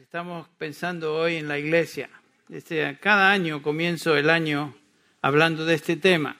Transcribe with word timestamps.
Estamos 0.00 0.48
pensando 0.56 1.14
hoy 1.14 1.36
en 1.36 1.48
la 1.48 1.58
iglesia. 1.58 2.08
Este, 2.48 2.96
cada 2.98 3.30
año 3.30 3.60
comienzo 3.60 4.16
el 4.16 4.30
año 4.30 4.74
hablando 5.20 5.66
de 5.66 5.74
este 5.74 5.96
tema. 5.96 6.38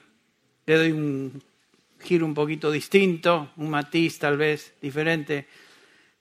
Le 0.65 0.75
doy 0.75 0.91
un 0.91 1.43
giro 2.01 2.25
un 2.25 2.33
poquito 2.33 2.71
distinto, 2.71 3.51
un 3.57 3.69
matiz 3.69 4.17
tal 4.17 4.37
vez 4.37 4.73
diferente, 4.81 5.47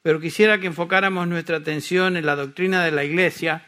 pero 0.03 0.21
quisiera 0.21 0.59
que 0.59 0.67
enfocáramos 0.67 1.27
nuestra 1.27 1.57
atención 1.57 2.19
en 2.19 2.27
la 2.27 2.37
doctrina 2.37 2.85
de 2.85 2.91
la 2.91 3.03
iglesia, 3.03 3.67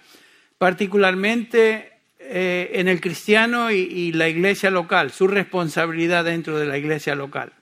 particularmente 0.59 1.93
eh, 2.19 2.71
en 2.75 2.89
el 2.89 3.01
cristiano 3.01 3.71
y, 3.71 3.77
y 3.77 4.13
la 4.13 4.29
iglesia 4.29 4.69
local, 4.71 5.11
su 5.11 5.27
responsabilidad 5.27 6.27
dentro 6.27 6.59
de 6.59 6.67
la 6.67 6.77
iglesia 6.77 7.15
local. 7.15 7.55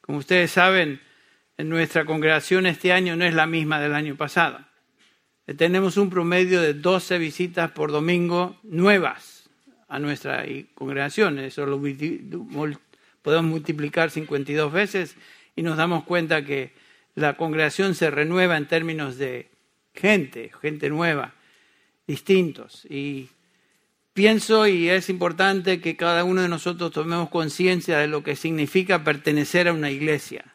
Como 0.00 0.16
ustedes 0.16 0.50
saben, 0.50 1.02
en 1.58 1.68
nuestra 1.68 2.06
congregación 2.06 2.64
este 2.64 2.90
año 2.90 3.16
no 3.16 3.26
es 3.26 3.34
la 3.34 3.46
misma 3.46 3.80
del 3.80 3.94
año 3.94 4.16
pasado. 4.16 4.69
Tenemos 5.56 5.96
un 5.96 6.10
promedio 6.10 6.60
de 6.60 6.74
12 6.74 7.18
visitas 7.18 7.70
por 7.72 7.90
domingo 7.90 8.56
nuevas 8.62 9.50
a 9.88 9.98
nuestra 9.98 10.44
congregación. 10.74 11.38
Eso 11.38 11.66
lo 11.66 11.80
podemos 13.22 13.50
multiplicar 13.50 14.10
52 14.10 14.72
veces 14.72 15.16
y 15.56 15.62
nos 15.62 15.76
damos 15.76 16.04
cuenta 16.04 16.44
que 16.44 16.72
la 17.14 17.36
congregación 17.36 17.94
se 17.94 18.10
renueva 18.10 18.56
en 18.56 18.66
términos 18.66 19.18
de 19.18 19.50
gente, 19.94 20.52
gente 20.62 20.88
nueva, 20.88 21.34
distintos. 22.06 22.86
Y 22.88 23.28
pienso 24.12 24.66
y 24.68 24.88
es 24.88 25.08
importante 25.08 25.80
que 25.80 25.96
cada 25.96 26.22
uno 26.22 26.42
de 26.42 26.48
nosotros 26.48 26.92
tomemos 26.92 27.28
conciencia 27.28 27.98
de 27.98 28.06
lo 28.06 28.22
que 28.22 28.36
significa 28.36 29.02
pertenecer 29.02 29.68
a 29.68 29.72
una 29.72 29.90
iglesia. 29.90 30.54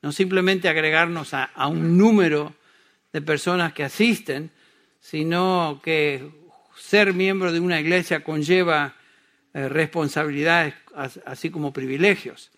No 0.00 0.12
simplemente 0.12 0.68
agregarnos 0.68 1.34
a, 1.34 1.44
a 1.44 1.66
un 1.66 1.96
número 1.98 2.54
de 3.14 3.22
personas 3.22 3.72
que 3.72 3.84
asisten, 3.84 4.50
sino 4.98 5.80
que 5.84 6.28
ser 6.76 7.14
miembro 7.14 7.52
de 7.52 7.60
una 7.60 7.78
iglesia 7.78 8.24
conlleva 8.24 8.96
eh, 9.54 9.68
responsabilidades 9.68 10.74
así 11.24 11.48
como 11.48 11.72
privilegios. 11.72 12.50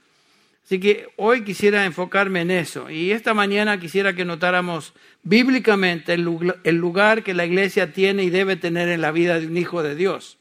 Así 0.64 0.80
que 0.80 1.08
hoy 1.16 1.44
quisiera 1.44 1.84
enfocarme 1.84 2.40
en 2.40 2.50
eso 2.50 2.88
y 2.88 3.12
esta 3.12 3.34
mañana 3.34 3.78
quisiera 3.78 4.14
que 4.14 4.24
notáramos 4.24 4.94
bíblicamente 5.22 6.14
el 6.14 6.76
lugar 6.76 7.22
que 7.22 7.34
la 7.34 7.44
iglesia 7.44 7.92
tiene 7.92 8.24
y 8.24 8.30
debe 8.30 8.56
tener 8.56 8.88
en 8.88 9.02
la 9.02 9.12
vida 9.12 9.38
de 9.38 9.46
un 9.46 9.58
hijo 9.58 9.82
de 9.82 9.94
Dios. 9.94 10.38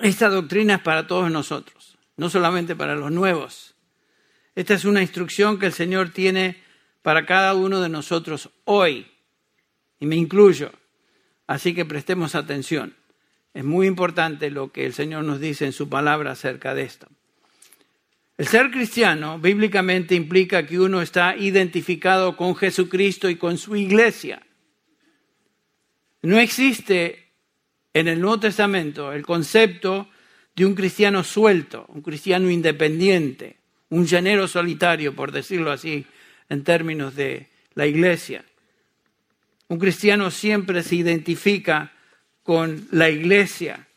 Esta 0.00 0.28
doctrina 0.28 0.74
es 0.74 0.82
para 0.82 1.06
todos 1.06 1.30
nosotros, 1.30 1.96
no 2.16 2.28
solamente 2.28 2.74
para 2.74 2.96
los 2.96 3.12
nuevos. 3.12 3.76
Esta 4.56 4.74
es 4.74 4.84
una 4.84 5.02
instrucción 5.02 5.60
que 5.60 5.66
el 5.66 5.72
Señor 5.72 6.10
tiene 6.10 6.63
para 7.04 7.26
cada 7.26 7.52
uno 7.52 7.82
de 7.82 7.90
nosotros 7.90 8.48
hoy, 8.64 9.06
y 10.00 10.06
me 10.06 10.16
incluyo. 10.16 10.72
Así 11.46 11.74
que 11.74 11.84
prestemos 11.84 12.34
atención. 12.34 12.96
Es 13.52 13.62
muy 13.62 13.86
importante 13.86 14.50
lo 14.50 14.72
que 14.72 14.86
el 14.86 14.94
Señor 14.94 15.22
nos 15.24 15.38
dice 15.38 15.66
en 15.66 15.72
su 15.72 15.90
palabra 15.90 16.30
acerca 16.30 16.74
de 16.74 16.84
esto. 16.84 17.06
El 18.38 18.46
ser 18.46 18.70
cristiano 18.70 19.38
bíblicamente 19.38 20.14
implica 20.14 20.64
que 20.64 20.80
uno 20.80 21.02
está 21.02 21.36
identificado 21.36 22.38
con 22.38 22.56
Jesucristo 22.56 23.28
y 23.28 23.36
con 23.36 23.58
su 23.58 23.76
iglesia. 23.76 24.40
No 26.22 26.38
existe 26.38 27.32
en 27.92 28.08
el 28.08 28.18
Nuevo 28.18 28.40
Testamento 28.40 29.12
el 29.12 29.26
concepto 29.26 30.08
de 30.56 30.64
un 30.64 30.74
cristiano 30.74 31.22
suelto, 31.22 31.84
un 31.88 32.00
cristiano 32.00 32.48
independiente, 32.48 33.58
un 33.90 34.06
llanero 34.06 34.48
solitario, 34.48 35.14
por 35.14 35.32
decirlo 35.32 35.70
así, 35.70 36.06
en 36.48 36.64
términos 36.64 37.14
de 37.14 37.48
la 37.74 37.86
iglesia. 37.86 38.44
Un 39.68 39.78
cristiano 39.78 40.30
siempre 40.30 40.82
se 40.82 40.96
identifica 40.96 41.92
con 42.42 42.86
la 42.90 43.10
iglesia. 43.10 43.88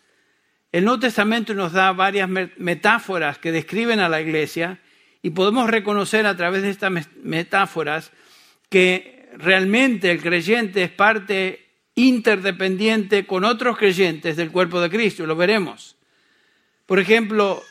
El 0.72 0.86
Nuevo 0.86 1.02
Testamento 1.02 1.53
nos 1.53 1.73
da 1.73 1.92
varias 1.92 2.30
metáforas 2.30 3.38
que 3.38 3.52
describen 3.52 4.00
a 4.00 4.09
la 4.09 4.22
iglesia 4.22 4.80
y 5.22 5.31
podemos 5.31 5.69
reconocer 5.69 6.25
a 6.25 6.35
través 6.35 6.62
de 6.62 6.69
estas 6.69 6.91
metáforas 7.24 8.12
que 8.69 9.29
realmente 9.38 10.12
el 10.12 10.22
creyente 10.22 10.84
es 10.84 10.91
parte 10.91 11.68
interdependiente 11.96 13.25
con 13.25 13.44
otros 13.44 13.78
creyentes 13.78 14.35
del 14.38 14.52
cuerpo 14.52 14.79
de 14.79 14.90
Cristo, 14.90 15.25
lo 15.25 15.35
veremos. 15.35 15.96
Por 16.85 17.00
ejemplo, 17.00 17.64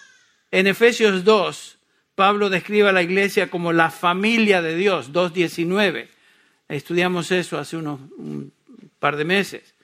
en 0.51 0.67
Efesios 0.67 1.25
2, 1.25 1.76
Pablo 2.17 2.49
describe 2.49 2.89
a 2.89 2.93
la 2.93 3.03
iglesia 3.03 3.51
como 3.51 3.75
la 3.75 3.91
familia 3.91 4.63
de 4.63 4.75
Dios, 4.75 5.13
2.19. 5.13 6.09
Estudiamos 6.67 7.31
eso 7.31 7.59
hace 7.59 7.77
unos 7.77 8.01
un 8.17 8.53
par 8.99 9.17
de 9.17 9.25
meses. 9.27 9.75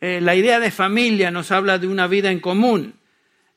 Eh, 0.00 0.20
la 0.22 0.34
idea 0.34 0.58
de 0.58 0.70
familia 0.70 1.30
nos 1.30 1.52
habla 1.52 1.78
de 1.78 1.86
una 1.86 2.06
vida 2.06 2.30
en 2.30 2.40
común. 2.40 2.94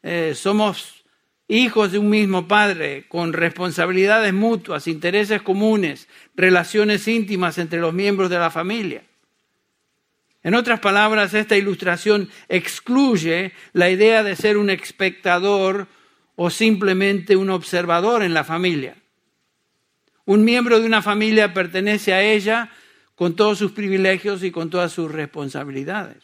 Eh, 0.03 0.34
somos 0.35 1.05
hijos 1.47 1.94
de 1.94 1.97
un 1.97 2.09
mismo 2.09 2.50
padre, 2.50 3.05
con 3.07 3.31
responsabilidades 3.31 4.34
mutuas, 4.34 4.88
intereses 4.88 5.41
comunes, 5.41 6.09
relaciones 6.35 7.07
íntimas 7.07 7.57
entre 7.57 7.79
los 7.79 7.94
miembros 7.94 8.29
de 8.29 8.39
la 8.39 8.51
familia. 8.51 9.03
En 10.44 10.53
otras 10.53 10.81
palabras, 10.81 11.34
esta 11.34 11.55
ilustración 11.55 12.29
excluye 12.50 13.53
la 13.72 13.89
idea 13.89 14.22
de 14.22 14.35
ser 14.35 14.57
un 14.57 14.69
espectador 14.69 15.88
o 16.35 16.50
simplemente 16.50 17.35
un 17.35 17.50
observador 17.50 18.23
en 18.23 18.34
la 18.34 18.44
familia. 18.44 18.96
Un 20.25 20.44
miembro 20.44 20.79
de 20.79 20.85
una 20.85 21.01
familia 21.01 21.53
pertenece 21.53 22.13
a 22.13 22.23
ella 22.23 22.69
con 23.16 23.35
todos 23.35 23.57
sus 23.57 23.72
privilegios 23.72 24.44
y 24.44 24.51
con 24.51 24.69
todas 24.69 24.91
sus 24.91 25.12
responsabilidades. 25.12 26.23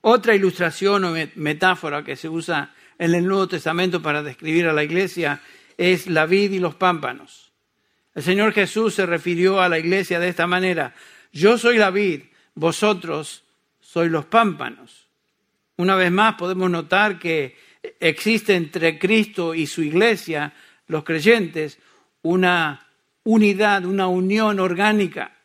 Otra 0.00 0.34
ilustración 0.34 1.04
o 1.04 1.14
metáfora 1.34 2.04
que 2.04 2.16
se 2.16 2.28
usa 2.28 2.74
en 2.98 3.14
el 3.14 3.26
Nuevo 3.26 3.48
Testamento 3.48 4.00
para 4.00 4.22
describir 4.22 4.66
a 4.66 4.72
la 4.72 4.84
iglesia 4.84 5.40
es 5.76 6.06
la 6.06 6.26
vid 6.26 6.52
y 6.52 6.58
los 6.58 6.76
pámpanos. 6.76 7.52
El 8.14 8.22
Señor 8.22 8.52
Jesús 8.52 8.94
se 8.94 9.04
refirió 9.04 9.60
a 9.60 9.68
la 9.68 9.78
iglesia 9.78 10.18
de 10.18 10.28
esta 10.28 10.46
manera, 10.46 10.94
yo 11.32 11.58
soy 11.58 11.76
la 11.76 11.90
vid, 11.90 12.22
vosotros 12.54 13.44
sois 13.80 14.10
los 14.10 14.24
pámpanos. 14.24 15.08
Una 15.76 15.96
vez 15.96 16.10
más 16.10 16.36
podemos 16.36 16.70
notar 16.70 17.18
que 17.18 17.56
existe 18.00 18.54
entre 18.54 18.98
Cristo 18.98 19.54
y 19.54 19.66
su 19.66 19.82
iglesia, 19.82 20.54
los 20.86 21.04
creyentes, 21.04 21.78
una 22.22 22.86
unidad, 23.24 23.84
una 23.84 24.08
unión 24.08 24.60
orgánica. 24.60 25.36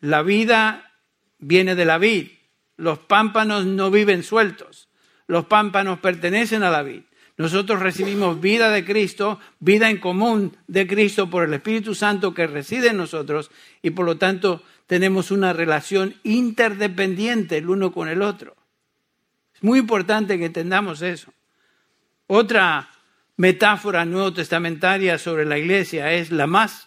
La 0.00 0.22
vida 0.22 0.92
viene 1.38 1.74
de 1.74 1.84
la 1.84 1.98
vid. 1.98 2.28
Los 2.76 2.98
pámpanos 2.98 3.66
no 3.66 3.90
viven 3.90 4.22
sueltos. 4.22 4.88
Los 5.26 5.46
pámpanos 5.46 6.00
pertenecen 6.00 6.62
a 6.62 6.70
la 6.70 6.82
vid. 6.82 7.02
Nosotros 7.36 7.80
recibimos 7.80 8.40
vida 8.40 8.70
de 8.70 8.84
Cristo, 8.84 9.40
vida 9.60 9.88
en 9.88 9.96
común 9.98 10.56
de 10.66 10.86
Cristo 10.86 11.30
por 11.30 11.44
el 11.44 11.54
Espíritu 11.54 11.94
Santo 11.94 12.34
que 12.34 12.46
reside 12.46 12.88
en 12.88 12.98
nosotros 12.98 13.50
y 13.80 13.90
por 13.90 14.04
lo 14.04 14.18
tanto 14.18 14.62
tenemos 14.86 15.30
una 15.30 15.54
relación 15.54 16.16
interdependiente 16.22 17.56
el 17.56 17.70
uno 17.70 17.92
con 17.92 18.08
el 18.08 18.20
otro. 18.20 18.56
Es 19.54 19.62
muy 19.62 19.78
importante 19.78 20.38
que 20.38 20.46
entendamos 20.46 21.00
eso. 21.00 21.32
Otra 22.32 22.88
metáfora 23.38 24.04
nuevo 24.04 24.32
testamentaria 24.32 25.18
sobre 25.18 25.44
la 25.44 25.58
iglesia 25.58 26.12
es 26.12 26.30
la 26.30 26.46
más, 26.46 26.86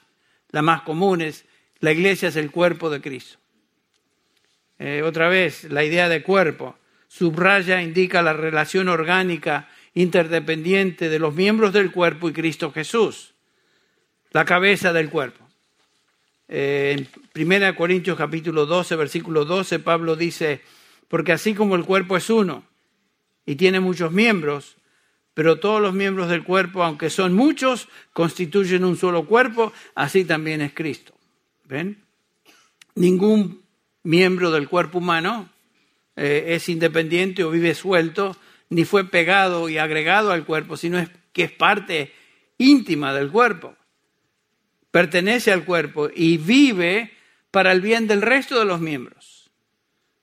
la 0.52 0.62
más 0.62 0.84
común, 0.84 1.20
es 1.20 1.44
la 1.82 1.92
iglesia 1.92 2.30
es 2.30 2.38
el 2.38 2.50
cuerpo 2.50 2.90
de 2.90 3.02
Cristo. 3.02 3.40
Eh, 4.80 5.02
otra 5.04 5.28
vez, 5.28 5.66
la 5.66 5.84
idea 5.84 6.08
de 6.08 6.24
cuerpo 6.24 6.78
subraya, 7.10 7.82
indica 7.82 8.22
la 8.22 8.32
relación 8.32 8.88
orgánica 8.88 9.68
interdependiente 9.94 11.10
de 11.10 11.20
los 11.20 11.36
miembros 11.36 11.74
del 11.74 11.92
cuerpo 11.92 12.30
y 12.30 12.32
Cristo 12.32 12.72
Jesús, 12.72 13.34
la 14.32 14.46
cabeza 14.46 14.94
del 14.94 15.10
cuerpo. 15.10 15.46
Eh, 16.48 17.06
en 17.36 17.52
1 17.52 17.76
Corintios 17.76 18.18
capítulo 18.18 18.66
12, 18.66 18.96
versículo 18.96 19.44
12, 19.44 19.80
Pablo 19.80 20.16
dice, 20.16 20.62
porque 21.10 21.34
así 21.34 21.54
como 21.54 21.76
el 21.76 21.84
cuerpo 21.84 22.16
es 22.16 22.30
uno 22.30 22.64
y 23.46 23.56
tiene 23.56 23.82
muchos 23.82 24.14
miembros, 24.14 24.78
pero 25.34 25.60
todos 25.60 25.82
los 25.82 25.94
miembros 25.94 26.30
del 26.30 26.44
cuerpo, 26.44 26.84
aunque 26.84 27.10
son 27.10 27.34
muchos, 27.34 27.88
constituyen 28.14 28.84
un 28.84 28.98
solo 28.98 29.26
cuerpo, 29.26 29.74
así 29.96 30.26
también 30.26 30.62
es 30.62 30.74
Cristo. 30.74 31.14
¿Ven? 31.66 32.04
Ningún 32.96 33.64
miembro 34.04 34.52
del 34.52 34.70
cuerpo 34.70 35.00
humano 35.00 35.50
eh, 36.16 36.46
es 36.50 36.70
independiente 36.70 37.44
o 37.44 37.50
vive 37.50 37.74
suelto, 37.74 38.38
ni 38.70 38.86
fue 38.86 39.10
pegado 39.10 39.70
y 39.70 39.78
agregado 39.78 40.32
al 40.32 40.46
cuerpo, 40.46 40.78
sino 40.78 41.00
es 41.00 41.10
que 41.32 41.44
es 41.44 41.52
parte 41.52 42.14
íntima 42.58 43.14
del 43.14 43.32
cuerpo. 43.32 43.76
Pertenece 44.92 45.52
al 45.52 45.66
cuerpo 45.66 46.10
y 46.14 46.38
vive 46.38 47.12
para 47.50 47.72
el 47.72 47.82
bien 47.82 48.08
del 48.08 48.22
resto 48.22 48.60
de 48.60 48.66
los 48.66 48.80
miembros. 48.80 49.50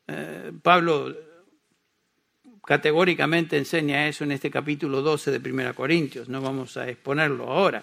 Eh, 0.07 0.53
Pablo 0.63 1.17
categóricamente 2.71 3.59
enseña 3.59 4.07
eso 4.07 4.23
en 4.23 4.31
este 4.31 4.49
capítulo 4.49 5.03
12 5.03 5.37
de 5.37 5.51
1 5.51 5.75
Corintios, 5.75 6.29
no 6.29 6.41
vamos 6.41 6.77
a 6.77 6.89
exponerlo 6.89 7.51
ahora. 7.51 7.83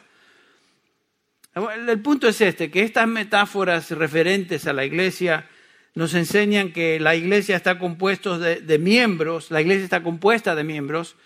El 1.89 1.99
punto 1.99 2.29
es 2.29 2.39
este, 2.39 2.71
que 2.71 2.83
estas 2.83 3.05
metáforas 3.05 3.91
referentes 3.91 4.65
a 4.65 4.71
la 4.71 4.85
iglesia 4.85 5.45
nos 5.93 6.13
enseñan 6.13 6.71
que 6.71 7.01
la 7.01 7.15
iglesia 7.17 7.57
está 7.57 7.77
compuesta 7.77 8.39
de, 8.39 8.79
miembros, 8.79 9.51
la 9.51 9.59
iglesia 9.59 9.83
está 9.83 10.03
compuesta 10.03 10.55
de 10.55 10.63
miembros 10.63 11.17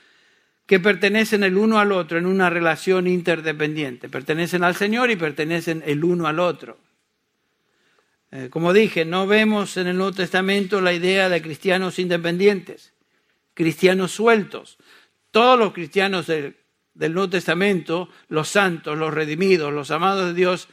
que 0.66 0.80
pertenecen 0.80 1.44
el 1.44 1.56
uno 1.56 1.78
al 1.78 1.92
otro 1.92 2.18
en 2.18 2.26
una 2.26 2.50
relación 2.50 3.06
interdependiente. 3.06 4.10
Pertenecen 4.10 4.64
al 4.64 4.76
Señor 4.76 5.12
y 5.12 5.18
pertenecen 5.18 5.84
el 5.86 6.04
uno 6.04 6.26
al 6.26 6.40
otro. 6.40 6.80
Eh, 8.32 8.48
como 8.50 8.74
dije, 8.74 9.06
no 9.06 9.28
vemos 9.28 9.78
en 9.78 9.86
el 9.86 9.98
Nuevo 9.98 10.14
Testamento 10.14 10.82
la 10.82 10.94
idea 10.94 11.30
de 11.30 11.44
cristianos 11.44 12.00
independientes, 12.00 12.92
cristianos 13.54 14.12
sueltos. 14.12 14.78
Todos 15.32 15.58
los 15.58 15.74
cristianos 15.74 16.28
del, 16.28 16.56
Nuevo 16.94 17.30
Testamento, 17.30 18.10
los 18.28 18.50
santos, 18.50 18.98
los 18.98 19.14
redimidos, 19.14 19.74
los 19.74 19.92
amados 19.92 20.28
de 20.28 20.34
Dios, 20.34 20.68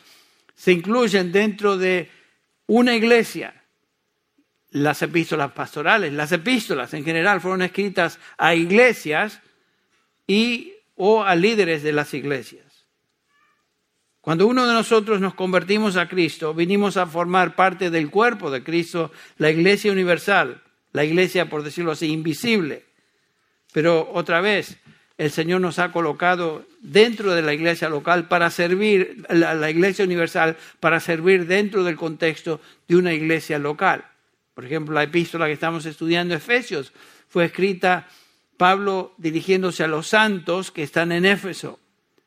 se 0.54 0.72
incluyen 0.72 1.32
dentro 1.32 1.76
de 1.76 2.10
una 2.66 2.94
iglesia. 2.94 3.54
Las 4.70 5.00
epístolas 5.02 5.52
pastorales, 5.52 6.12
las 6.12 6.32
epístolas 6.32 6.92
en 6.92 7.04
general 7.04 7.40
fueron 7.40 7.62
escritas 7.62 8.19
a 8.36 8.54
iglesias 8.54 9.40
y 10.26 10.74
o 10.96 11.22
a 11.22 11.34
líderes 11.34 11.82
de 11.82 11.92
las 11.92 12.12
iglesias. 12.12 12.69
Cuando 14.20 14.46
uno 14.46 14.66
de 14.66 14.74
nosotros 14.74 15.22
nos 15.22 15.34
convertimos 15.34 15.96
a 15.96 16.06
Cristo, 16.06 16.52
vinimos 16.52 16.98
a 16.98 17.06
formar 17.06 17.54
parte 17.54 17.88
del 17.88 18.10
cuerpo 18.10 18.50
de 18.50 18.62
Cristo, 18.62 19.10
la 19.38 19.50
iglesia 19.50 19.90
universal, 19.90 20.62
la 20.93 21.05
iglesia, 21.05 21.49
por 21.49 21.62
decirlo 21.62 21.93
así, 21.93 22.06
invisible. 22.06 22.85
Pero 23.73 24.11
otra 24.12 24.40
vez, 24.40 24.79
el 25.19 25.31
Señor 25.31 25.61
nos 25.61 25.79
ha 25.79 25.93
colocado 25.93 26.64
dentro 26.81 27.35
de 27.35 27.43
la 27.43 27.52
iglesia 27.52 27.88
local 27.88 28.29
para 28.29 28.50
servir, 28.50 29.25
la, 29.29 29.55
la, 29.55 29.70
iglesia 29.70 30.05
universal, 30.05 30.56
para 30.81 31.00
servir 31.00 31.46
dentro 31.46 31.85
del 31.85 31.96
contexto 31.96 32.61
de 32.87 32.96
una 32.96 33.12
iglesia 33.12 33.58
local. 33.58 34.05
Por 34.55 34.64
ejemplo, 34.64 34.94
la 34.94 35.02
epístola 35.02 35.46
que 35.46 35.52
estamos 35.52 35.87
estudiando, 35.87 36.35
Efesios, 36.35 36.93
fue 37.29 37.44
escrita 37.44 38.08
Pablo 38.56 39.14
dirigiéndose 39.19 39.84
a 39.84 39.88
los 39.88 40.08
santos 40.08 40.70
que 40.70 40.82
están 40.82 41.12
en 41.12 41.25
Éfeso. 41.25 41.79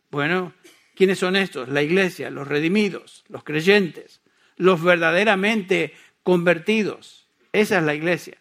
Bueno, 0.09 0.53
¿quiénes 0.95 1.19
son 1.19 1.35
estos? 1.35 1.69
La 1.69 1.81
iglesia, 1.81 2.29
los 2.29 2.47
redimidos, 2.47 3.23
los 3.29 3.43
creyentes, 3.43 4.21
los 4.57 4.81
verdaderamente 4.81 5.93
convertidos. 6.23 7.27
Esa 7.53 7.79
es 7.79 7.83
la 7.83 7.95
iglesia. 7.95 8.37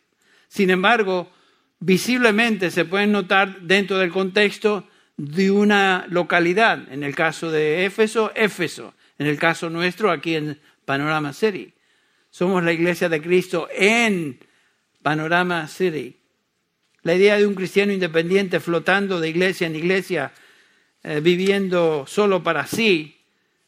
Sin 0.50 0.69
embargo, 0.70 1.31
visiblemente 1.79 2.73
se 2.73 2.85
pueden 2.85 3.12
notar 3.12 3.61
dentro 3.61 3.99
del 3.99 4.11
contexto 4.11 4.88
de 5.17 5.49
una 5.52 6.06
localidad. 6.08 6.93
En 6.93 7.05
el 7.05 7.14
caso 7.14 7.52
de 7.52 7.87
Éfeso, 7.87 8.32
Éfeso. 8.35 8.93
En 9.17 9.29
el 9.29 9.38
caso 9.38 9.70
nuestro, 9.70 10.11
aquí 10.11 10.35
en 10.35 10.58
Panorama 10.85 11.32
City. 11.32 11.73
Somos 12.31 12.64
la 12.64 12.73
iglesia 12.73 13.08
de 13.08 13.23
Cristo 13.23 13.69
en 13.73 14.41
Panorama 15.02 15.69
City. 15.69 16.17
La 17.02 17.14
idea 17.14 17.37
de 17.37 17.47
un 17.47 17.55
cristiano 17.55 17.93
independiente 17.93 18.58
flotando 18.58 19.20
de 19.20 19.29
iglesia 19.29 19.69
en 19.69 19.76
iglesia, 19.76 20.32
eh, 21.05 21.20
viviendo 21.20 22.06
solo 22.08 22.43
para 22.43 22.67
sí, 22.67 23.20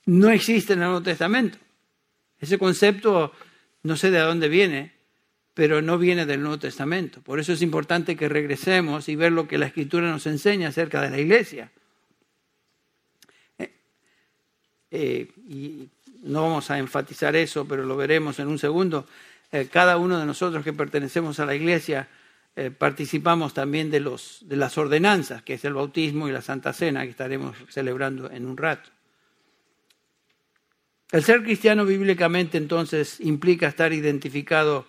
no 0.07 0.31
existe 0.31 0.73
en 0.73 0.81
el 0.81 0.87
Nuevo 0.87 1.03
Testamento. 1.03 1.59
Ese 2.41 2.59
concepto 2.59 3.33
no 3.85 3.97
sé 3.97 4.11
de 4.11 4.19
dónde 4.19 4.49
viene, 4.49 5.02
pero 5.55 5.83
no 5.83 5.99
viene 5.99 6.27
del 6.27 6.41
Nuevo 6.41 6.59
Testamento. 6.59 7.21
Por 7.21 7.41
eso 7.41 7.53
es 7.53 7.63
importante 7.63 8.17
que 8.17 8.29
regresemos 8.29 9.09
y 9.09 9.17
ver 9.17 9.33
lo 9.33 9.47
que 9.47 9.59
la 9.59 9.67
Escritura 9.67 10.11
nos 10.11 10.27
enseña 10.27 10.69
acerca 10.69 11.01
de 11.03 11.11
la 11.11 11.19
iglesia. 11.19 11.71
Eh, 13.59 13.73
eh, 14.91 15.29
y 15.49 15.89
no 16.23 16.43
vamos 16.43 16.71
a 16.71 16.79
enfatizar 16.79 17.37
eso, 17.37 17.67
pero 17.67 17.85
lo 17.85 17.97
veremos 17.97 18.39
en 18.39 18.49
un 18.49 18.59
segundo. 18.59 19.07
cada 19.71 19.99
uno 19.99 20.19
de 20.19 20.25
nosotros 20.25 20.65
que 20.65 20.73
pertenecemos 20.73 21.39
a 21.39 21.47
la 21.47 21.55
iglesia 21.55 22.09
eh, 22.55 22.71
participamos 22.71 23.55
también 23.55 23.91
de, 23.91 24.01
los, 24.01 24.41
de 24.43 24.57
las 24.57 24.77
ordenanzas, 24.77 25.43
que 25.43 25.55
es 25.55 25.65
el 25.65 25.73
bautismo 25.73 26.29
y 26.29 26.33
la 26.33 26.43
Santa 26.43 26.75
Cena, 26.75 27.03
que 27.05 27.11
estaremos 27.11 27.57
celebrando 27.71 28.31
en 28.31 28.45
un 28.45 28.59
rato. 28.59 28.91
El 31.11 31.25
ser 31.25 31.43
cristiano 31.43 31.87
bíblicamente 31.87 32.59
entonces 32.59 33.21
implica 33.21 33.69
estar 33.69 33.93
identificado 33.93 34.87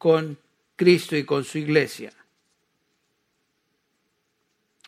con 0.00 0.38
Cristo 0.76 1.14
y 1.14 1.24
con 1.24 1.44
su 1.44 1.58
iglesia. 1.58 2.10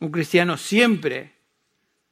Un 0.00 0.11
cristiano 0.11 0.56
siempre 0.56 1.32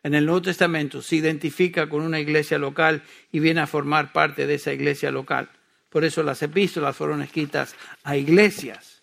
en 0.03 0.15
el 0.15 0.27
Nuevo 0.27 0.43
Testamento 0.43 1.01
se 1.01 1.17
identifica 1.17 1.89
con 1.89 2.03
una 2.03 2.21
iglesia 2.21 2.59
local 2.59 3.03
y 3.33 3.41
viene 3.41 3.63
a 3.63 3.67
formar 3.67 4.13
parte 4.13 4.47
de 4.47 4.57
esa 4.57 4.75
iglesia 4.75 5.11
local. 5.11 5.49
Por 5.89 6.05
eso 6.05 6.23
las 6.23 6.43
epístolas 6.43 6.95
fueron 6.95 7.23
escritas 7.23 7.75
a 8.03 8.19
iglesias 8.19 9.01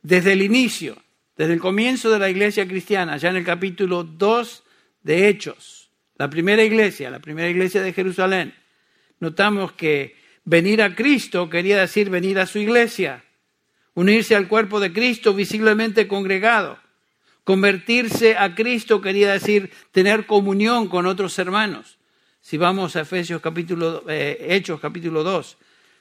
desde 0.00 0.34
el 0.34 0.42
inicio, 0.42 0.96
desde 1.36 1.54
el 1.54 1.60
comienzo 1.60 2.08
de 2.08 2.20
la 2.20 2.30
iglesia 2.30 2.68
cristiana, 2.68 3.16
ya 3.16 3.30
en 3.30 3.36
el 3.36 3.44
capítulo 3.44 4.04
2 4.04 4.62
de 5.02 5.28
Hechos, 5.28 5.90
la 6.14 6.30
primera 6.30 6.62
iglesia, 6.62 7.10
la 7.10 7.18
primera 7.18 7.48
iglesia 7.48 7.82
de 7.82 7.92
Jerusalén, 7.92 8.54
notamos 9.18 9.72
que 9.72 10.17
venir 10.48 10.80
a 10.80 10.94
Cristo 10.94 11.50
quería 11.50 11.78
decir 11.78 12.08
venir 12.08 12.38
a 12.38 12.46
su 12.46 12.58
iglesia, 12.58 13.22
unirse 13.92 14.34
al 14.34 14.48
cuerpo 14.48 14.80
de 14.80 14.92
Cristo 14.94 15.34
visiblemente 15.34 16.08
congregado. 16.08 16.78
Convertirse 17.44 18.36
a 18.36 18.54
Cristo 18.54 19.02
quería 19.02 19.32
decir 19.32 19.70
tener 19.92 20.24
comunión 20.26 20.88
con 20.88 21.04
otros 21.04 21.38
hermanos. 21.38 21.98
Si 22.40 22.56
vamos 22.56 22.96
a 22.96 23.02
Efesios 23.02 23.42
capítulo, 23.42 24.04
eh, 24.08 24.46
Hechos 24.50 24.80
capítulo 24.80 25.22
2, 25.22 25.58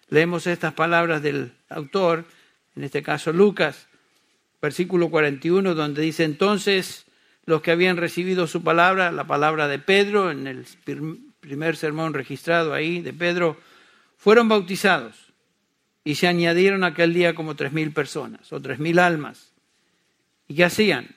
leemos 0.10 0.48
estas 0.48 0.74
palabras 0.74 1.22
del 1.22 1.52
autor, 1.68 2.24
en 2.78 2.86
este 2.86 3.04
caso 3.04 3.34
Lucas, 3.34 3.88
versículo 4.62 5.10
41, 5.10 5.76
donde 5.76 6.02
dice 6.02 6.24
entonces 6.24 7.06
los 7.46 7.62
que 7.62 7.72
habían 7.72 7.98
recibido 7.98 8.48
su 8.48 8.64
palabra, 8.64 9.12
la 9.12 9.28
palabra 9.28 9.68
de 9.68 9.80
Pedro, 9.80 10.32
en 10.32 10.48
el 10.48 10.66
primer 11.42 11.76
sermón 11.76 12.14
registrado 12.14 12.74
ahí 12.74 13.02
de 13.02 13.12
Pedro, 13.12 13.58
fueron 14.18 14.50
bautizados 14.50 15.16
y 16.04 16.16
se 16.16 16.28
añadieron 16.28 16.84
aquel 16.84 17.14
día 17.14 17.36
como 17.36 17.56
tres 17.56 17.72
mil 17.72 17.94
personas 17.94 18.52
o 18.52 18.62
tres 18.62 18.80
mil 18.80 19.00
almas. 19.00 19.54
¿Y 20.48 20.56
qué 20.56 20.66
hacían? 20.66 21.16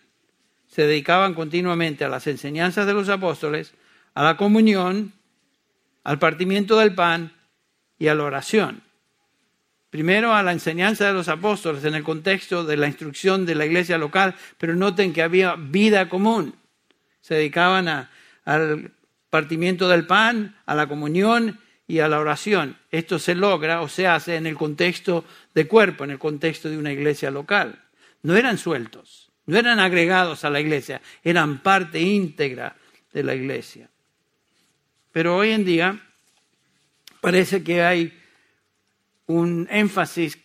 Se 0.69 0.83
dedicaban 0.83 1.35
continuamente 1.35 2.05
a 2.05 2.09
las 2.09 2.27
enseñanzas 2.27 2.87
de 2.87 2.95
los 2.95 3.09
apóstoles, 3.09 3.75
a 4.15 4.23
la 4.23 4.37
comunión, 4.37 5.13
al 6.05 6.19
partimiento 6.19 6.79
del 6.79 6.95
pan 6.95 7.33
y 7.99 8.09
a 8.09 8.15
la 8.15 8.25
oración. 8.25 8.83
Primero 9.91 10.35
a 10.35 10.43
la 10.43 10.53
enseñanza 10.53 11.07
de 11.07 11.13
los 11.13 11.29
apóstoles 11.29 11.85
en 11.85 11.95
el 11.95 12.05
contexto 12.05 12.65
de 12.65 12.77
la 12.77 12.87
instrucción 12.87 13.45
de 13.45 13.57
la 13.57 13.67
iglesia 13.67 13.99
local, 13.99 14.37
pero 14.57 14.77
noten 14.77 15.13
que 15.13 15.23
había 15.23 15.57
vida 15.57 16.09
común. 16.09 16.55
Se 17.21 17.35
dedicaban 17.35 18.09
al 18.45 18.93
partimiento 19.31 19.89
del 19.89 20.07
pan, 20.07 20.57
a 20.67 20.75
la 20.75 20.87
comunión 20.87 21.59
y 21.91 21.99
a 21.99 22.07
la 22.07 22.21
oración. 22.21 22.77
Esto 22.93 23.19
se 23.19 23.35
logra 23.35 23.81
o 23.81 23.89
se 23.89 24.07
hace 24.07 24.37
en 24.37 24.47
el 24.47 24.55
contexto 24.55 25.25
de 25.53 25.67
cuerpo, 25.67 26.05
en 26.05 26.13
el 26.13 26.21
contexto 26.21 26.71
de 26.71 26.79
una 26.79 26.93
iglesia 26.93 27.33
local. 27.33 27.83
No 28.23 28.37
eran 28.37 28.59
sueltos, 28.59 29.33
no 29.47 29.59
eran 29.59 29.81
agregados 29.81 30.45
a 30.45 30.51
la 30.51 30.61
iglesia, 30.61 31.03
eran 31.25 31.65
parte 31.65 32.01
íntegra 32.01 32.77
de 33.13 33.25
la 33.25 33.35
iglesia. 33.35 33.91
Pero 35.11 35.37
hoy 35.37 35.51
en 35.51 35.65
día 35.65 36.01
parece 37.21 37.65
que 37.65 37.83
hay 37.83 38.17
un 39.27 39.67
énfasis 39.69 40.39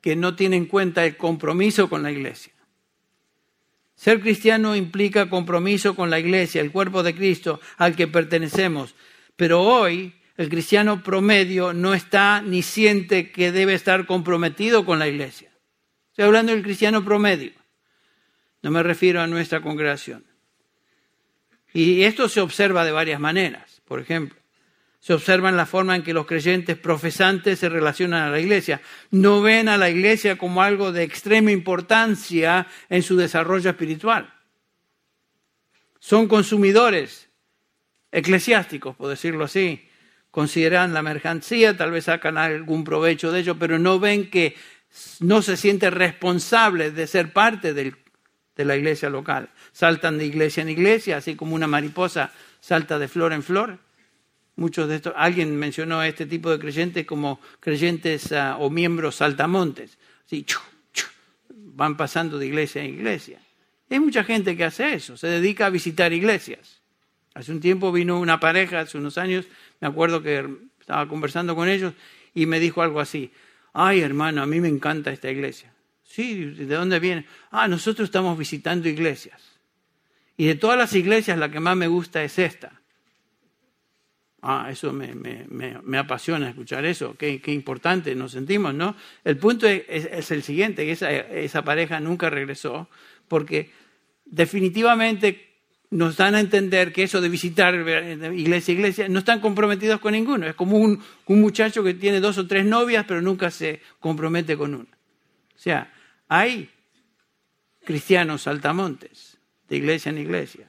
que 0.00 0.16
no 0.16 0.34
tiene 0.34 0.56
en 0.56 0.66
cuenta 0.66 1.06
el 1.06 1.16
compromiso 1.16 1.88
con 1.88 2.02
la 2.02 2.10
iglesia. 2.10 2.52
Ser 3.94 4.20
cristiano 4.20 4.74
implica 4.74 5.30
compromiso 5.30 5.94
con 5.94 6.10
la 6.10 6.18
iglesia, 6.18 6.60
el 6.60 6.72
cuerpo 6.72 7.04
de 7.04 7.14
Cristo 7.14 7.60
al 7.76 7.94
que 7.94 8.08
pertenecemos. 8.08 8.96
Pero 9.36 9.62
hoy 9.62 10.14
el 10.40 10.48
cristiano 10.48 11.02
promedio 11.02 11.74
no 11.74 11.92
está 11.92 12.40
ni 12.40 12.62
siente 12.62 13.30
que 13.30 13.52
debe 13.52 13.74
estar 13.74 14.06
comprometido 14.06 14.86
con 14.86 14.98
la 14.98 15.06
iglesia. 15.06 15.52
Estoy 16.08 16.24
hablando 16.24 16.52
del 16.52 16.62
cristiano 16.62 17.04
promedio. 17.04 17.52
No 18.62 18.70
me 18.70 18.82
refiero 18.82 19.20
a 19.20 19.26
nuestra 19.26 19.60
congregación. 19.60 20.24
Y 21.74 22.04
esto 22.04 22.26
se 22.30 22.40
observa 22.40 22.86
de 22.86 22.90
varias 22.90 23.20
maneras. 23.20 23.82
Por 23.84 24.00
ejemplo, 24.00 24.38
se 24.98 25.12
observa 25.12 25.50
en 25.50 25.58
la 25.58 25.66
forma 25.66 25.94
en 25.94 26.02
que 26.02 26.14
los 26.14 26.24
creyentes 26.24 26.78
profesantes 26.78 27.58
se 27.58 27.68
relacionan 27.68 28.22
a 28.22 28.30
la 28.30 28.40
iglesia. 28.40 28.80
No 29.10 29.42
ven 29.42 29.68
a 29.68 29.76
la 29.76 29.90
iglesia 29.90 30.38
como 30.38 30.62
algo 30.62 30.90
de 30.90 31.02
extrema 31.02 31.52
importancia 31.52 32.66
en 32.88 33.02
su 33.02 33.14
desarrollo 33.18 33.68
espiritual. 33.68 34.32
Son 35.98 36.28
consumidores 36.28 37.28
eclesiásticos, 38.10 38.96
por 38.96 39.08
decirlo 39.08 39.44
así. 39.44 39.86
Consideran 40.30 40.94
la 40.94 41.02
mercancía, 41.02 41.76
tal 41.76 41.90
vez 41.90 42.04
sacan 42.04 42.38
algún 42.38 42.84
provecho 42.84 43.32
de 43.32 43.40
ello, 43.40 43.58
pero 43.58 43.78
no 43.78 43.98
ven 43.98 44.30
que 44.30 44.54
no 45.20 45.42
se 45.42 45.56
siente 45.56 45.90
responsable 45.90 46.90
de 46.90 47.06
ser 47.06 47.32
parte 47.32 47.74
de 47.74 47.94
la 48.64 48.76
iglesia 48.76 49.10
local. 49.10 49.50
Saltan 49.72 50.18
de 50.18 50.26
iglesia 50.26 50.62
en 50.62 50.68
iglesia, 50.68 51.16
así 51.16 51.34
como 51.34 51.54
una 51.54 51.66
mariposa 51.66 52.32
salta 52.60 52.98
de 52.98 53.08
flor 53.08 53.32
en 53.32 53.42
flor 53.42 53.78
muchos 54.60 54.88
de 54.88 54.96
estos, 54.96 55.14
alguien 55.16 55.56
mencionó 55.56 56.00
a 56.00 56.06
este 56.06 56.26
tipo 56.26 56.50
de 56.50 56.58
creyentes 56.58 57.06
como 57.06 57.40
creyentes 57.58 58.30
ah, 58.32 58.58
o 58.58 58.70
miembros 58.70 59.16
saltamontes. 59.16 59.98
Así, 60.26 60.44
van 61.48 61.96
pasando 61.96 62.38
de 62.38 62.46
iglesia 62.46 62.82
en 62.82 62.94
iglesia. 62.94 63.40
Hay 63.88 63.98
mucha 63.98 64.22
gente 64.22 64.56
que 64.56 64.64
hace 64.64 64.92
eso, 64.92 65.16
se 65.16 65.26
dedica 65.26 65.66
a 65.66 65.70
visitar 65.70 66.12
iglesias. 66.12 66.79
Hace 67.34 67.52
un 67.52 67.60
tiempo 67.60 67.92
vino 67.92 68.18
una 68.18 68.40
pareja, 68.40 68.80
hace 68.80 68.98
unos 68.98 69.18
años, 69.18 69.46
me 69.80 69.88
acuerdo 69.88 70.22
que 70.22 70.46
estaba 70.80 71.06
conversando 71.08 71.54
con 71.54 71.68
ellos 71.68 71.94
y 72.34 72.46
me 72.46 72.58
dijo 72.58 72.82
algo 72.82 73.00
así, 73.00 73.30
ay 73.72 74.00
hermano, 74.00 74.42
a 74.42 74.46
mí 74.46 74.60
me 74.60 74.68
encanta 74.68 75.12
esta 75.12 75.30
iglesia. 75.30 75.72
Sí, 76.02 76.44
¿de 76.44 76.74
dónde 76.74 76.98
viene? 76.98 77.26
Ah, 77.52 77.68
nosotros 77.68 78.08
estamos 78.08 78.36
visitando 78.36 78.88
iglesias. 78.88 79.40
Y 80.36 80.46
de 80.46 80.56
todas 80.56 80.76
las 80.76 80.92
iglesias 80.94 81.38
la 81.38 81.50
que 81.50 81.60
más 81.60 81.76
me 81.76 81.86
gusta 81.86 82.24
es 82.24 82.38
esta. 82.38 82.80
Ah, 84.42 84.68
eso 84.70 84.92
me, 84.92 85.14
me, 85.14 85.98
apasiona 85.98 86.48
escuchar 86.48 86.86
eso, 86.86 87.14
qué, 87.18 87.42
qué, 87.42 87.52
importante 87.52 88.14
nos 88.14 88.32
sentimos, 88.32 88.72
¿no? 88.72 88.96
El 89.22 89.36
punto 89.36 89.68
es, 89.68 90.30
el 90.30 90.42
siguiente, 90.42 90.86
que 90.86 90.92
esa, 90.92 91.10
esa, 91.10 91.62
pareja 91.62 92.00
nunca 92.00 92.30
regresó, 92.30 92.88
porque 93.28 93.70
definitivamente 94.24 95.49
nos 95.90 96.16
dan 96.16 96.36
a 96.36 96.40
entender 96.40 96.92
que 96.92 97.02
eso 97.02 97.20
de 97.20 97.28
visitar 97.28 97.74
iglesia 97.74 98.72
a 98.72 98.76
iglesia 98.76 99.08
no 99.08 99.18
están 99.18 99.40
comprometidos 99.40 100.00
con 100.00 100.12
ninguno. 100.12 100.46
Es 100.46 100.54
como 100.54 100.78
un, 100.78 101.02
un 101.26 101.40
muchacho 101.40 101.82
que 101.82 101.94
tiene 101.94 102.20
dos 102.20 102.38
o 102.38 102.46
tres 102.46 102.64
novias, 102.64 103.04
pero 103.06 103.20
nunca 103.20 103.50
se 103.50 103.80
compromete 103.98 104.56
con 104.56 104.74
una. 104.74 104.84
O 104.84 105.58
sea, 105.58 105.92
hay 106.28 106.70
cristianos 107.84 108.42
saltamontes, 108.42 109.36
de 109.68 109.76
iglesia 109.76 110.10
en 110.10 110.18
iglesia. 110.18 110.68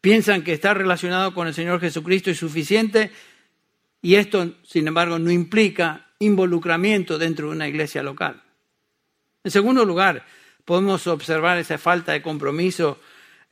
Piensan 0.00 0.42
que 0.42 0.52
estar 0.52 0.76
relacionado 0.76 1.32
con 1.32 1.48
el 1.48 1.54
Señor 1.54 1.80
Jesucristo 1.80 2.30
es 2.30 2.38
suficiente 2.38 3.10
y 4.02 4.16
esto, 4.16 4.54
sin 4.62 4.86
embargo, 4.86 5.18
no 5.18 5.30
implica 5.30 6.06
involucramiento 6.18 7.18
dentro 7.18 7.48
de 7.48 7.56
una 7.56 7.66
iglesia 7.66 8.02
local. 8.02 8.42
En 9.42 9.50
segundo 9.50 9.84
lugar, 9.84 10.24
podemos 10.66 11.06
observar 11.06 11.56
esa 11.56 11.78
falta 11.78 12.12
de 12.12 12.20
compromiso 12.20 12.98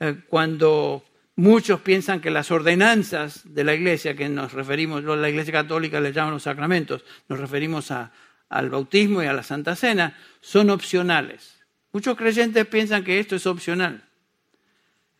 eh, 0.01 0.17
cuando 0.29 1.05
muchos 1.37 1.81
piensan 1.81 2.21
que 2.21 2.31
las 2.31 2.51
ordenanzas 2.51 3.43
de 3.55 3.65
la 3.65 3.73
iglesia, 3.73 4.15
que 4.15 4.29
nos 4.29 4.53
referimos, 4.53 5.03
la 5.03 5.29
iglesia 5.31 5.53
católica 5.53 6.01
le 6.01 6.13
llaman 6.13 6.35
los 6.35 6.43
sacramentos, 6.43 7.05
nos 7.29 7.39
referimos 7.39 7.91
al 7.91 8.69
bautismo 8.69 9.23
y 9.23 9.27
a 9.27 9.33
la 9.33 9.43
Santa 9.43 9.77
Cena 9.77 10.19
son 10.41 10.69
opcionales. 10.71 11.65
Muchos 11.93 12.17
creyentes 12.17 12.67
piensan 12.67 13.05
que 13.05 13.21
esto 13.21 13.37
es 13.37 13.47
opcional. 13.47 14.05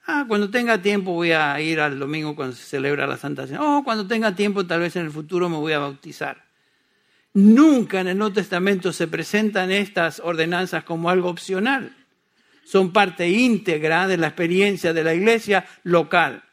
Ah, 0.07 0.25
cuando 0.29 0.51
tenga 0.51 0.83
tiempo 0.83 1.13
voy 1.13 1.31
a 1.31 1.59
ir 1.61 1.81
al 1.81 1.99
domingo 1.99 2.37
cuando 2.37 2.55
se 2.55 2.65
celebra 2.65 3.07
la 3.07 3.17
Santa 3.17 3.47
Cena. 3.47 3.61
Oh, 3.63 3.85
cuando 3.85 4.07
tenga 4.07 4.35
tiempo 4.35 4.67
tal 4.67 4.81
vez 4.81 4.97
en 4.97 5.05
el 5.05 5.13
futuro 5.13 5.49
me 5.49 5.57
voy 5.57 5.73
a 5.73 5.79
bautizar. 5.79 6.45
Nunca 7.35 8.01
en 8.01 8.09
el 8.09 8.19
Nuevo 8.19 8.33
Testamento 8.33 8.93
se 8.93 9.09
presentan 9.09 9.73
estas 9.73 10.21
ordenanzas 10.21 10.85
como 10.85 11.11
algo 11.11 11.29
opcional. 11.29 11.97
Son 12.65 12.93
parte 12.93 13.29
íntegra 13.29 14.07
de 14.07 14.17
la 14.17 14.29
experiencia 14.29 14.93
de 14.93 15.03
la 15.05 15.15
iglesia 15.15 15.67
local. 15.83 16.45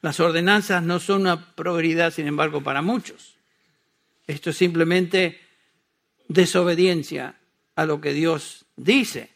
Las 0.00 0.18
ordenanzas 0.20 0.82
no 0.82 0.98
son 0.98 1.22
una 1.22 1.54
prioridad, 1.54 2.12
sin 2.12 2.26
embargo, 2.26 2.62
para 2.62 2.80
muchos. 2.80 3.36
Esto 4.26 4.50
es 4.50 4.56
simplemente 4.56 5.38
desobediencia 6.28 7.36
a 7.76 7.84
lo 7.84 8.00
que 8.00 8.14
Dios 8.14 8.64
dice. 8.76 9.30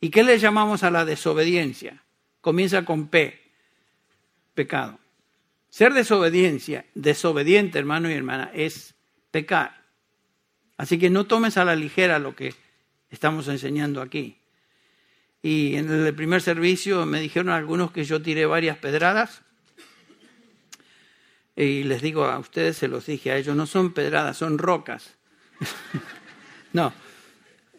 ¿Y 0.00 0.10
qué 0.10 0.22
le 0.22 0.38
llamamos 0.38 0.84
a 0.84 0.90
la 0.92 1.04
desobediencia? 1.04 2.04
Comienza 2.40 2.84
con 2.84 3.08
P, 3.08 3.40
pecado. 4.54 5.00
Ser 5.68 5.92
desobediencia, 5.92 6.86
desobediente, 6.94 7.78
hermano 7.78 8.08
y 8.08 8.14
hermana, 8.14 8.50
es 8.54 8.94
pecar. 9.30 9.84
Así 10.76 10.98
que 10.98 11.10
no 11.10 11.26
tomes 11.26 11.56
a 11.56 11.64
la 11.64 11.76
ligera 11.76 12.18
lo 12.18 12.34
que 12.36 12.54
estamos 13.10 13.48
enseñando 13.48 14.00
aquí. 14.00 14.38
Y 15.42 15.76
en 15.76 15.90
el 15.90 16.14
primer 16.14 16.42
servicio 16.42 17.06
me 17.06 17.20
dijeron 17.20 17.50
algunos 17.50 17.92
que 17.92 18.04
yo 18.04 18.20
tiré 18.20 18.46
varias 18.46 18.78
pedradas. 18.78 19.42
Y 21.56 21.82
les 21.84 22.02
digo 22.02 22.24
a 22.24 22.38
ustedes, 22.38 22.76
se 22.76 22.88
los 22.88 23.06
dije 23.06 23.32
a 23.32 23.36
ellos, 23.36 23.56
no 23.56 23.66
son 23.66 23.92
pedradas, 23.92 24.36
son 24.36 24.58
rocas. 24.58 25.16
no, 26.72 26.92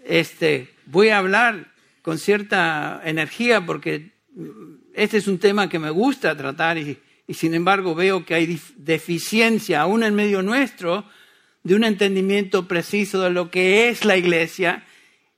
este, 0.03 0.73
voy 0.85 1.09
a 1.09 1.19
hablar 1.19 1.71
con 2.01 2.17
cierta 2.17 3.01
energía 3.05 3.65
porque 3.65 4.11
este 4.93 5.17
es 5.17 5.27
un 5.27 5.39
tema 5.39 5.69
que 5.69 5.79
me 5.79 5.89
gusta 5.89 6.35
tratar 6.35 6.77
y, 6.77 6.97
sin 7.29 7.53
embargo 7.53 7.93
veo 7.93 8.25
que 8.25 8.33
hay 8.33 8.59
deficiencia 8.75 9.81
aún 9.81 10.03
en 10.03 10.15
medio 10.15 10.41
nuestro 10.41 11.05
de 11.63 11.75
un 11.75 11.83
entendimiento 11.83 12.67
preciso 12.67 13.21
de 13.21 13.29
lo 13.29 13.51
que 13.51 13.89
es 13.89 14.05
la 14.05 14.17
iglesia 14.17 14.85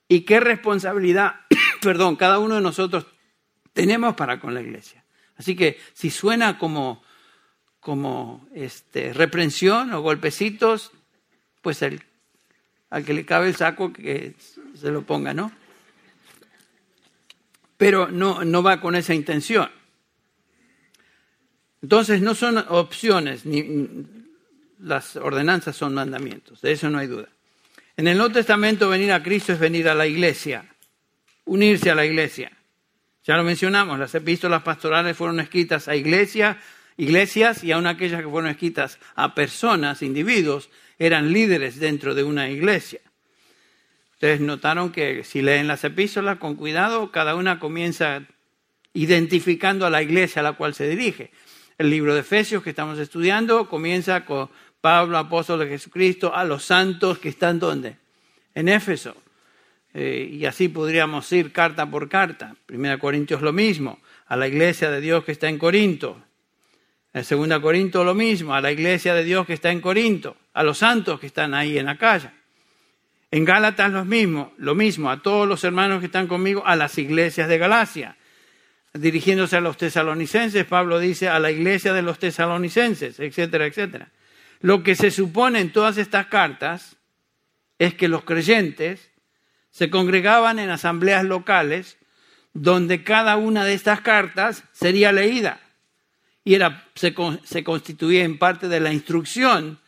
y 0.08 0.22
qué 0.22 0.40
responsabilidad, 0.40 1.42
perdón, 1.82 2.16
cada 2.16 2.40
uno 2.40 2.56
de 2.56 2.62
nosotros 2.62 3.06
tenemos 3.74 4.16
para 4.16 4.40
con 4.40 4.54
la 4.54 4.62
iglesia. 4.62 5.04
Así 5.38 5.56
que 5.56 5.80
si 5.94 6.10
suena 6.12 6.58
como, 6.58 7.04
como 7.80 8.48
este, 8.54 9.14
reprensión 9.14 9.94
o 9.94 10.02
golpecitos, 10.02 10.92
pues 11.62 11.82
el, 11.82 12.04
al 12.90 13.06
que 13.06 13.14
le 13.14 13.26
cabe 13.26 13.48
el 13.48 13.56
saco 13.56 13.92
que 13.94 14.36
se 14.76 14.92
lo 14.92 15.04
ponga, 15.04 15.34
¿no? 15.34 15.52
Pero 17.78 18.12
no, 18.12 18.46
no 18.46 18.62
va 18.62 18.80
con 18.80 18.96
esa 18.96 19.16
intención. 19.16 19.72
Entonces 21.82 22.22
no 22.22 22.36
son 22.36 22.60
opciones, 22.70 23.46
ni 23.46 23.64
las 24.82 25.16
ordenanzas 25.16 25.76
son 25.76 25.94
mandamientos, 25.94 26.62
de 26.62 26.72
eso 26.72 26.90
no 26.90 27.00
hay 27.00 27.08
duda. 27.08 27.30
En 27.98 28.08
el 28.08 28.18
Nuevo 28.18 28.34
Testamento 28.34 28.90
venir 28.90 29.12
a 29.12 29.22
Cristo 29.22 29.54
es 29.54 29.60
venir 29.60 29.88
a 29.88 29.96
la 29.96 30.08
iglesia, 30.08 30.66
unirse 31.46 31.92
a 31.92 31.96
la 31.96 32.06
iglesia. 32.06 32.52
Ya 33.24 33.38
lo 33.38 33.44
mencionamos, 33.44 34.00
las 34.00 34.16
epístolas 34.16 34.64
pastorales 34.64 35.16
fueron 35.16 35.40
escritas 35.40 35.88
a 35.88 35.96
iglesia, 35.96 36.58
iglesias 36.98 37.64
y 37.64 37.72
aun 37.72 37.86
aquellas 37.86 38.22
que 38.22 38.30
fueron 38.30 38.50
escritas 38.50 38.98
a 39.16 39.36
personas, 39.36 40.02
individuos, 40.02 40.70
eran 40.98 41.32
líderes 41.32 41.80
dentro 41.80 42.16
de 42.16 42.24
una 42.24 42.50
iglesia. 42.50 43.02
Ustedes 44.14 44.40
notaron 44.40 44.92
que 44.92 45.24
si 45.24 45.42
leen 45.42 45.68
las 45.68 45.84
epístolas 45.84 46.38
con 46.38 46.56
cuidado, 46.56 47.12
cada 47.12 47.36
una 47.36 47.60
comienza 47.60 48.24
identificando 48.94 49.86
a 49.86 49.90
la 49.90 50.02
iglesia 50.02 50.42
a 50.42 50.44
la 50.44 50.54
cual 50.54 50.74
se 50.74 50.88
dirige. 50.88 51.32
El 51.78 51.90
libro 51.90 52.14
de 52.14 52.20
Efesios 52.20 52.62
que 52.62 52.70
estamos 52.70 53.00
estudiando 53.00 53.68
comienza 53.68 54.26
con 54.26 54.50
Pablo, 54.82 55.18
apóstol 55.18 55.60
de 55.60 55.68
Jesucristo, 55.68 56.36
a 56.36 56.44
los 56.44 56.66
santos 56.66 57.20
que 57.20 57.30
están 57.30 57.60
donde? 57.60 57.98
En 58.56 58.68
Éfeso. 58.68 59.16
Eh, 59.94 60.30
y 60.32 60.46
así 60.46 60.70
podríamos 60.70 61.32
ir 61.32 61.52
carta 61.52 61.90
por 61.90 62.10
carta. 62.10 62.56
Primera 62.66 62.98
Corintios 62.98 63.42
lo 63.42 63.54
mismo, 63.54 64.00
a 64.28 64.36
la 64.36 64.48
iglesia 64.48 64.90
de 64.90 65.02
Dios 65.02 65.24
que 65.24 65.34
está 65.34 65.50
en 65.50 65.58
Corinto. 65.58 66.22
En 67.14 67.24
Segunda 67.24 67.62
Corinto 67.62 68.04
lo 68.04 68.16
mismo, 68.16 68.56
a 68.56 68.62
la 68.62 68.72
iglesia 68.72 69.14
de 69.14 69.24
Dios 69.24 69.46
que 69.46 69.54
está 69.54 69.70
en 69.72 69.82
Corinto, 69.82 70.38
a 70.54 70.64
los 70.64 70.78
santos 70.78 71.20
que 71.20 71.28
están 71.28 71.54
ahí 71.54 71.78
en 71.78 71.86
la 71.86 71.98
calle. 71.98 72.32
En 73.30 73.46
Gálatas 73.46 73.92
lo 73.92 74.04
mismo, 74.04 74.54
lo 74.58 74.76
mismo, 74.76 75.10
a 75.10 75.22
todos 75.22 75.48
los 75.48 75.64
hermanos 75.64 76.00
que 76.00 76.08
están 76.08 76.28
conmigo, 76.28 76.66
a 76.66 76.76
las 76.76 76.98
iglesias 76.98 77.48
de 77.48 77.58
Galacia. 77.58 78.18
Dirigiéndose 78.94 79.58
a 79.58 79.62
los 79.62 79.78
tesalonicenses, 79.78 80.66
Pablo 80.66 81.00
dice 81.00 81.30
a 81.30 81.40
la 81.40 81.52
iglesia 81.52 81.94
de 81.94 82.02
los 82.02 82.20
tesalonicenses, 82.20 83.20
etcétera, 83.20 83.66
etcétera. 83.66 84.10
Lo 84.62 84.84
que 84.84 84.96
se 84.96 85.12
supone 85.12 85.60
en 85.60 85.72
todas 85.72 85.98
estas 85.98 86.28
cartas 86.28 86.98
es 87.80 87.96
que 87.96 88.08
los 88.08 88.24
creyentes 88.24 89.10
se 89.72 89.90
congregaban 89.90 90.60
en 90.60 90.70
asambleas 90.70 91.24
locales 91.24 91.98
donde 92.54 93.04
cada 93.04 93.38
una 93.38 93.66
de 93.66 93.74
estas 93.74 94.02
cartas 94.02 94.64
sería 94.72 95.12
leída 95.12 95.62
y 96.44 96.56
era, 96.56 96.88
se, 96.96 97.16
se 97.44 97.64
constituía 97.64 98.24
en 98.24 98.38
parte 98.38 98.68
de 98.68 98.80
la 98.80 98.92
instrucción, 98.92 99.80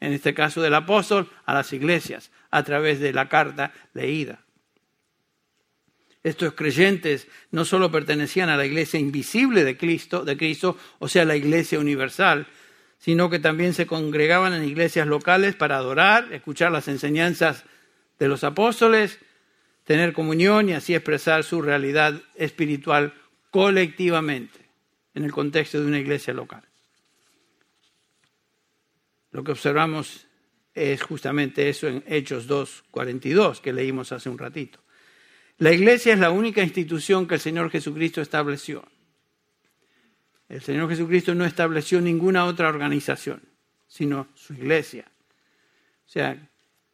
en 0.00 0.12
este 0.12 0.34
caso 0.34 0.62
del 0.62 0.74
apóstol, 0.74 1.30
a 1.44 1.54
las 1.54 1.72
iglesias 1.72 2.30
a 2.50 2.62
través 2.62 3.00
de 3.00 3.12
la 3.12 3.28
carta 3.28 3.72
leída. 3.94 4.40
Estos 6.22 6.52
creyentes 6.54 7.26
no 7.50 7.64
solo 7.64 7.90
pertenecían 7.90 8.48
a 8.48 8.56
la 8.56 8.64
iglesia 8.64 9.00
invisible 9.00 9.64
de 9.64 9.76
Cristo, 9.76 10.24
de 10.24 10.36
Cristo, 10.36 10.78
o 11.00 11.08
sea, 11.08 11.24
la 11.24 11.34
iglesia 11.34 11.80
universal, 11.80 12.46
sino 13.02 13.28
que 13.28 13.40
también 13.40 13.74
se 13.74 13.84
congregaban 13.84 14.54
en 14.54 14.62
iglesias 14.62 15.08
locales 15.08 15.56
para 15.56 15.76
adorar, 15.76 16.32
escuchar 16.32 16.70
las 16.70 16.86
enseñanzas 16.86 17.64
de 18.20 18.28
los 18.28 18.44
apóstoles, 18.44 19.18
tener 19.82 20.12
comunión 20.12 20.68
y 20.68 20.74
así 20.74 20.94
expresar 20.94 21.42
su 21.42 21.62
realidad 21.62 22.22
espiritual 22.36 23.12
colectivamente 23.50 24.60
en 25.14 25.24
el 25.24 25.32
contexto 25.32 25.80
de 25.80 25.86
una 25.88 25.98
iglesia 25.98 26.32
local. 26.32 26.62
Lo 29.32 29.42
que 29.42 29.50
observamos 29.50 30.28
es 30.72 31.02
justamente 31.02 31.68
eso 31.68 31.88
en 31.88 32.04
Hechos 32.06 32.48
2.42 32.48 33.60
que 33.60 33.72
leímos 33.72 34.12
hace 34.12 34.28
un 34.28 34.38
ratito. 34.38 34.78
La 35.58 35.72
iglesia 35.72 36.12
es 36.12 36.20
la 36.20 36.30
única 36.30 36.62
institución 36.62 37.26
que 37.26 37.34
el 37.34 37.40
Señor 37.40 37.68
Jesucristo 37.68 38.20
estableció. 38.20 38.84
El 40.52 40.60
Señor 40.60 40.90
Jesucristo 40.90 41.34
no 41.34 41.46
estableció 41.46 42.02
ninguna 42.02 42.44
otra 42.44 42.68
organización, 42.68 43.40
sino 43.88 44.28
su 44.34 44.52
iglesia. 44.52 45.06
O 46.06 46.10
sea, 46.10 46.36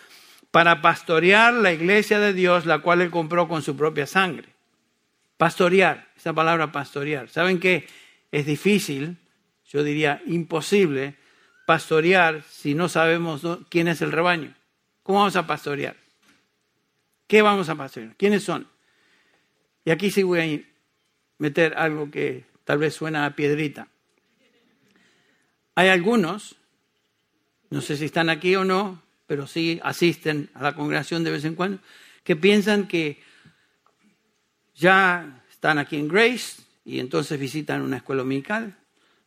para 0.51 0.81
pastorear 0.81 1.55
la 1.55 1.73
iglesia 1.73 2.19
de 2.19 2.33
Dios, 2.33 2.67
la 2.67 2.81
cual 2.81 3.03
él 3.03 3.11
compró 3.11 3.49
con 3.49 3.63
su 3.63 3.77
propia 3.77 4.07
sangre. 4.07 4.49
Pastorear, 5.37 6.09
esa 6.17 6.33
palabra 6.33 6.73
pastorear. 6.73 7.29
¿Saben 7.29 7.61
qué? 7.61 7.87
Es 8.33 8.47
difícil, 8.47 9.17
yo 9.71 9.83
diría 9.83 10.23
imposible, 10.27 11.15
pastorear 11.67 12.43
si 12.43 12.75
no 12.75 12.89
sabemos 12.89 13.43
quién 13.69 13.89
es 13.89 14.03
el 14.03 14.13
rebaño. 14.13 14.55
¿Cómo 15.03 15.21
vamos 15.21 15.37
a 15.37 15.47
pastorear? 15.47 15.97
¿Qué 17.27 17.43
vamos 17.43 17.69
a 17.69 17.75
pastorear? 17.75 18.15
¿Quiénes 18.17 18.43
son? 18.43 18.67
Y 19.85 19.91
aquí 19.91 20.11
sí 20.11 20.23
voy 20.23 20.41
a 20.41 20.61
meter 21.39 21.75
algo 21.77 22.11
que 22.11 22.45
tal 22.65 22.79
vez 22.79 22.95
suena 22.95 23.25
a 23.25 23.37
piedrita. 23.37 23.89
Hay 25.75 25.89
algunos, 25.89 26.57
no 27.71 27.81
sé 27.81 27.97
si 27.97 28.07
están 28.07 28.31
aquí 28.31 28.57
o 28.57 28.65
no, 28.65 29.01
pero 29.29 29.47
sí 29.47 29.79
asisten 29.85 30.49
a 30.55 30.63
la 30.63 30.75
congregación 30.75 31.23
de 31.23 31.31
vez 31.31 31.45
en 31.45 31.55
cuando, 31.55 31.79
que 32.25 32.35
piensan 32.35 32.89
que 32.89 33.23
ya 34.75 35.45
están 35.51 35.79
aquí 35.79 35.97
en 35.97 36.09
Grace 36.09 36.63
y 36.85 36.99
entonces 36.99 37.39
visitan 37.39 37.83
una 37.83 37.99
escuela 37.99 38.23
dominical, 38.23 38.75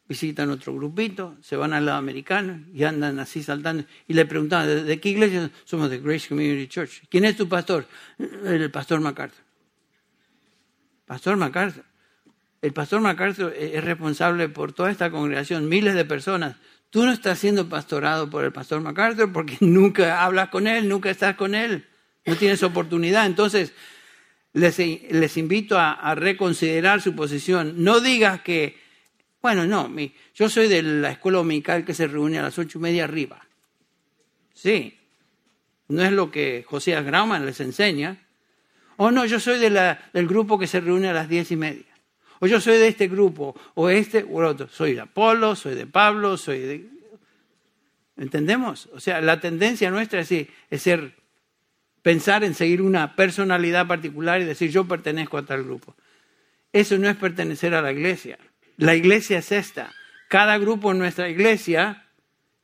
visitan 0.10 0.50
otro 0.50 0.74
grupito, 0.74 1.38
se 1.42 1.56
van 1.56 1.72
al 1.72 1.86
lado 1.86 2.00
americano 2.00 2.66
y 2.74 2.84
andan 2.84 3.20
así 3.20 3.44
saltando. 3.44 3.86
Y 4.08 4.14
le 4.14 4.26
preguntan, 4.26 4.86
¿de, 4.86 5.00
qué 5.00 5.10
iglesia? 5.10 5.52
Somos 5.66 5.92
de 5.92 6.00
Grace 6.00 6.28
Community 6.28 6.68
Church. 6.68 7.04
¿Quién 7.08 7.24
es 7.26 7.38
tu 7.38 7.48
pastor? 7.48 7.86
El 8.18 8.72
pastor 8.72 9.00
MacArthur. 9.02 9.44
Pastor 11.06 11.38
MacArthur. 11.38 11.86
El 12.62 12.74
pastor 12.74 13.02
MacArthur 13.02 13.54
es 13.56 13.84
responsable 13.84 14.50
por 14.50 14.74
toda 14.74 14.90
esta 14.90 15.12
congregación, 15.12 15.70
miles 15.70 15.94
de 15.94 16.06
personas. 16.06 16.56
Tú 16.92 17.06
no 17.06 17.14
estás 17.14 17.40
siendo 17.40 17.70
pastorado 17.70 18.30
por 18.30 18.44
el 18.44 18.52
pastor 18.52 18.82
MacArthur 18.82 19.32
porque 19.32 19.58
nunca 19.62 20.24
hablas 20.24 20.50
con 20.50 20.68
él, 20.68 20.88
nunca 20.88 21.10
estás 21.10 21.36
con 21.36 21.56
él, 21.56 21.88
no 22.26 22.36
tienes 22.36 22.62
oportunidad. 22.64 23.26
Entonces, 23.26 23.74
les, 24.54 25.38
invito 25.38 25.80
a, 25.80 26.14
reconsiderar 26.16 27.02
su 27.02 27.16
posición. 27.16 27.76
No 27.78 28.02
digas 28.02 28.42
que, 28.42 28.78
bueno, 29.42 29.66
no, 29.66 29.90
yo 30.36 30.50
soy 30.50 30.68
de 30.68 30.84
la 30.84 31.12
escuela 31.12 31.38
dominical 31.38 31.86
que 31.86 31.94
se 31.94 32.08
reúne 32.08 32.40
a 32.40 32.44
las 32.44 32.60
ocho 32.60 32.78
y 32.78 32.82
media 32.82 33.06
arriba. 33.06 33.48
Sí, 34.54 35.00
no 35.88 36.04
es 36.04 36.12
lo 36.12 36.30
que 36.30 36.66
José 36.68 37.02
Grauman 37.02 37.46
les 37.46 37.62
enseña. 37.62 38.18
O 38.98 39.12
no, 39.12 39.26
yo 39.26 39.40
soy 39.40 39.60
de 39.60 39.98
del 40.14 40.28
grupo 40.28 40.60
que 40.60 40.68
se 40.68 40.82
reúne 40.82 41.08
a 41.08 41.14
las 41.14 41.30
diez 41.30 41.52
y 41.52 41.56
media 41.56 41.91
o 42.44 42.48
yo 42.48 42.60
soy 42.60 42.80
de 42.80 42.88
este 42.88 43.08
grupo, 43.08 43.56
o 43.76 43.88
este 43.92 44.24
o 44.24 44.44
otro. 44.44 44.68
Soy 44.68 44.96
de 44.96 45.02
Apolo, 45.02 45.56
soy 45.56 45.76
de 45.76 45.86
Pablo, 45.86 46.38
soy 46.38 46.60
de... 46.60 46.90
¿Entendemos? 48.18 48.90
O 48.94 49.00
sea, 49.00 49.22
la 49.22 49.40
tendencia 49.40 49.92
nuestra 49.92 50.22
es, 50.22 50.32
es 50.32 50.82
ser, 50.82 51.14
pensar 52.02 52.44
en 52.44 52.56
seguir 52.56 52.82
una 52.82 53.16
personalidad 53.16 53.86
particular 53.86 54.42
y 54.42 54.46
decir 54.46 54.72
yo 54.72 54.88
pertenezco 54.88 55.38
a 55.38 55.46
tal 55.46 55.64
grupo. 55.64 55.96
Eso 56.74 56.98
no 56.98 57.08
es 57.08 57.16
pertenecer 57.16 57.76
a 57.76 57.82
la 57.84 57.92
iglesia. 57.92 58.40
La 58.78 58.96
iglesia 58.96 59.38
es 59.38 59.52
esta. 59.52 59.94
Cada 60.28 60.58
grupo 60.58 60.92
en 60.92 60.98
nuestra 60.98 61.30
iglesia 61.30 62.08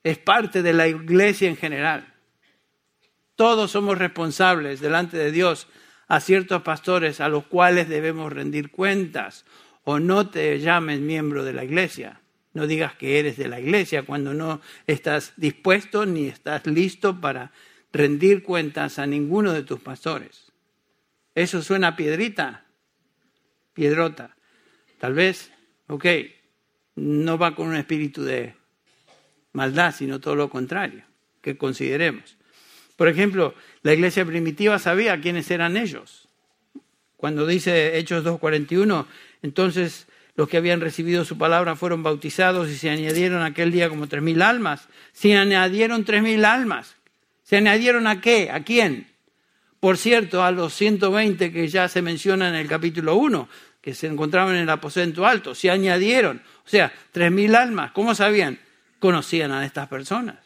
es 0.04 0.18
parte 0.18 0.64
de 0.64 0.74
la 0.74 0.88
iglesia 0.88 1.50
en 1.50 1.56
general. 1.56 2.16
Todos 3.36 3.70
somos 3.70 4.00
responsables 4.00 4.80
delante 4.80 5.18
de 5.18 5.32
Dios 5.32 5.68
a 6.08 6.20
ciertos 6.20 6.64
pastores 6.64 7.22
a 7.22 7.30
los 7.30 7.46
cuales 7.46 7.90
debemos 7.90 8.34
rendir 8.34 8.72
cuentas 8.72 9.46
o 9.90 10.02
no 10.02 10.30
te 10.30 10.60
llames 10.60 11.00
miembro 11.00 11.46
de 11.46 11.54
la 11.54 11.64
iglesia. 11.64 12.20
No 12.52 12.68
digas 12.68 12.96
que 12.96 13.20
eres 13.20 13.38
de 13.38 13.48
la 13.48 13.62
iglesia 13.62 14.04
cuando 14.04 14.34
no 14.34 14.60
estás 14.86 15.32
dispuesto 15.38 16.06
ni 16.06 16.28
estás 16.28 16.68
listo 16.68 17.22
para 17.22 17.54
rendir 17.94 18.44
cuentas 18.44 19.00
a 19.00 19.06
ninguno 19.06 19.54
de 19.54 19.64
tus 19.64 19.80
pastores. 19.80 20.52
Eso 21.36 21.62
suena 21.62 21.96
piedrita, 21.96 22.66
piedrota. 23.72 24.36
Tal 25.00 25.14
vez, 25.14 25.54
ok, 25.88 26.06
no 26.96 27.38
va 27.38 27.56
con 27.56 27.70
un 27.70 27.78
espíritu 27.78 28.24
de 28.24 28.56
maldad, 29.54 29.96
sino 29.96 30.20
todo 30.20 30.36
lo 30.36 30.50
contrario, 30.50 31.06
que 31.42 31.58
consideremos. 31.58 32.36
Por 32.98 33.08
ejemplo, 33.08 33.56
la 33.84 33.94
iglesia 33.94 34.26
primitiva 34.26 34.80
sabía 34.80 35.22
quiénes 35.22 35.50
eran 35.50 35.78
ellos. 35.78 36.27
Cuando 37.18 37.48
dice 37.48 37.98
Hechos 37.98 38.24
2.41, 38.24 39.06
entonces 39.42 40.08
los 40.36 40.48
que 40.48 40.58
habían 40.58 40.82
recibido 40.82 41.26
su 41.26 41.38
palabra 41.38 41.76
fueron 41.76 42.04
bautizados 42.04 42.70
y 42.70 42.78
se 42.78 42.92
añadieron 42.92 43.42
aquel 43.42 43.72
día 43.72 43.90
como 43.90 44.08
tres 44.08 44.22
mil 44.22 44.44
almas. 44.44 44.88
Se 45.12 45.36
añadieron 45.36 46.06
tres 46.06 46.22
mil 46.22 46.46
almas. 46.46 46.96
¿Se 47.42 47.58
añadieron 47.58 48.06
a 48.06 48.22
qué? 48.22 48.52
¿A 48.52 48.64
quién? 48.64 49.08
Por 49.80 49.98
cierto, 49.98 50.44
a 50.44 50.52
los 50.52 50.74
120 50.76 51.52
que 51.52 51.68
ya 51.68 51.88
se 51.88 52.04
menciona 52.04 52.50
en 52.50 52.56
el 52.56 52.68
capítulo 52.68 53.16
1, 53.16 53.50
que 53.82 53.96
se 53.96 54.06
encontraban 54.06 54.56
en 54.56 54.64
el 54.64 54.70
aposento 54.70 55.26
alto, 55.26 55.56
se 55.56 55.72
añadieron. 55.72 56.42
O 56.66 56.70
sea, 56.70 56.94
tres 57.12 57.32
mil 57.32 57.56
almas. 57.56 57.92
¿Cómo 57.94 58.14
sabían? 58.14 58.60
Conocían 59.00 59.52
a 59.52 59.66
estas 59.66 59.88
personas. 59.88 60.38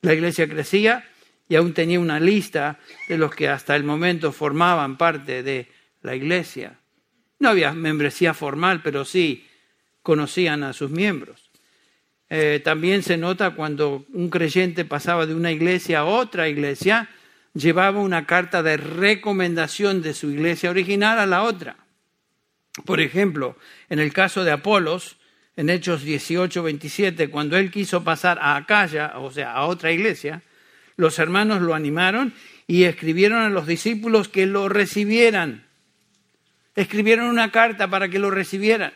La 0.00 0.14
iglesia 0.14 0.48
crecía 0.48 1.04
y 1.46 1.56
aún 1.56 1.74
tenía 1.74 2.00
una 2.00 2.20
lista 2.20 2.78
de 3.08 3.18
los 3.18 3.34
que 3.34 3.48
hasta 3.48 3.76
el 3.76 3.84
momento 3.84 4.32
formaban 4.32 4.96
parte 4.96 5.42
de 5.42 5.73
la 6.04 6.14
iglesia. 6.14 6.78
No 7.40 7.48
había 7.48 7.72
membresía 7.72 8.34
formal, 8.34 8.82
pero 8.82 9.04
sí 9.04 9.46
conocían 10.02 10.62
a 10.62 10.72
sus 10.72 10.90
miembros. 10.90 11.50
Eh, 12.28 12.60
también 12.62 13.02
se 13.02 13.16
nota 13.16 13.52
cuando 13.52 14.06
un 14.12 14.28
creyente 14.28 14.84
pasaba 14.84 15.26
de 15.26 15.34
una 15.34 15.50
iglesia 15.50 16.00
a 16.00 16.04
otra 16.04 16.48
iglesia, 16.48 17.08
llevaba 17.54 18.00
una 18.00 18.26
carta 18.26 18.62
de 18.62 18.76
recomendación 18.76 20.02
de 20.02 20.14
su 20.14 20.30
iglesia 20.30 20.70
original 20.70 21.18
a 21.18 21.26
la 21.26 21.42
otra. 21.42 21.76
Por 22.84 23.00
ejemplo, 23.00 23.56
en 23.88 23.98
el 23.98 24.12
caso 24.12 24.44
de 24.44 24.50
Apolos, 24.50 25.16
en 25.56 25.70
Hechos 25.70 26.02
18, 26.02 26.62
27, 26.62 27.30
cuando 27.30 27.56
él 27.56 27.70
quiso 27.70 28.04
pasar 28.04 28.38
a 28.40 28.56
Acaya, 28.56 29.14
o 29.16 29.30
sea, 29.30 29.52
a 29.52 29.66
otra 29.66 29.92
iglesia, 29.92 30.42
los 30.96 31.18
hermanos 31.18 31.62
lo 31.62 31.74
animaron 31.74 32.34
y 32.66 32.84
escribieron 32.84 33.42
a 33.42 33.48
los 33.48 33.66
discípulos 33.66 34.28
que 34.28 34.46
lo 34.46 34.68
recibieran 34.68 35.63
escribieron 36.74 37.26
una 37.26 37.50
carta 37.50 37.88
para 37.88 38.08
que 38.08 38.18
lo 38.18 38.30
recibieran. 38.30 38.92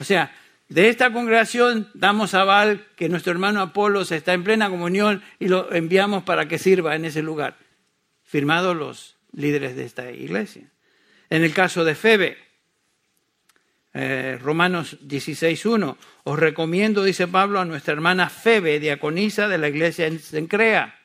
O 0.00 0.04
sea, 0.04 0.32
de 0.68 0.88
esta 0.88 1.12
congregación 1.12 1.90
damos 1.94 2.34
aval 2.34 2.86
que 2.96 3.08
nuestro 3.08 3.32
hermano 3.32 3.62
Apolos 3.62 4.12
está 4.12 4.34
en 4.34 4.44
plena 4.44 4.68
comunión 4.68 5.22
y 5.38 5.48
lo 5.48 5.72
enviamos 5.72 6.24
para 6.24 6.46
que 6.46 6.58
sirva 6.58 6.94
en 6.94 7.04
ese 7.04 7.22
lugar. 7.22 7.56
Firmados 8.24 8.76
los 8.76 9.16
líderes 9.32 9.76
de 9.76 9.84
esta 9.84 10.10
iglesia. 10.10 10.70
En 11.30 11.42
el 11.42 11.54
caso 11.54 11.84
de 11.84 11.94
Febe, 11.94 12.38
eh, 13.94 14.38
Romanos 14.40 14.98
16.1, 15.00 15.96
os 16.24 16.38
recomiendo, 16.38 17.02
dice 17.02 17.26
Pablo, 17.26 17.60
a 17.60 17.64
nuestra 17.64 17.94
hermana 17.94 18.28
Febe, 18.28 18.78
diaconisa 18.80 19.48
de 19.48 19.58
la 19.58 19.68
iglesia 19.68 20.06
en 20.06 20.20
Sencrea, 20.20 20.98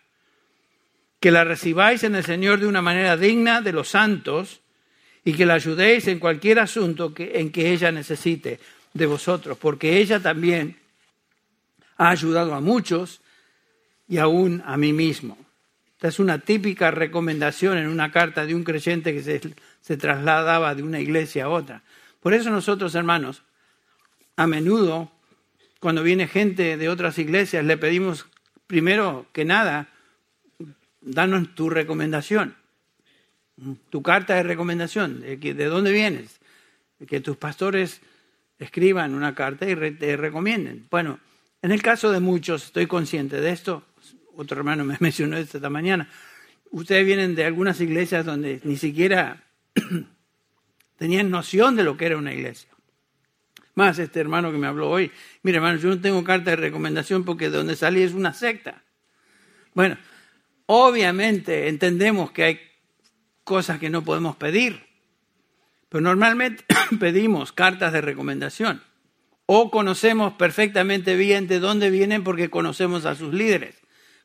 que 1.22 1.32
la 1.32 1.46
recibáis 1.46 2.04
en 2.04 2.16
el 2.16 2.26
Señor 2.26 2.60
de 2.60 2.68
una 2.68 2.82
manera 2.82 3.16
digna 3.16 3.62
de 3.62 3.72
los 3.72 3.90
santos 3.90 4.63
y 5.26 5.34
que 5.34 5.46
la 5.46 5.56
ayudéis 5.56 6.08
en 6.08 6.20
cualquier 6.20 6.60
asunto 6.60 7.14
que, 7.14 7.40
en 7.40 7.52
que 7.52 7.72
ella 7.72 7.92
necesite 7.92 8.60
de 8.94 9.06
vosotros, 9.06 9.58
porque 9.58 9.98
ella 9.98 10.20
también 10.20 10.78
ha 11.98 12.10
ayudado 12.10 12.54
a 12.54 12.62
muchos 12.62 13.22
y 14.08 14.18
aún 14.18 14.62
a 14.66 14.78
mí 14.78 14.94
mismo. 14.94 15.38
Esta 15.96 16.10
es 16.10 16.20
una 16.20 16.40
típica 16.40 16.92
recomendación 16.92 17.78
en 17.78 17.88
una 17.88 18.12
carta 18.12 18.46
de 18.46 18.54
un 18.54 18.64
creyente 18.64 19.14
que 19.14 19.24
se, 19.24 19.42
se 19.82 19.98
trasladaba 19.98 20.76
de 20.76 20.84
una 20.84 21.00
iglesia 21.00 21.46
a 21.46 21.50
otra. 21.50 21.82
Por 22.20 22.34
eso 22.34 22.50
nosotros, 22.50 22.94
hermanos, 22.96 23.44
a 24.36 24.48
menudo, 24.48 25.12
cuando 25.80 26.04
viene 26.04 26.28
gente 26.28 26.78
de 26.78 26.90
otras 26.90 27.18
iglesias, 27.20 27.64
le 27.64 27.78
pedimos 27.78 28.26
primero 28.68 29.28
que 29.34 29.46
nada, 29.46 29.90
danos 31.02 31.54
tu 31.56 31.70
recomendación, 31.70 32.56
tu 33.90 34.02
carta 34.02 34.36
de 34.36 34.44
recomendación, 34.44 35.22
de, 35.22 35.38
de 35.38 35.66
dónde 35.66 35.92
vienes, 35.92 36.40
que 37.08 37.20
tus 37.20 37.38
pastores 37.38 38.02
escriban 38.60 39.14
una 39.14 39.36
carta 39.36 39.70
y 39.70 39.76
te 39.76 40.18
recomienden. 40.18 40.88
Bueno, 40.90 41.20
en 41.62 41.72
el 41.72 41.82
caso 41.82 42.12
de 42.12 42.20
muchos, 42.20 42.66
estoy 42.66 42.88
consciente 42.88 43.40
de 43.40 43.52
esto, 43.52 43.84
otro 44.36 44.58
hermano 44.58 44.84
me 44.84 44.98
mencionó 45.00 45.38
esto 45.38 45.58
esta 45.58 45.70
mañana, 45.70 46.10
ustedes 46.72 47.06
vienen 47.06 47.36
de 47.36 47.46
algunas 47.46 47.80
iglesias 47.82 48.26
donde 48.26 48.60
ni 48.64 48.78
siquiera 48.78 49.44
tenían 50.98 51.30
noción 51.30 51.76
de 51.76 51.84
lo 51.84 51.98
que 51.98 52.06
era 52.06 52.18
una 52.18 52.34
iglesia. 52.34 52.70
Más 53.76 53.98
este 53.98 54.20
hermano 54.20 54.52
que 54.52 54.58
me 54.58 54.68
habló 54.68 54.90
hoy, 54.90 55.12
mire 55.42 55.58
hermano, 55.58 55.80
yo 55.80 55.90
no 55.90 56.00
tengo 56.00 56.24
carta 56.24 56.52
de 56.52 56.58
recomendación 56.58 57.26
porque 57.26 57.50
de 57.50 57.58
donde 57.58 57.76
salí 57.76 58.04
es 58.04 58.14
una 58.14 58.34
secta. 58.34 58.84
Bueno, 59.74 59.98
obviamente 60.68 61.68
entendemos 61.68 62.32
que 62.32 62.44
hay 62.44 62.60
cosas 63.44 63.80
que 63.80 63.90
no 63.90 64.04
podemos 64.04 64.36
pedir, 64.36 64.86
pero 65.90 66.02
normalmente 66.02 66.64
pedimos 67.00 67.52
cartas 67.52 67.94
de 67.94 68.02
recomendación 68.02 68.82
o 69.46 69.70
conocemos 69.70 70.34
perfectamente 70.34 71.16
bien 71.16 71.48
de 71.48 71.60
dónde 71.60 71.90
vienen 71.90 72.24
porque 72.24 72.50
conocemos 72.50 73.06
a 73.06 73.16
sus 73.16 73.34
líderes. 73.34 73.76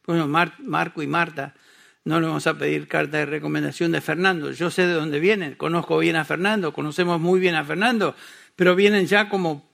Bueno, 0.06 0.26
Marco 0.26 1.02
y 1.02 1.06
Marta, 1.06 1.54
no 2.04 2.20
le 2.20 2.26
vamos 2.26 2.46
a 2.46 2.56
pedir 2.56 2.88
carta 2.88 3.18
de 3.18 3.26
recomendación 3.26 3.92
de 3.92 4.00
Fernando. 4.00 4.50
Yo 4.52 4.70
sé 4.70 4.86
de 4.86 4.94
dónde 4.94 5.20
vienen, 5.20 5.54
conozco 5.56 5.98
bien 5.98 6.16
a 6.16 6.24
Fernando, 6.24 6.72
conocemos 6.72 7.20
muy 7.20 7.40
bien 7.40 7.54
a 7.54 7.64
Fernando, 7.64 8.14
pero 8.56 8.74
vienen 8.74 9.06
ya 9.06 9.28
como 9.28 9.68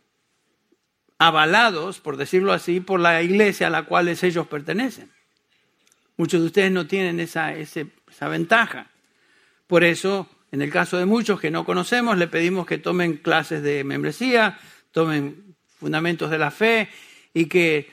avalados, 1.18 2.00
por 2.00 2.16
decirlo 2.16 2.52
así, 2.52 2.80
por 2.80 2.98
la 2.98 3.22
iglesia 3.22 3.68
a 3.68 3.70
la 3.70 3.84
cual 3.84 4.08
ellos 4.08 4.46
pertenecen. 4.48 5.12
Muchos 6.16 6.40
de 6.40 6.46
ustedes 6.46 6.72
no 6.72 6.86
tienen 6.86 7.20
esa, 7.20 7.54
esa 7.54 8.28
ventaja. 8.28 8.90
Por 9.66 9.84
eso, 9.84 10.28
en 10.52 10.62
el 10.62 10.70
caso 10.70 10.98
de 10.98 11.06
muchos 11.06 11.40
que 11.40 11.50
no 11.50 11.64
conocemos, 11.64 12.18
le 12.18 12.28
pedimos 12.28 12.66
que 12.66 12.78
tomen 12.78 13.16
clases 13.16 13.62
de 13.62 13.84
membresía, 13.84 14.58
tomen 14.92 15.56
fundamentos 15.78 16.30
de 16.30 16.38
la 16.38 16.50
fe 16.50 16.88
y 17.32 17.46
que 17.46 17.90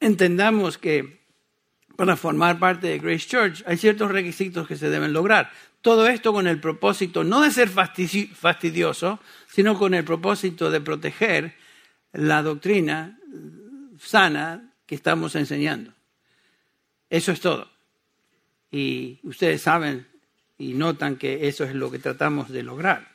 entendamos 0.00 0.78
que 0.78 1.26
para 1.96 2.16
formar 2.16 2.58
parte 2.58 2.86
de 2.88 2.98
Grace 2.98 3.26
Church 3.26 3.64
hay 3.66 3.76
ciertos 3.78 4.10
requisitos 4.10 4.68
que 4.68 4.76
se 4.76 4.90
deben 4.90 5.12
lograr. 5.12 5.50
Todo 5.80 6.06
esto 6.08 6.32
con 6.32 6.46
el 6.46 6.60
propósito 6.60 7.24
no 7.24 7.40
de 7.40 7.50
ser 7.50 7.68
fastidioso, 7.68 9.20
sino 9.46 9.78
con 9.78 9.94
el 9.94 10.04
propósito 10.04 10.70
de 10.70 10.80
proteger 10.80 11.54
la 12.12 12.42
doctrina 12.42 13.18
sana 13.98 14.72
que 14.84 14.94
estamos 14.94 15.34
enseñando. 15.36 15.92
Eso 17.08 17.32
es 17.32 17.40
todo. 17.40 17.70
Y 18.70 19.20
ustedes 19.22 19.62
saben 19.62 20.06
y 20.58 20.74
notan 20.74 21.16
que 21.16 21.48
eso 21.48 21.64
es 21.64 21.74
lo 21.74 21.90
que 21.90 21.98
tratamos 21.98 22.50
de 22.50 22.62
lograr. 22.62 23.08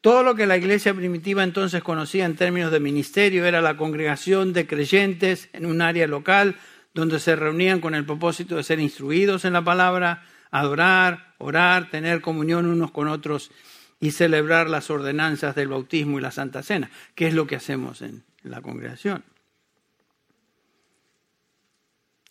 Todo 0.00 0.22
lo 0.22 0.34
que 0.34 0.46
la 0.46 0.58
iglesia 0.58 0.92
primitiva 0.92 1.42
entonces 1.42 1.82
conocía 1.82 2.26
en 2.26 2.36
términos 2.36 2.70
de 2.70 2.80
ministerio 2.80 3.46
era 3.46 3.62
la 3.62 3.76
congregación 3.76 4.52
de 4.52 4.66
creyentes 4.66 5.48
en 5.52 5.64
un 5.64 5.80
área 5.80 6.06
local 6.06 6.56
donde 6.92 7.18
se 7.18 7.36
reunían 7.36 7.80
con 7.80 7.94
el 7.94 8.04
propósito 8.04 8.56
de 8.56 8.62
ser 8.62 8.80
instruidos 8.80 9.44
en 9.44 9.54
la 9.54 9.64
palabra, 9.64 10.24
adorar, 10.50 11.34
orar, 11.38 11.90
tener 11.90 12.20
comunión 12.20 12.66
unos 12.66 12.90
con 12.90 13.08
otros 13.08 13.50
y 13.98 14.10
celebrar 14.10 14.68
las 14.68 14.90
ordenanzas 14.90 15.54
del 15.54 15.68
bautismo 15.68 16.18
y 16.18 16.22
la 16.22 16.30
Santa 16.30 16.62
Cena, 16.62 16.90
que 17.14 17.26
es 17.26 17.34
lo 17.34 17.46
que 17.46 17.56
hacemos 17.56 18.02
en 18.02 18.22
la 18.42 18.60
congregación. 18.60 19.24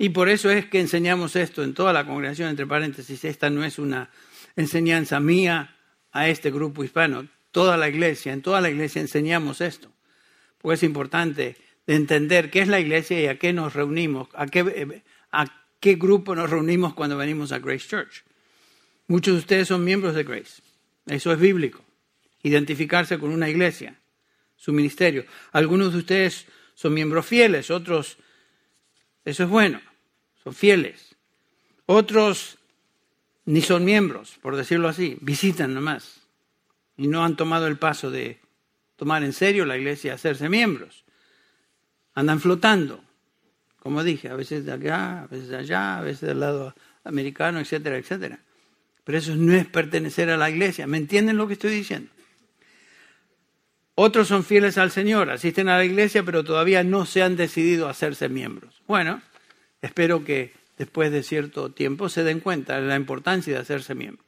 Y 0.04 0.10
por 0.10 0.28
eso 0.28 0.52
es 0.52 0.66
que 0.66 0.82
enseñamos 0.82 1.38
esto 1.38 1.63
en 1.63 1.74
toda 1.74 1.94
la 1.94 2.06
congregación, 2.06 2.50
entre 2.50 2.68
paréntesis, 2.68 3.24
esta 3.24 3.50
no 3.50 3.63
es 3.63 3.80
una 3.80 4.10
enseñanza 4.58 5.22
mía 5.22 5.78
a 6.12 6.28
este 6.28 6.52
grupo 6.52 6.84
hispano, 6.84 7.30
toda 7.54 7.78
la 7.78 7.88
iglesia, 7.88 8.34
en 8.34 8.42
toda 8.42 8.60
la 8.60 8.70
iglesia 8.70 9.00
enseñamos 9.00 9.62
esto, 9.62 9.94
porque 10.58 10.76
es 10.76 10.84
importante 10.84 11.56
de 11.88 11.96
entender 11.96 12.52
qué 12.52 12.60
es 12.60 12.68
la 12.68 12.82
iglesia 12.82 13.18
y 13.22 13.28
a 13.28 13.39
qué 13.39 13.54
nos 13.54 13.76
reunimos, 13.76 14.28
a 14.34 14.46
qué, 14.48 15.04
a 15.32 15.63
qué 15.80 15.96
grupo 15.96 16.36
nos 16.36 16.50
reunimos 16.50 16.94
cuando 16.94 17.16
venimos 17.16 17.54
a 17.54 17.60
Grace 17.60 17.88
Church. 17.88 18.26
Muchos 19.08 19.36
de 19.36 19.39
ustedes 19.39 19.70
son 19.70 19.86
miembros 19.86 20.16
de 20.16 20.26
Grace. 20.26 20.62
Eso 21.06 21.32
es 21.32 21.39
bíblico. 21.39 21.82
Identificarse 22.42 23.18
con 23.18 23.32
una 23.32 23.50
iglesia, 23.50 23.98
su 24.58 24.74
ministerio. 24.74 25.24
Algunos 25.54 25.94
de 25.94 26.00
ustedes 26.00 26.46
son 26.74 26.94
miembros 26.94 27.26
fieles, 27.26 27.72
otros, 27.72 28.18
eso 29.24 29.44
es 29.44 29.50
bueno, 29.50 29.80
son 30.43 30.53
fieles. 30.53 31.15
Otros 31.86 32.58
ni 33.45 33.62
son 33.62 33.86
miembros, 33.86 34.38
por 34.41 34.56
decirlo 34.56 34.88
así, 34.88 35.17
visitan 35.21 35.73
nomás. 35.73 36.21
Y 36.97 37.08
no 37.08 37.23
han 37.23 37.36
tomado 37.36 37.67
el 37.67 37.77
paso 37.77 38.12
de 38.12 38.39
tomar 38.95 39.23
en 39.23 39.34
serio 39.34 39.65
la 39.65 39.77
iglesia 39.77 40.12
y 40.12 40.15
hacerse 40.15 40.49
miembros 40.49 41.03
andan 42.15 42.39
flotando, 42.39 43.03
como 43.79 44.03
dije, 44.03 44.29
a 44.29 44.36
veces 44.36 44.65
de 44.65 44.71
acá, 44.71 45.23
a 45.23 45.27
veces 45.27 45.49
de 45.49 45.58
allá, 45.58 45.97
a 45.97 46.01
veces 46.01 46.21
del 46.21 46.39
lado 46.39 46.73
americano, 47.03 47.60
etcétera, 47.60 47.97
etcétera. 47.97 48.39
Pero 49.03 49.17
eso 49.17 49.36
no 49.36 49.53
es 49.53 49.65
pertenecer 49.65 50.29
a 50.29 50.38
la 50.38 50.49
iglesia. 50.49 50.88
¿Me 50.88 50.97
entienden 50.97 51.38
lo 51.38 51.47
que 51.47 51.53
estoy 51.53 51.71
diciendo? 51.71 52.10
Otros 53.95 54.27
son 54.27 54.43
fieles 54.43 54.77
al 54.77 54.91
Señor, 54.91 55.29
asisten 55.29 55.69
a 55.69 55.77
la 55.77 55.86
iglesia, 55.86 56.23
pero 56.23 56.43
todavía 56.43 56.84
no 56.84 57.06
se 57.06 57.21
han 57.21 57.36
decidido 57.36 57.88
a 57.88 57.91
hacerse 57.91 58.29
miembros. 58.29 58.82
Bueno, 58.88 59.21
espero 59.84 60.24
que 60.24 60.54
después 60.78 61.12
de 61.12 61.22
cierto 61.22 61.69
tiempo 61.69 62.10
se 62.10 62.24
den 62.24 62.39
cuenta 62.39 62.82
de 62.82 62.88
la 62.88 62.96
importancia 62.96 63.54
de 63.54 63.60
hacerse 63.60 63.93
miembros. 63.93 64.26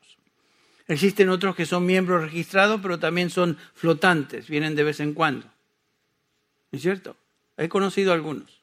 Existen 0.87 1.29
otros 1.29 1.55
que 1.55 1.65
son 1.65 1.85
miembros 1.85 2.21
registrados, 2.21 2.79
pero 2.81 2.99
también 2.99 3.31
son 3.31 3.57
flotantes, 3.73 4.47
vienen 4.47 4.75
de 4.75 4.83
vez 4.83 4.99
en 4.99 5.13
cuando. 5.13 5.47
¿No 6.71 6.77
es 6.77 6.81
cierto? 6.81 7.15
He 7.57 7.69
conocido 7.69 8.13
algunos. 8.13 8.61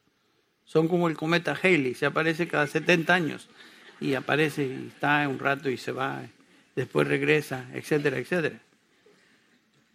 Son 0.64 0.86
como 0.86 1.08
el 1.08 1.16
cometa 1.16 1.58
Haley, 1.60 1.94
se 1.94 2.06
aparece 2.06 2.46
cada 2.46 2.66
70 2.66 3.12
años 3.12 3.48
y 3.98 4.14
aparece 4.14 4.64
y 4.64 4.88
está 4.88 5.26
un 5.28 5.38
rato 5.38 5.70
y 5.70 5.76
se 5.76 5.92
va, 5.92 6.22
después 6.76 7.08
regresa, 7.08 7.68
etcétera, 7.72 8.18
etcétera. 8.18 8.60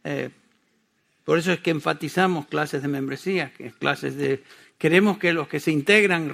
Eh, 0.04 0.30
por 1.24 1.38
eso 1.38 1.52
es 1.52 1.60
que 1.60 1.72
enfatizamos 1.72 2.48
clases 2.48 2.82
de 2.82 2.88
membresía, 2.88 3.52
clases 3.80 4.16
de... 4.16 4.44
Queremos 4.78 5.18
que 5.18 5.34
los 5.34 5.48
que 5.48 5.60
se 5.60 5.72
integran 5.72 6.32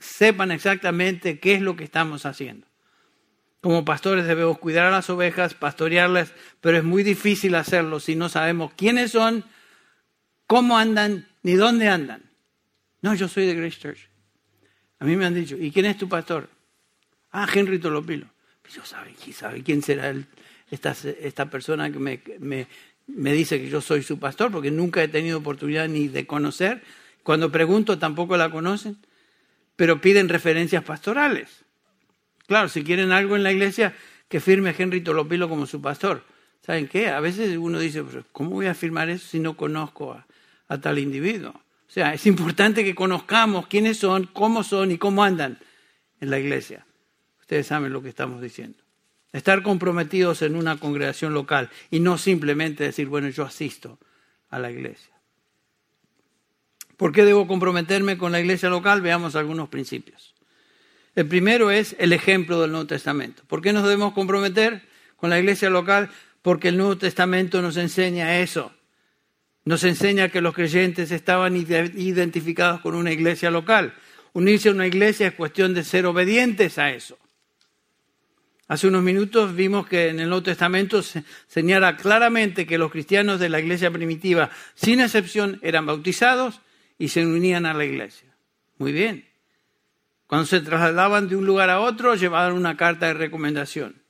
sepan 0.00 0.50
exactamente 0.50 1.38
qué 1.38 1.54
es 1.54 1.62
lo 1.62 1.76
que 1.76 1.84
estamos 1.84 2.26
haciendo. 2.26 2.66
Como 3.60 3.84
pastores 3.84 4.26
debemos 4.26 4.58
cuidar 4.58 4.86
a 4.86 4.90
las 4.90 5.08
ovejas, 5.10 5.54
pastorearlas, 5.54 6.32
pero 6.60 6.78
es 6.78 6.84
muy 6.84 7.02
difícil 7.02 7.54
hacerlo 7.54 8.00
si 8.00 8.16
no 8.16 8.28
sabemos 8.28 8.72
quiénes 8.74 9.12
son, 9.12 9.44
cómo 10.46 10.78
andan 10.78 11.28
ni 11.42 11.54
dónde 11.54 11.88
andan. 11.88 12.22
No, 13.02 13.14
yo 13.14 13.28
soy 13.28 13.46
de 13.46 13.54
Grace 13.54 13.78
Church. 13.78 14.08
A 14.98 15.04
mí 15.04 15.16
me 15.16 15.26
han 15.26 15.34
dicho, 15.34 15.56
¿y 15.56 15.70
quién 15.70 15.86
es 15.86 15.98
tu 15.98 16.08
pastor? 16.08 16.48
Ah, 17.30 17.46
Henry 17.52 17.78
Tolopilo. 17.78 18.26
Yo 18.72 18.84
sabe, 18.84 19.14
sabe 19.32 19.62
quién 19.62 19.82
será 19.82 20.12
esta, 20.70 20.96
esta, 21.20 21.48
persona 21.48 21.90
que 21.92 21.98
me, 21.98 22.20
me, 22.40 22.66
me 23.06 23.32
dice 23.32 23.60
que 23.60 23.68
yo 23.68 23.80
soy 23.80 24.02
su 24.02 24.18
pastor, 24.18 24.50
porque 24.50 24.70
nunca 24.70 25.02
he 25.02 25.08
tenido 25.08 25.38
oportunidad 25.38 25.88
ni 25.88 26.08
de 26.08 26.26
conocer. 26.26 26.82
Cuando 27.26 27.50
pregunto 27.50 27.98
tampoco 27.98 28.36
la 28.36 28.50
conocen, 28.50 28.98
pero 29.74 30.00
piden 30.00 30.28
referencias 30.28 30.84
pastorales. 30.84 31.64
Claro, 32.46 32.68
si 32.68 32.84
quieren 32.84 33.10
algo 33.10 33.34
en 33.34 33.42
la 33.42 33.50
iglesia, 33.50 33.96
que 34.28 34.38
firme 34.38 34.72
Henry 34.78 35.00
Tolopilo 35.00 35.48
como 35.48 35.66
su 35.66 35.82
pastor. 35.82 36.22
¿Saben 36.64 36.86
qué? 36.86 37.08
A 37.08 37.18
veces 37.18 37.56
uno 37.56 37.80
dice, 37.80 38.04
¿cómo 38.30 38.50
voy 38.50 38.66
a 38.66 38.74
firmar 38.74 39.10
eso 39.10 39.26
si 39.26 39.40
no 39.40 39.56
conozco 39.56 40.12
a, 40.12 40.24
a 40.68 40.78
tal 40.78 41.00
individuo. 41.00 41.50
O 41.50 41.90
sea, 41.90 42.14
es 42.14 42.26
importante 42.26 42.84
que 42.84 42.94
conozcamos 42.94 43.66
quiénes 43.66 43.96
son, 43.98 44.28
cómo 44.32 44.62
son 44.62 44.92
y 44.92 44.96
cómo 44.96 45.24
andan 45.24 45.58
en 46.20 46.30
la 46.30 46.38
iglesia. 46.38 46.86
Ustedes 47.40 47.66
saben 47.66 47.92
lo 47.92 48.02
que 48.02 48.08
estamos 48.08 48.40
diciendo. 48.40 48.78
estar 49.32 49.64
comprometidos 49.64 50.42
en 50.42 50.54
una 50.54 50.78
congregación 50.78 51.34
local 51.34 51.70
y 51.90 51.98
no 51.98 52.18
simplemente 52.18 52.84
decir, 52.84 53.08
bueno, 53.08 53.30
yo 53.30 53.42
asisto 53.42 53.98
a 54.48 54.60
la 54.60 54.70
iglesia. 54.70 55.15
¿Por 56.96 57.12
qué 57.12 57.24
debo 57.24 57.46
comprometerme 57.46 58.16
con 58.16 58.32
la 58.32 58.40
iglesia 58.40 58.68
local? 58.70 59.02
Veamos 59.02 59.36
algunos 59.36 59.68
principios. 59.68 60.34
El 61.14 61.26
primero 61.26 61.70
es 61.70 61.96
el 61.98 62.12
ejemplo 62.12 62.60
del 62.60 62.70
Nuevo 62.70 62.86
Testamento. 62.86 63.42
¿Por 63.46 63.62
qué 63.62 63.72
nos 63.72 63.84
debemos 63.84 64.12
comprometer 64.12 64.82
con 65.16 65.30
la 65.30 65.38
iglesia 65.38 65.70
local? 65.70 66.10
Porque 66.42 66.68
el 66.68 66.76
Nuevo 66.76 66.96
Testamento 66.96 67.60
nos 67.62 67.76
enseña 67.76 68.40
eso. 68.40 68.72
Nos 69.64 69.82
enseña 69.84 70.28
que 70.28 70.40
los 70.40 70.54
creyentes 70.54 71.10
estaban 71.10 71.56
identificados 71.56 72.80
con 72.80 72.94
una 72.94 73.12
iglesia 73.12 73.50
local. 73.50 73.94
Unirse 74.32 74.68
a 74.68 74.72
una 74.72 74.86
iglesia 74.86 75.28
es 75.28 75.34
cuestión 75.34 75.74
de 75.74 75.84
ser 75.84 76.06
obedientes 76.06 76.78
a 76.78 76.90
eso. 76.90 77.18
Hace 78.68 78.88
unos 78.88 79.02
minutos 79.02 79.54
vimos 79.54 79.86
que 79.86 80.08
en 80.08 80.20
el 80.20 80.28
Nuevo 80.28 80.42
Testamento 80.42 81.02
se 81.02 81.24
señala 81.46 81.96
claramente 81.96 82.66
que 82.66 82.78
los 82.78 82.90
cristianos 82.90 83.38
de 83.38 83.48
la 83.48 83.60
iglesia 83.60 83.90
primitiva, 83.90 84.50
sin 84.74 85.00
excepción, 85.00 85.58
eran 85.62 85.86
bautizados 85.86 86.60
y 86.98 87.08
se 87.08 87.26
unían 87.26 87.66
a 87.66 87.74
la 87.74 87.84
iglesia. 87.84 88.28
Muy 88.78 88.92
bien. 88.92 89.26
Cuando 90.26 90.46
se 90.46 90.60
trasladaban 90.60 91.28
de 91.28 91.36
un 91.36 91.46
lugar 91.46 91.70
a 91.70 91.80
otro, 91.80 92.14
llevaban 92.14 92.52
una 92.52 92.76
carta 92.76 93.06
de 93.06 93.14
recomendación. 93.14 94.02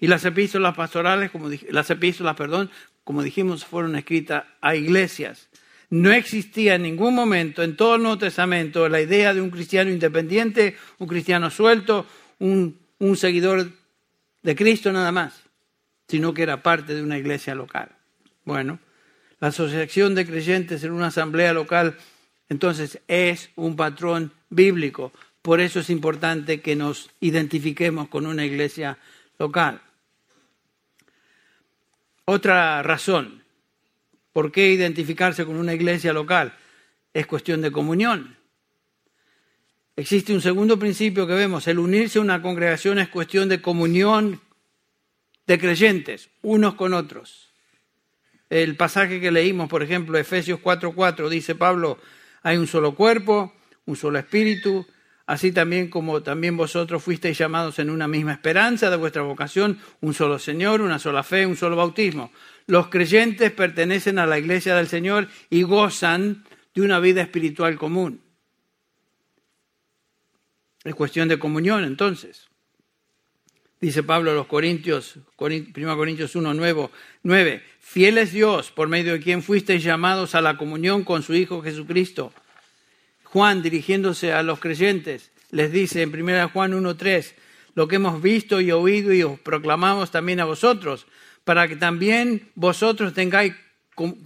Y 0.00 0.06
las 0.06 0.24
epístolas 0.24 0.74
pastorales, 0.74 1.30
como 1.30 1.50
las 1.68 1.90
epístolas, 1.90 2.34
perdón, 2.34 2.70
como 3.04 3.22
dijimos, 3.22 3.64
fueron 3.64 3.96
escritas 3.96 4.44
a 4.60 4.74
iglesias. 4.74 5.48
No 5.90 6.10
existía 6.12 6.76
en 6.76 6.82
ningún 6.82 7.14
momento 7.14 7.62
en 7.62 7.76
todo 7.76 7.96
el 7.96 8.02
Nuevo 8.02 8.18
Testamento 8.18 8.88
la 8.88 9.00
idea 9.00 9.34
de 9.34 9.40
un 9.40 9.50
cristiano 9.50 9.90
independiente, 9.90 10.76
un 10.98 11.08
cristiano 11.08 11.50
suelto, 11.50 12.06
un, 12.38 12.78
un 12.98 13.16
seguidor 13.16 13.68
de 14.42 14.56
Cristo 14.56 14.92
nada 14.92 15.12
más, 15.12 15.42
sino 16.08 16.32
que 16.32 16.42
era 16.42 16.62
parte 16.62 16.94
de 16.94 17.02
una 17.02 17.18
iglesia 17.18 17.54
local. 17.54 17.90
Bueno, 18.44 18.78
la 19.40 19.48
asociación 19.48 20.14
de 20.14 20.26
creyentes 20.26 20.82
en 20.84 20.92
una 20.92 21.08
asamblea 21.08 21.52
local 21.52 21.96
entonces 22.50 23.00
es 23.08 23.48
un 23.56 23.76
patrón 23.76 24.32
bíblico. 24.50 25.12
Por 25.40 25.60
eso 25.60 25.80
es 25.80 25.88
importante 25.88 26.60
que 26.60 26.76
nos 26.76 27.10
identifiquemos 27.20 28.08
con 28.08 28.26
una 28.26 28.44
iglesia 28.44 28.98
local. 29.38 29.80
Otra 32.26 32.82
razón, 32.82 33.42
¿por 34.32 34.52
qué 34.52 34.68
identificarse 34.70 35.46
con 35.46 35.56
una 35.56 35.72
iglesia 35.72 36.12
local? 36.12 36.54
Es 37.14 37.26
cuestión 37.26 37.62
de 37.62 37.72
comunión. 37.72 38.36
Existe 39.96 40.32
un 40.32 40.40
segundo 40.40 40.78
principio 40.78 41.26
que 41.26 41.34
vemos, 41.34 41.66
el 41.68 41.78
unirse 41.78 42.18
a 42.18 42.22
una 42.22 42.42
congregación 42.42 42.98
es 42.98 43.08
cuestión 43.08 43.48
de 43.48 43.62
comunión 43.62 44.40
de 45.46 45.58
creyentes, 45.58 46.30
unos 46.42 46.74
con 46.74 46.94
otros. 46.94 47.48
El 48.48 48.76
pasaje 48.76 49.20
que 49.20 49.30
leímos, 49.30 49.68
por 49.68 49.82
ejemplo, 49.82 50.18
Efesios 50.18 50.60
4:4, 50.60 51.28
dice 51.28 51.54
Pablo, 51.54 51.98
hay 52.42 52.56
un 52.56 52.66
solo 52.66 52.94
cuerpo, 52.94 53.52
un 53.86 53.96
solo 53.96 54.18
espíritu, 54.18 54.86
así 55.26 55.52
también 55.52 55.88
como 55.88 56.22
también 56.22 56.56
vosotros 56.56 57.02
fuisteis 57.02 57.38
llamados 57.38 57.78
en 57.78 57.90
una 57.90 58.08
misma 58.08 58.32
esperanza 58.32 58.90
de 58.90 58.96
vuestra 58.96 59.22
vocación, 59.22 59.78
un 60.00 60.12
solo 60.12 60.38
Señor, 60.38 60.80
una 60.80 60.98
sola 60.98 61.22
fe, 61.22 61.46
un 61.46 61.56
solo 61.56 61.76
bautismo. 61.76 62.30
Los 62.66 62.88
creyentes 62.88 63.52
pertenecen 63.52 64.18
a 64.18 64.26
la 64.26 64.38
iglesia 64.38 64.74
del 64.74 64.88
Señor 64.88 65.28
y 65.48 65.62
gozan 65.62 66.44
de 66.74 66.82
una 66.82 67.00
vida 67.00 67.22
espiritual 67.22 67.76
común. 67.76 68.22
Es 70.84 70.94
cuestión 70.94 71.28
de 71.28 71.38
comunión 71.38 71.84
entonces. 71.84 72.49
Dice 73.80 74.02
Pablo 74.02 74.32
a 74.32 74.34
los 74.34 74.46
Corintios, 74.46 75.14
1 75.38 75.96
Corintios 75.96 76.36
1, 76.36 76.54
9, 77.22 77.62
fiel 77.80 78.18
es 78.18 78.30
Dios 78.30 78.70
por 78.70 78.88
medio 78.88 79.14
de 79.14 79.20
quien 79.20 79.42
fuisteis 79.42 79.82
llamados 79.82 80.34
a 80.34 80.42
la 80.42 80.58
comunión 80.58 81.02
con 81.02 81.22
su 81.22 81.34
Hijo 81.34 81.62
Jesucristo. 81.62 82.34
Juan, 83.24 83.62
dirigiéndose 83.62 84.34
a 84.34 84.42
los 84.42 84.60
creyentes, 84.60 85.30
les 85.50 85.72
dice 85.72 86.02
en 86.02 86.14
1 86.14 86.50
Juan 86.50 86.74
1, 86.74 86.96
3, 86.96 87.34
lo 87.74 87.88
que 87.88 87.96
hemos 87.96 88.20
visto 88.20 88.60
y 88.60 88.70
oído 88.70 89.14
y 89.14 89.22
os 89.22 89.40
proclamamos 89.40 90.10
también 90.10 90.40
a 90.40 90.44
vosotros, 90.44 91.06
para 91.44 91.66
que 91.66 91.76
también 91.76 92.50
vosotros 92.54 93.14
tengáis, 93.14 93.54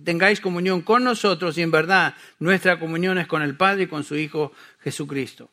tengáis 0.03 0.41
comunión 0.41 0.83
con 0.83 1.05
nosotros 1.05 1.57
y 1.59 1.63
en 1.63 1.71
verdad 1.71 2.17
nuestra 2.41 2.81
comunión 2.81 3.19
es 3.19 3.29
con 3.29 3.41
el 3.41 3.57
Padre 3.57 3.85
y 3.85 3.87
con 3.87 4.03
su 4.03 4.17
Hijo 4.17 4.51
Jesucristo. 4.81 5.49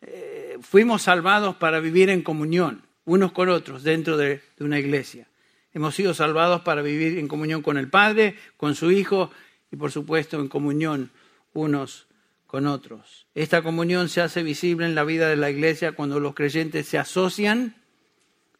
Eh, 0.00 0.58
fuimos 0.62 1.02
salvados 1.02 1.56
para 1.56 1.80
vivir 1.80 2.08
en 2.08 2.22
comunión 2.22 2.88
unos 3.04 3.32
con 3.32 3.48
otros 3.48 3.82
dentro 3.82 4.16
de, 4.16 4.42
una 4.58 4.78
iglesia. 4.78 5.28
Hemos 5.72 5.94
sido 5.94 6.14
salvados 6.14 6.62
para 6.62 6.82
vivir 6.82 7.18
en 7.18 7.28
comunión 7.28 7.62
con 7.62 7.76
el 7.76 7.88
Padre, 7.88 8.36
con 8.56 8.74
su 8.74 8.90
Hijo 8.90 9.30
y 9.70 9.76
por 9.76 9.92
supuesto 9.92 10.40
en 10.40 10.48
comunión 10.48 11.10
unos 11.52 12.06
con 12.46 12.66
otros. 12.66 13.26
Esta 13.34 13.62
comunión 13.62 14.08
se 14.08 14.20
hace 14.20 14.42
visible 14.42 14.86
en 14.86 14.94
la 14.94 15.04
vida 15.04 15.28
de 15.28 15.36
la 15.36 15.50
iglesia 15.50 15.92
cuando 15.92 16.18
los 16.18 16.34
creyentes 16.34 16.88
se 16.88 16.98
asocian, 16.98 17.76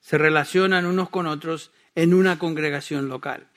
se 0.00 0.16
relacionan 0.18 0.86
unos 0.86 1.10
con 1.10 1.26
otros 1.26 1.72
en 1.94 2.14
una 2.14 2.38
congregación 2.38 3.08
local. 3.08 3.48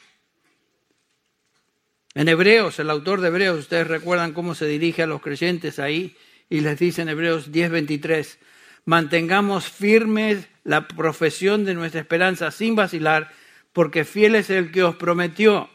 En 2.15 2.27
Hebreos, 2.27 2.77
el 2.79 2.89
autor 2.89 3.21
de 3.21 3.29
Hebreos, 3.29 3.59
ustedes 3.59 3.87
recuerdan 3.87 4.33
cómo 4.33 4.53
se 4.53 4.67
dirige 4.67 5.03
a 5.03 5.07
los 5.07 5.21
creyentes 5.21 5.79
ahí 5.79 6.15
y 6.49 6.59
les 6.59 6.77
dice 6.77 7.01
en 7.01 7.09
Hebreos 7.09 7.51
10:23, 7.51 8.37
mantengamos 8.85 9.67
firmes 9.67 10.47
la 10.63 10.87
profesión 10.87 11.65
de 11.65 11.73
nuestra 11.73 12.01
esperanza 12.01 12.51
sin 12.51 12.75
vacilar, 12.75 13.31
porque 13.71 14.05
fiel 14.05 14.35
es 14.35 14.49
el 14.49 14.71
que 14.71 14.83
os 14.83 14.95
prometió. 14.95 15.69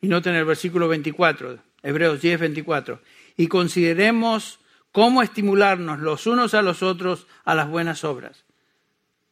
Y 0.00 0.08
noten 0.08 0.34
el 0.34 0.44
versículo 0.44 0.88
24, 0.88 1.58
Hebreos 1.82 2.20
10, 2.20 2.40
24. 2.40 3.00
Y 3.36 3.46
consideremos 3.46 4.58
cómo 4.90 5.22
estimularnos 5.22 6.00
los 6.00 6.26
unos 6.26 6.54
a 6.54 6.62
los 6.62 6.82
otros 6.82 7.26
a 7.44 7.54
las 7.54 7.68
buenas 7.68 8.04
obras. 8.04 8.44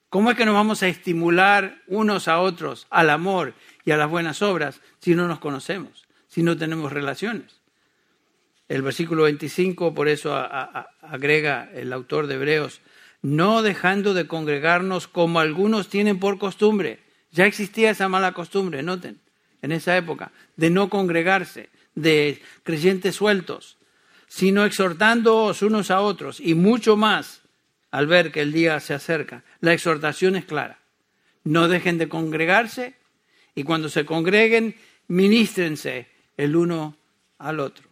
¿Cómo 0.08 0.30
es 0.30 0.36
que 0.36 0.44
nos 0.44 0.54
vamos 0.54 0.82
a 0.82 0.88
estimular 0.88 1.82
unos 1.86 2.26
a 2.26 2.40
otros 2.40 2.86
al 2.90 3.10
amor 3.10 3.54
y 3.84 3.92
a 3.92 3.96
las 3.96 4.10
buenas 4.10 4.42
obras 4.42 4.80
si 4.98 5.14
no 5.14 5.28
nos 5.28 5.38
conocemos, 5.38 6.08
si 6.26 6.42
no 6.42 6.56
tenemos 6.56 6.92
relaciones? 6.92 7.59
El 8.70 8.82
versículo 8.82 9.24
25, 9.24 9.94
por 9.96 10.06
eso 10.06 10.32
agrega 10.36 11.68
el 11.74 11.92
autor 11.92 12.28
de 12.28 12.36
Hebreos, 12.36 12.80
no 13.20 13.62
dejando 13.62 14.14
de 14.14 14.28
congregarnos 14.28 15.08
como 15.08 15.40
algunos 15.40 15.88
tienen 15.88 16.20
por 16.20 16.38
costumbre. 16.38 17.00
Ya 17.32 17.46
existía 17.46 17.90
esa 17.90 18.08
mala 18.08 18.30
costumbre, 18.30 18.84
noten, 18.84 19.18
en 19.60 19.72
esa 19.72 19.96
época, 19.96 20.30
de 20.54 20.70
no 20.70 20.88
congregarse, 20.88 21.68
de 21.96 22.40
creyentes 22.62 23.16
sueltos, 23.16 23.76
sino 24.28 24.64
exhortándoos 24.64 25.62
unos 25.62 25.90
a 25.90 26.00
otros 26.00 26.38
y 26.38 26.54
mucho 26.54 26.96
más 26.96 27.42
al 27.90 28.06
ver 28.06 28.30
que 28.30 28.40
el 28.40 28.52
día 28.52 28.78
se 28.78 28.94
acerca. 28.94 29.42
La 29.58 29.72
exhortación 29.72 30.36
es 30.36 30.44
clara. 30.44 30.78
No 31.42 31.66
dejen 31.66 31.98
de 31.98 32.08
congregarse 32.08 32.94
y 33.52 33.64
cuando 33.64 33.88
se 33.88 34.04
congreguen, 34.04 34.76
ministrense 35.08 36.06
el 36.36 36.54
uno 36.54 36.96
al 37.36 37.58
otro. 37.58 37.89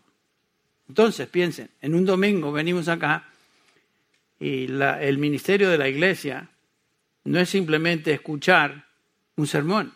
Entonces, 0.89 1.29
piensen, 1.29 1.71
en 1.81 1.95
un 1.95 2.05
domingo 2.05 2.51
venimos 2.51 2.89
acá 2.89 3.29
y 4.41 4.65
el 4.65 5.19
ministerio 5.19 5.69
de 5.69 5.79
la 5.79 5.89
iglesia 5.89 6.49
no 7.25 7.39
es 7.39 7.51
simplemente 7.51 8.13
escuchar 8.13 8.87
un 9.37 9.47
sermón, 9.47 9.93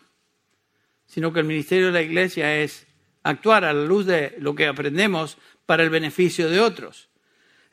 sino 1.07 1.33
que 1.33 1.39
el 1.39 1.45
ministerio 1.45 1.87
de 1.87 1.93
la 1.93 2.01
iglesia 2.01 2.61
es 2.61 2.85
actuar 3.23 3.65
a 3.65 3.73
la 3.73 3.85
luz 3.85 4.05
de 4.05 4.35
lo 4.39 4.53
que 4.53 4.67
aprendemos 4.67 5.37
para 5.65 5.83
el 5.83 5.89
beneficio 5.89 6.49
de 6.49 6.59
otros. 6.59 7.09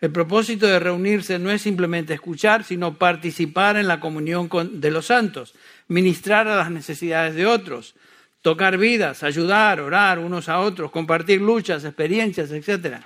El 0.01 0.13
propósito 0.13 0.67
de 0.67 0.79
reunirse 0.79 1.39
no 1.39 1.51
es 1.51 1.61
simplemente 1.61 2.15
escuchar, 2.15 2.65
sino 2.65 2.97
participar 2.97 3.77
en 3.77 3.87
la 3.87 4.01
comunión 4.01 4.49
de 4.81 4.91
los 4.91 5.07
santos, 5.07 5.55
ministrar 5.89 6.49
a 6.49 6.57
las 6.57 6.71
necesidades 6.71 7.35
de 7.35 7.47
otros, 7.47 7.95
tocar 8.43 8.79
vidas, 8.79 9.23
ayudar, 9.23 9.81
orar 9.81 10.19
unos 10.19 10.49
a 10.49 10.61
otros, 10.61 10.91
compartir 10.91 11.41
luchas, 11.41 11.85
experiencias, 11.85 12.51
etc. 12.51 12.97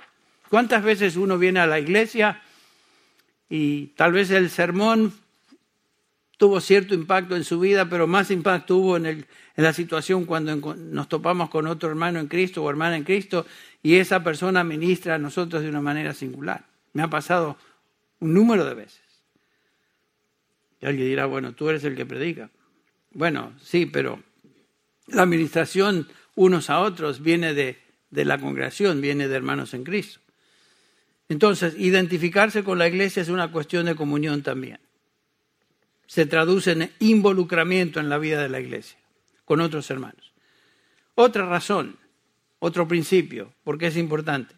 ¿Cuántas 0.49 0.83
veces 0.83 1.15
uno 1.15 1.37
viene 1.37 1.59
a 1.59 1.67
la 1.67 1.79
iglesia 1.79 2.41
y 3.49 3.87
tal 3.87 4.13
vez 4.13 4.31
el 4.31 4.49
sermón 4.49 5.13
tuvo 6.37 6.59
cierto 6.59 6.93
impacto 6.93 7.35
en 7.35 7.43
su 7.43 7.59
vida, 7.59 7.89
pero 7.89 8.07
más 8.07 8.31
impacto 8.31 8.77
hubo 8.77 8.97
en, 8.97 9.05
en 9.05 9.25
la 9.55 9.73
situación 9.73 10.25
cuando 10.25 10.55
nos 10.75 11.07
topamos 11.07 11.49
con 11.49 11.67
otro 11.67 11.89
hermano 11.89 12.19
en 12.19 12.27
Cristo 12.27 12.63
o 12.63 12.69
hermana 12.69 12.97
en 12.97 13.03
Cristo 13.03 13.45
y 13.81 13.95
esa 13.95 14.23
persona 14.23 14.63
ministra 14.63 15.15
a 15.15 15.19
nosotros 15.19 15.61
de 15.61 15.69
una 15.69 15.81
manera 15.81 16.13
singular. 16.13 16.65
Me 16.93 17.03
ha 17.03 17.09
pasado 17.09 17.57
un 18.19 18.33
número 18.33 18.65
de 18.65 18.73
veces. 18.73 19.01
Y 20.81 20.85
alguien 20.85 21.07
dirá, 21.07 21.25
bueno, 21.25 21.53
tú 21.53 21.69
eres 21.69 21.83
el 21.83 21.95
que 21.95 22.05
predica. 22.05 22.49
Bueno, 23.11 23.53
sí, 23.61 23.85
pero 23.85 24.19
la 25.07 25.23
administración 25.23 26.07
unos 26.35 26.69
a 26.69 26.81
otros 26.81 27.21
viene 27.21 27.53
de, 27.53 27.79
de 28.09 28.25
la 28.25 28.39
congregación, 28.39 29.01
viene 29.01 29.27
de 29.27 29.35
hermanos 29.35 29.73
en 29.73 29.83
Cristo. 29.83 30.19
Entonces, 31.29 31.75
identificarse 31.77 32.63
con 32.63 32.77
la 32.77 32.87
iglesia 32.87 33.21
es 33.21 33.29
una 33.29 33.51
cuestión 33.51 33.85
de 33.85 33.95
comunión 33.95 34.43
también. 34.43 34.79
se 36.07 36.27
traduce 36.27 36.71
en 36.73 36.91
involucramiento 36.99 37.99
en 37.99 38.09
la 38.09 38.19
vida 38.19 38.39
de 38.39 38.47
la 38.47 38.59
iglesia, 38.59 38.99
con 39.43 39.59
otros 39.59 39.89
hermanos. 39.89 40.33
Otra 41.15 41.47
razón, 41.47 41.97
otro 42.59 42.87
principio, 42.87 43.53
porque 43.63 43.87
es 43.87 43.97
importante. 43.97 44.53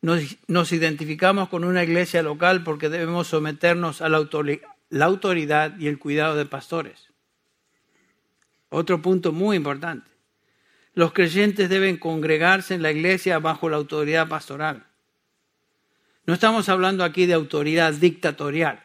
Nos, 0.00 0.72
identificamos 0.72 1.48
con 1.48 1.64
una 1.64 1.82
iglesia 1.82 2.22
local 2.22 2.62
porque 2.62 2.88
debemos 2.88 3.26
someternos 3.26 4.00
a 4.00 4.08
la, 4.08 4.28
la 4.90 5.04
autoridad 5.04 5.76
y 5.78 5.88
el 5.88 5.98
cuidado 5.98 6.36
de 6.36 6.46
pastores. 6.46 7.07
Otro 8.70 9.00
punto 9.00 9.32
muy 9.32 9.56
importante. 9.56 10.10
Los 10.94 11.12
creyentes 11.12 11.68
deben 11.68 11.96
congregarse 11.96 12.74
en 12.74 12.82
la 12.82 12.90
iglesia 12.90 13.38
bajo 13.38 13.68
la 13.68 13.76
autoridad 13.76 14.28
pastoral. 14.28 14.86
No 16.26 16.34
estamos 16.34 16.68
hablando 16.68 17.04
aquí 17.04 17.26
de 17.26 17.34
autoridad 17.34 17.94
dictatorial. 17.94 18.82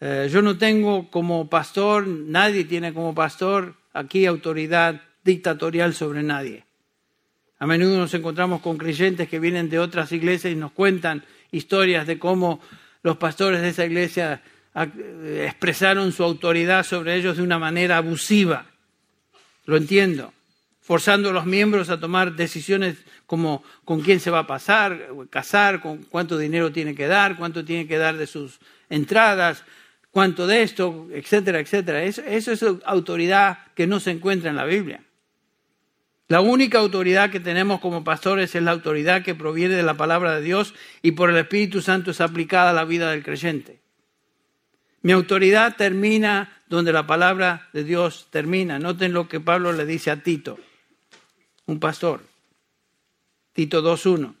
Eh, 0.00 0.28
yo 0.30 0.42
no 0.42 0.58
tengo 0.58 1.10
como 1.10 1.48
pastor, 1.48 2.06
nadie 2.06 2.64
tiene 2.64 2.92
como 2.92 3.14
pastor 3.14 3.76
aquí 3.92 4.26
autoridad 4.26 5.02
dictatorial 5.24 5.94
sobre 5.94 6.22
nadie. 6.22 6.64
A 7.58 7.66
menudo 7.66 7.98
nos 7.98 8.14
encontramos 8.14 8.62
con 8.62 8.78
creyentes 8.78 9.28
que 9.28 9.38
vienen 9.38 9.68
de 9.68 9.78
otras 9.78 10.12
iglesias 10.12 10.52
y 10.52 10.56
nos 10.56 10.72
cuentan 10.72 11.24
historias 11.50 12.06
de 12.06 12.18
cómo 12.18 12.60
los 13.02 13.18
pastores 13.18 13.60
de 13.60 13.68
esa 13.68 13.84
iglesia 13.84 14.42
expresaron 14.74 16.12
su 16.12 16.22
autoridad 16.22 16.84
sobre 16.84 17.16
ellos 17.16 17.36
de 17.36 17.42
una 17.42 17.58
manera 17.58 17.96
abusiva. 17.96 18.66
Lo 19.64 19.76
entiendo. 19.76 20.32
Forzando 20.80 21.30
a 21.30 21.32
los 21.32 21.46
miembros 21.46 21.88
a 21.90 22.00
tomar 22.00 22.34
decisiones 22.34 22.96
como 23.26 23.62
con 23.84 24.00
quién 24.00 24.18
se 24.18 24.30
va 24.30 24.40
a 24.40 24.46
pasar, 24.46 25.08
casar, 25.30 25.80
con 25.80 25.98
cuánto 26.04 26.36
dinero 26.36 26.72
tiene 26.72 26.94
que 26.94 27.06
dar, 27.06 27.36
cuánto 27.36 27.64
tiene 27.64 27.86
que 27.86 27.96
dar 27.96 28.16
de 28.16 28.26
sus 28.26 28.58
entradas, 28.88 29.62
cuánto 30.10 30.46
de 30.46 30.62
esto, 30.62 31.08
etcétera, 31.12 31.60
etcétera. 31.60 32.02
Eso, 32.02 32.22
eso 32.22 32.52
es 32.52 32.64
autoridad 32.84 33.58
que 33.74 33.86
no 33.86 34.00
se 34.00 34.10
encuentra 34.10 34.50
en 34.50 34.56
la 34.56 34.64
Biblia. 34.64 35.04
La 36.30 36.40
única 36.40 36.78
autoridad 36.78 37.30
que 37.30 37.40
tenemos 37.40 37.80
como 37.80 38.04
pastores 38.04 38.54
es 38.54 38.62
la 38.62 38.70
autoridad 38.70 39.24
que 39.24 39.34
proviene 39.34 39.74
de 39.74 39.82
la 39.82 39.94
palabra 39.94 40.36
de 40.36 40.42
Dios 40.42 40.74
y 41.02 41.12
por 41.12 41.28
el 41.28 41.36
Espíritu 41.36 41.82
Santo 41.82 42.12
es 42.12 42.20
aplicada 42.20 42.70
a 42.70 42.72
la 42.72 42.84
vida 42.84 43.10
del 43.10 43.24
creyente. 43.24 43.79
Mi 45.02 45.12
autoridad 45.12 45.76
termina 45.76 46.62
donde 46.68 46.92
la 46.92 47.06
palabra 47.06 47.68
de 47.72 47.84
Dios 47.84 48.28
termina. 48.30 48.78
Noten 48.78 49.12
lo 49.12 49.28
que 49.28 49.40
Pablo 49.40 49.72
le 49.72 49.86
dice 49.86 50.10
a 50.10 50.22
Tito, 50.22 50.58
un 51.66 51.80
pastor. 51.80 52.22
Tito 53.52 53.82
2.1. 53.82 54.34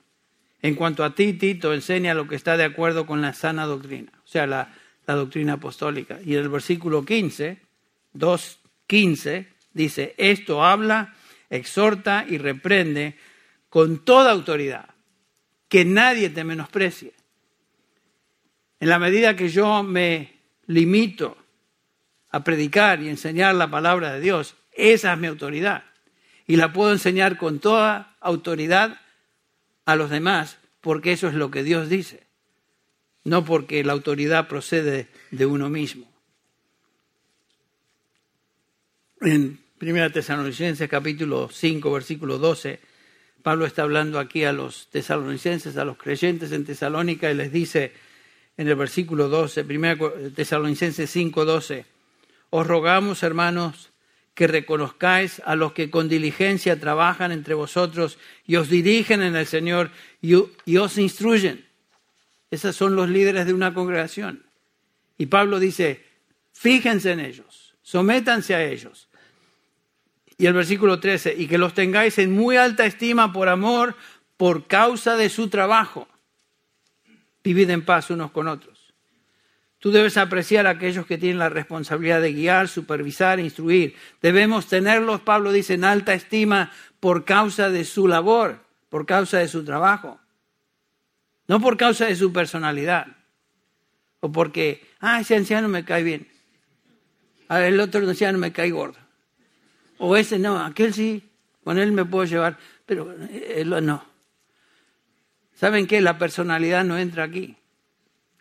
En 0.62 0.74
cuanto 0.74 1.04
a 1.04 1.14
ti, 1.14 1.32
Tito, 1.32 1.72
enseña 1.72 2.14
lo 2.14 2.28
que 2.28 2.36
está 2.36 2.56
de 2.56 2.64
acuerdo 2.64 3.06
con 3.06 3.22
la 3.22 3.32
sana 3.32 3.64
doctrina, 3.64 4.12
o 4.24 4.28
sea, 4.28 4.46
la, 4.46 4.74
la 5.06 5.14
doctrina 5.14 5.54
apostólica. 5.54 6.20
Y 6.24 6.34
en 6.34 6.42
el 6.42 6.48
versículo 6.50 7.04
15, 7.04 7.58
2.15, 8.14 9.46
dice, 9.72 10.14
esto 10.18 10.62
habla 10.62 11.14
exhorta 11.48 12.26
y 12.28 12.38
reprende 12.38 13.16
con 13.68 14.04
toda 14.04 14.30
autoridad, 14.30 14.90
que 15.68 15.84
nadie 15.84 16.28
te 16.28 16.44
menosprecie. 16.44 17.12
En 18.78 18.88
la 18.88 18.98
medida 18.98 19.36
que 19.36 19.48
yo 19.48 19.82
me 19.82 20.39
limito 20.70 21.36
a 22.30 22.44
predicar 22.44 23.02
y 23.02 23.08
enseñar 23.08 23.56
la 23.56 23.70
palabra 23.70 24.12
de 24.12 24.20
Dios, 24.20 24.54
esa 24.72 25.12
es 25.12 25.18
mi 25.18 25.26
autoridad. 25.26 25.84
Y 26.46 26.56
la 26.56 26.72
puedo 26.72 26.92
enseñar 26.92 27.36
con 27.36 27.58
toda 27.58 28.16
autoridad 28.20 29.00
a 29.84 29.96
los 29.96 30.10
demás, 30.10 30.58
porque 30.80 31.12
eso 31.12 31.26
es 31.26 31.34
lo 31.34 31.50
que 31.50 31.64
Dios 31.64 31.88
dice, 31.88 32.22
no 33.24 33.44
porque 33.44 33.82
la 33.82 33.92
autoridad 33.92 34.46
procede 34.46 35.08
de 35.32 35.46
uno 35.46 35.68
mismo. 35.68 36.08
En 39.20 39.58
Primera 39.78 40.10
Tesalonicenses 40.10 40.88
capítulo 40.88 41.48
5 41.50 41.92
versículo 41.92 42.38
12, 42.38 42.78
Pablo 43.42 43.66
está 43.66 43.82
hablando 43.82 44.18
aquí 44.20 44.44
a 44.44 44.52
los 44.52 44.88
tesalonicenses, 44.90 45.76
a 45.76 45.84
los 45.84 45.96
creyentes 45.96 46.52
en 46.52 46.64
Tesalónica 46.64 47.30
y 47.30 47.34
les 47.34 47.50
dice 47.50 47.92
en 48.56 48.68
el 48.68 48.74
versículo 48.74 49.28
12, 49.28 49.64
Primera 49.64 49.98
Tesalonicenses 50.34 51.10
5, 51.10 51.44
12, 51.44 51.86
os 52.50 52.66
rogamos 52.66 53.22
hermanos 53.22 53.90
que 54.34 54.46
reconozcáis 54.46 55.40
a 55.44 55.54
los 55.56 55.72
que 55.72 55.90
con 55.90 56.08
diligencia 56.08 56.78
trabajan 56.78 57.32
entre 57.32 57.54
vosotros 57.54 58.18
y 58.46 58.56
os 58.56 58.68
dirigen 58.68 59.22
en 59.22 59.36
el 59.36 59.46
Señor 59.46 59.90
y, 60.20 60.34
y 60.64 60.76
os 60.76 60.98
instruyen. 60.98 61.66
Esos 62.50 62.74
son 62.74 62.96
los 62.96 63.08
líderes 63.08 63.46
de 63.46 63.54
una 63.54 63.74
congregación. 63.74 64.44
Y 65.18 65.26
Pablo 65.26 65.58
dice, 65.58 66.04
fíjense 66.52 67.12
en 67.12 67.20
ellos, 67.20 67.74
sométanse 67.82 68.54
a 68.54 68.64
ellos 68.64 69.10
y 70.40 70.46
el 70.46 70.54
versículo 70.54 70.98
13, 70.98 71.34
y 71.36 71.46
que 71.46 71.58
los 71.58 71.74
tengáis 71.74 72.16
en 72.16 72.32
muy 72.32 72.56
alta 72.56 72.86
estima 72.86 73.30
por 73.30 73.50
amor, 73.50 73.94
por 74.38 74.66
causa 74.66 75.14
de 75.16 75.28
su 75.28 75.48
trabajo. 75.48 76.08
Vivid 77.42 77.70
en 77.70 77.84
paz 77.84 78.10
unos 78.10 78.30
con 78.30 78.48
otros. 78.48 78.80
Tú 79.78 79.90
debes 79.90 80.18
apreciar 80.18 80.66
a 80.66 80.70
aquellos 80.70 81.06
que 81.06 81.16
tienen 81.16 81.38
la 81.38 81.48
responsabilidad 81.48 82.20
de 82.20 82.34
guiar, 82.34 82.68
supervisar, 82.68 83.40
instruir. 83.40 83.96
Debemos 84.20 84.66
tenerlos, 84.66 85.22
Pablo 85.22 85.52
dice, 85.52 85.74
en 85.74 85.84
alta 85.84 86.12
estima 86.12 86.70
por 87.00 87.24
causa 87.24 87.70
de 87.70 87.86
su 87.86 88.06
labor, 88.06 88.60
por 88.90 89.06
causa 89.06 89.38
de 89.38 89.48
su 89.48 89.64
trabajo. 89.64 90.20
No 91.48 91.60
por 91.60 91.78
causa 91.78 92.04
de 92.06 92.14
su 92.14 92.30
personalidad. 92.30 93.06
O 94.20 94.30
porque, 94.30 94.86
ah, 95.00 95.20
ese 95.20 95.34
anciano 95.34 95.66
me 95.68 95.82
cae 95.82 96.02
bien. 96.02 96.28
A 97.48 97.66
el 97.66 97.80
otro 97.80 98.06
anciano 98.06 98.38
me 98.38 98.52
cae 98.52 98.70
gordo. 98.70 98.98
O 99.96 100.14
ese 100.14 100.38
no, 100.38 100.58
aquel 100.60 100.92
sí, 100.92 101.22
con 101.64 101.78
él 101.78 101.92
me 101.92 102.04
puedo 102.04 102.24
llevar, 102.24 102.58
pero 102.84 103.12
él 103.30 103.70
no. 103.84 104.09
¿Saben 105.60 105.86
qué? 105.86 106.00
La 106.00 106.16
personalidad 106.16 106.84
no 106.84 106.96
entra 106.96 107.24
aquí. 107.24 107.54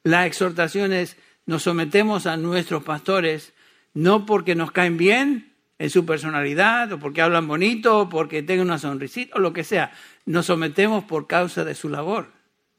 La 0.04 0.26
exhortación 0.26 0.94
es, 0.94 1.18
nos 1.46 1.64
sometemos 1.64 2.26
a 2.26 2.38
nuestros 2.38 2.82
pastores 2.82 3.52
no 3.94 4.26
porque 4.26 4.56
nos 4.56 4.72
caen 4.72 4.96
bien 4.96 5.52
en 5.80 5.90
su 5.90 6.06
personalidad, 6.06 6.94
o 6.94 7.00
porque 7.00 7.22
hablan 7.22 7.46
bonito, 7.46 8.00
o 8.00 8.10
porque 8.10 8.42
tengan 8.42 8.68
una 8.68 8.80
sonrisita, 8.80 9.36
o 9.36 9.40
lo 9.40 9.52
que 9.52 9.66
sea. 9.66 9.92
Nos 10.26 10.46
sometemos 10.46 11.04
por 11.04 11.28
causa 11.28 11.66
de 11.66 11.76
su 11.76 11.90
labor, 11.90 12.28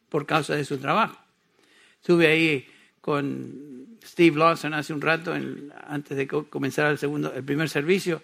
por 0.09 0.25
causa 0.25 0.55
de 0.55 0.65
su 0.65 0.79
trabajo. 0.79 1.19
Estuve 2.01 2.29
ahí 2.29 2.67
con 3.03 3.99
Steve 4.03 4.39
Lawson 4.39 4.73
hace 4.73 4.95
un 4.95 5.03
rato, 5.03 5.35
antes 5.87 6.17
de 6.17 6.27
comenzar 6.27 6.91
el, 6.91 6.97
segundo, 6.97 7.31
el 7.35 7.45
primer 7.45 7.69
servicio, 7.69 8.23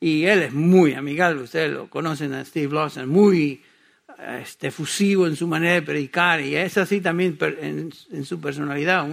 y 0.00 0.24
él 0.24 0.44
es 0.44 0.54
muy 0.54 0.94
amigable, 0.94 1.42
ustedes 1.42 1.72
lo 1.72 1.90
conocen 1.90 2.32
a 2.32 2.42
Steve 2.42 2.72
Lawson, 2.72 3.06
muy 3.06 3.62
este, 4.40 4.68
efusivo 4.68 5.26
en 5.26 5.36
su 5.36 5.46
manera 5.46 5.74
de 5.74 5.82
predicar 5.82 6.40
y 6.40 6.56
es 6.56 6.76
así 6.78 7.00
también 7.00 7.38
en, 7.40 7.92
su 8.24 8.40
personalidad. 8.40 9.06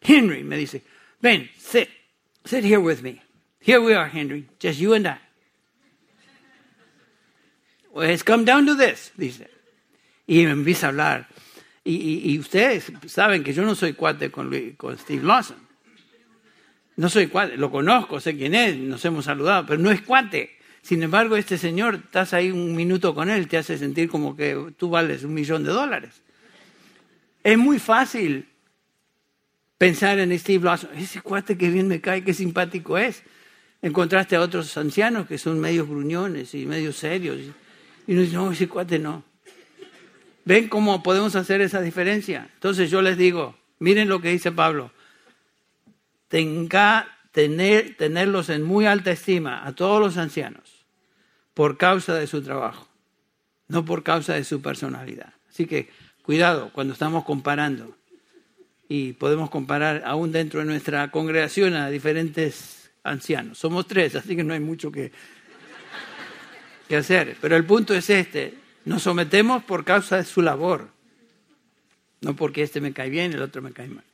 Henry 0.00 0.44
me 0.44 0.56
dice, 0.56 0.82
ven, 1.20 1.50
sit, 1.58 1.88
sit 2.44 2.64
here 2.64 2.78
with 2.78 3.00
me. 3.02 3.20
Here 3.60 3.78
we 3.78 3.94
are, 3.94 4.08
Henry, 4.08 4.46
just 4.60 4.78
you 4.78 4.94
and 4.94 5.06
I. 5.06 5.18
Well, 7.94 8.10
it's 8.10 8.22
come 8.22 8.44
down 8.44 8.66
to 8.66 8.74
this, 8.74 9.12
dice. 9.16 9.48
Y 10.26 10.44
me 10.44 10.50
empieza 10.50 10.86
a 10.86 10.88
hablar. 10.90 11.28
Y, 11.84 12.38
ustedes 12.38 12.90
saben 13.06 13.44
que 13.44 13.52
yo 13.52 13.62
no 13.62 13.74
soy 13.74 13.92
cuate 13.92 14.30
con, 14.30 14.50
con 14.76 14.98
Steve 14.98 15.22
Lawson. 15.22 15.58
No 16.96 17.08
soy 17.08 17.26
cuate, 17.26 17.56
lo 17.56 17.70
conozco, 17.70 18.20
sé 18.20 18.36
quién 18.36 18.54
es, 18.54 18.76
nos 18.76 19.04
hemos 19.04 19.24
saludado, 19.24 19.66
pero 19.66 19.80
no 19.80 19.90
es 19.90 20.00
cuate. 20.00 20.56
Sin 20.84 21.02
embargo, 21.02 21.34
este 21.38 21.56
señor, 21.56 21.94
estás 21.94 22.34
ahí 22.34 22.50
un 22.50 22.76
minuto 22.76 23.14
con 23.14 23.30
él, 23.30 23.48
te 23.48 23.56
hace 23.56 23.78
sentir 23.78 24.10
como 24.10 24.36
que 24.36 24.74
tú 24.76 24.90
vales 24.90 25.24
un 25.24 25.32
millón 25.32 25.64
de 25.64 25.70
dólares. 25.70 26.20
Es 27.42 27.56
muy 27.56 27.78
fácil 27.78 28.46
pensar 29.78 30.18
en 30.18 30.38
Steve 30.38 30.62
Lawson, 30.62 30.90
ese 30.94 31.22
cuate 31.22 31.56
que 31.56 31.70
bien 31.70 31.88
me 31.88 32.02
cae, 32.02 32.22
qué 32.22 32.34
simpático 32.34 32.98
es. 32.98 33.22
Encontraste 33.80 34.36
a 34.36 34.42
otros 34.42 34.76
ancianos 34.76 35.26
que 35.26 35.38
son 35.38 35.58
medios 35.58 35.88
gruñones 35.88 36.54
y 36.54 36.66
medios 36.66 36.96
serios. 36.96 37.38
Y 38.06 38.14
dice, 38.14 38.34
no, 38.34 38.52
ese 38.52 38.68
cuate 38.68 38.98
no. 38.98 39.24
¿Ven 40.44 40.68
cómo 40.68 41.02
podemos 41.02 41.34
hacer 41.34 41.62
esa 41.62 41.80
diferencia? 41.80 42.50
Entonces 42.52 42.90
yo 42.90 43.00
les 43.00 43.16
digo, 43.16 43.56
miren 43.78 44.10
lo 44.10 44.20
que 44.20 44.28
dice 44.28 44.52
Pablo 44.52 44.92
tenga, 46.28 47.08
tener, 47.32 47.96
tenerlos 47.96 48.50
en 48.50 48.62
muy 48.62 48.84
alta 48.84 49.12
estima 49.12 49.66
a 49.66 49.72
todos 49.72 49.98
los 49.98 50.18
ancianos 50.18 50.63
por 51.54 51.76
causa 51.76 52.14
de 52.14 52.26
su 52.26 52.42
trabajo, 52.42 52.86
no 53.68 53.84
por 53.84 54.02
causa 54.02 54.34
de 54.34 54.44
su 54.44 54.60
personalidad. 54.60 55.32
Así 55.48 55.66
que 55.66 55.88
cuidado 56.22 56.70
cuando 56.72 56.92
estamos 56.92 57.24
comparando 57.24 57.96
y 58.88 59.12
podemos 59.14 59.50
comparar 59.50 60.02
aún 60.04 60.32
dentro 60.32 60.60
de 60.60 60.66
nuestra 60.66 61.10
congregación 61.10 61.74
a 61.74 61.88
diferentes 61.88 62.90
ancianos. 63.02 63.58
Somos 63.58 63.86
tres, 63.86 64.14
así 64.16 64.36
que 64.36 64.44
no 64.44 64.54
hay 64.54 64.60
mucho 64.60 64.90
que, 64.90 65.12
que 66.88 66.96
hacer. 66.96 67.36
Pero 67.40 67.56
el 67.56 67.64
punto 67.64 67.94
es 67.94 68.10
este, 68.10 68.54
nos 68.84 69.02
sometemos 69.02 69.64
por 69.64 69.84
causa 69.84 70.16
de 70.16 70.24
su 70.24 70.42
labor, 70.42 70.88
no 72.20 72.34
porque 72.34 72.62
este 72.62 72.80
me 72.80 72.92
cae 72.92 73.10
bien 73.10 73.32
el 73.32 73.42
otro 73.42 73.62
me 73.62 73.72
cae 73.72 73.88
mal. 73.88 74.04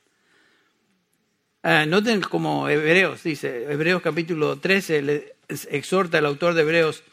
Ah, 1.63 1.85
noten 1.85 2.21
como 2.21 2.67
Hebreos, 2.69 3.21
dice, 3.23 3.71
Hebreos 3.71 4.01
capítulo 4.01 4.57
13, 4.57 5.01
le 5.03 5.35
exhorta 5.69 6.17
el 6.17 6.25
autor 6.25 6.55
de 6.55 6.61
Hebreos, 6.61 7.03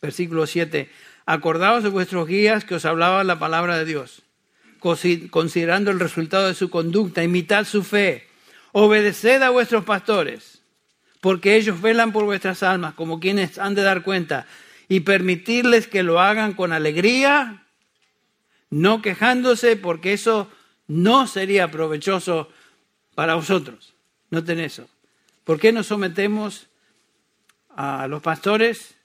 versículo 0.00 0.46
7, 0.46 0.90
acordaos 1.26 1.82
de 1.82 1.88
vuestros 1.90 2.26
guías 2.26 2.64
que 2.64 2.74
os 2.74 2.84
hablaba 2.84 3.24
la 3.24 3.38
palabra 3.38 3.76
de 3.76 3.84
Dios, 3.84 4.22
considerando 4.78 5.90
el 5.90 6.00
resultado 6.00 6.46
de 6.46 6.54
su 6.54 6.70
conducta, 6.70 7.22
imitad 7.22 7.64
su 7.64 7.82
fe, 7.82 8.28
obedeced 8.72 9.42
a 9.42 9.50
vuestros 9.50 9.84
pastores, 9.84 10.62
porque 11.20 11.56
ellos 11.56 11.80
velan 11.80 12.12
por 12.12 12.24
vuestras 12.24 12.62
almas 12.62 12.94
como 12.94 13.20
quienes 13.20 13.58
han 13.58 13.74
de 13.74 13.82
dar 13.82 14.02
cuenta, 14.02 14.46
y 14.88 15.00
permitirles 15.00 15.86
que 15.86 16.02
lo 16.02 16.20
hagan 16.20 16.54
con 16.54 16.72
alegría, 16.72 17.64
no 18.70 19.02
quejándose, 19.02 19.76
porque 19.76 20.14
eso 20.14 20.50
no 20.86 21.26
sería 21.26 21.70
provechoso 21.70 22.50
para 23.14 23.34
vosotros. 23.34 23.94
Noten 24.30 24.60
eso. 24.60 24.88
¿Por 25.44 25.58
qué 25.58 25.72
nos 25.72 25.88
sometemos 25.88 26.68
a 27.68 28.06
los 28.06 28.22
pastores 28.22 28.97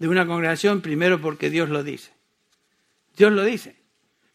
de 0.00 0.08
una 0.08 0.26
congregación? 0.26 0.80
Primero 0.80 1.20
porque 1.20 1.50
Dios 1.50 1.68
lo 1.68 1.84
dice. 1.84 2.10
Dios 3.16 3.30
lo 3.32 3.44
dice. 3.44 3.76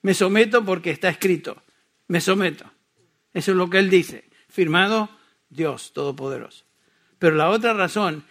Me 0.01 0.13
someto 0.13 0.63
porque 0.63 0.91
está 0.91 1.09
escrito. 1.09 1.61
Me 2.07 2.21
someto. 2.21 2.71
Eso 3.33 3.51
es 3.51 3.57
lo 3.57 3.69
que 3.69 3.79
Él 3.79 3.89
dice. 3.89 4.29
Firmado 4.47 5.09
Dios 5.49 5.91
Todopoderoso. 5.91 6.63
Pero 7.17 7.35
la 7.35 7.49
otra 7.49 7.73
razón 7.73 8.23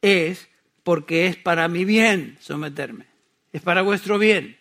es 0.00 0.48
porque 0.84 1.26
es 1.26 1.36
para 1.36 1.66
mi 1.68 1.84
bien 1.84 2.38
someterme. 2.40 3.06
Es 3.52 3.60
para 3.60 3.82
vuestro 3.82 4.18
bien. 4.18 4.56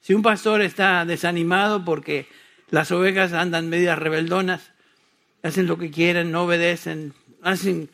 Si 0.00 0.14
un 0.14 0.22
pastor 0.22 0.62
está 0.62 1.04
desanimado 1.04 1.84
porque 1.84 2.28
las 2.70 2.92
ovejas 2.92 3.32
andan 3.32 3.68
medias 3.68 3.98
rebeldonas, 3.98 4.70
hacen 5.42 5.66
lo 5.66 5.76
que 5.76 5.90
quieren, 5.90 6.30
no 6.30 6.44
obedecen, 6.44 7.14
hacen... 7.42 7.90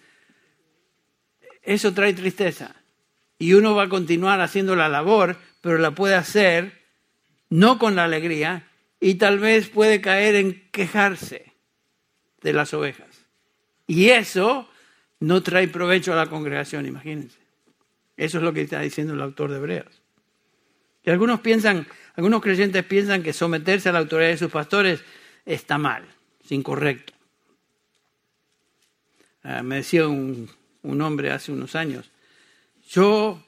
Eso 1.62 1.94
trae 1.94 2.12
tristeza. 2.12 2.76
Y 3.38 3.52
uno 3.52 3.74
va 3.74 3.84
a 3.84 3.88
continuar 3.88 4.40
haciendo 4.40 4.76
la 4.76 4.88
labor, 4.88 5.36
pero 5.60 5.78
la 5.78 5.90
puede 5.90 6.14
hacer 6.14 6.82
no 7.48 7.78
con 7.78 7.96
la 7.96 8.04
alegría 8.04 8.68
y 9.00 9.16
tal 9.16 9.38
vez 9.38 9.68
puede 9.68 10.00
caer 10.00 10.34
en 10.34 10.68
quejarse 10.70 11.52
de 12.40 12.52
las 12.52 12.72
ovejas. 12.74 13.26
Y 13.86 14.08
eso 14.08 14.68
no 15.20 15.42
trae 15.42 15.68
provecho 15.68 16.12
a 16.12 16.16
la 16.16 16.26
congregación, 16.26 16.86
imagínense. 16.86 17.38
Eso 18.16 18.38
es 18.38 18.44
lo 18.44 18.52
que 18.52 18.62
está 18.62 18.80
diciendo 18.80 19.14
el 19.14 19.20
autor 19.20 19.50
de 19.50 19.56
Hebreos. 19.58 20.02
Y 21.04 21.10
algunos 21.10 21.40
piensan, 21.40 21.86
algunos 22.14 22.42
creyentes 22.42 22.84
piensan 22.84 23.22
que 23.22 23.32
someterse 23.32 23.88
a 23.88 23.92
la 23.92 24.00
autoridad 24.00 24.30
de 24.30 24.38
sus 24.38 24.50
pastores 24.50 25.02
está 25.44 25.78
mal, 25.78 26.04
es 26.44 26.50
incorrecto. 26.50 27.12
Ah, 29.42 29.62
me 29.62 29.76
decía 29.76 30.08
un, 30.08 30.50
un 30.82 31.00
hombre 31.02 31.30
hace 31.30 31.52
unos 31.52 31.76
años, 31.76 32.10
yo 32.88 33.42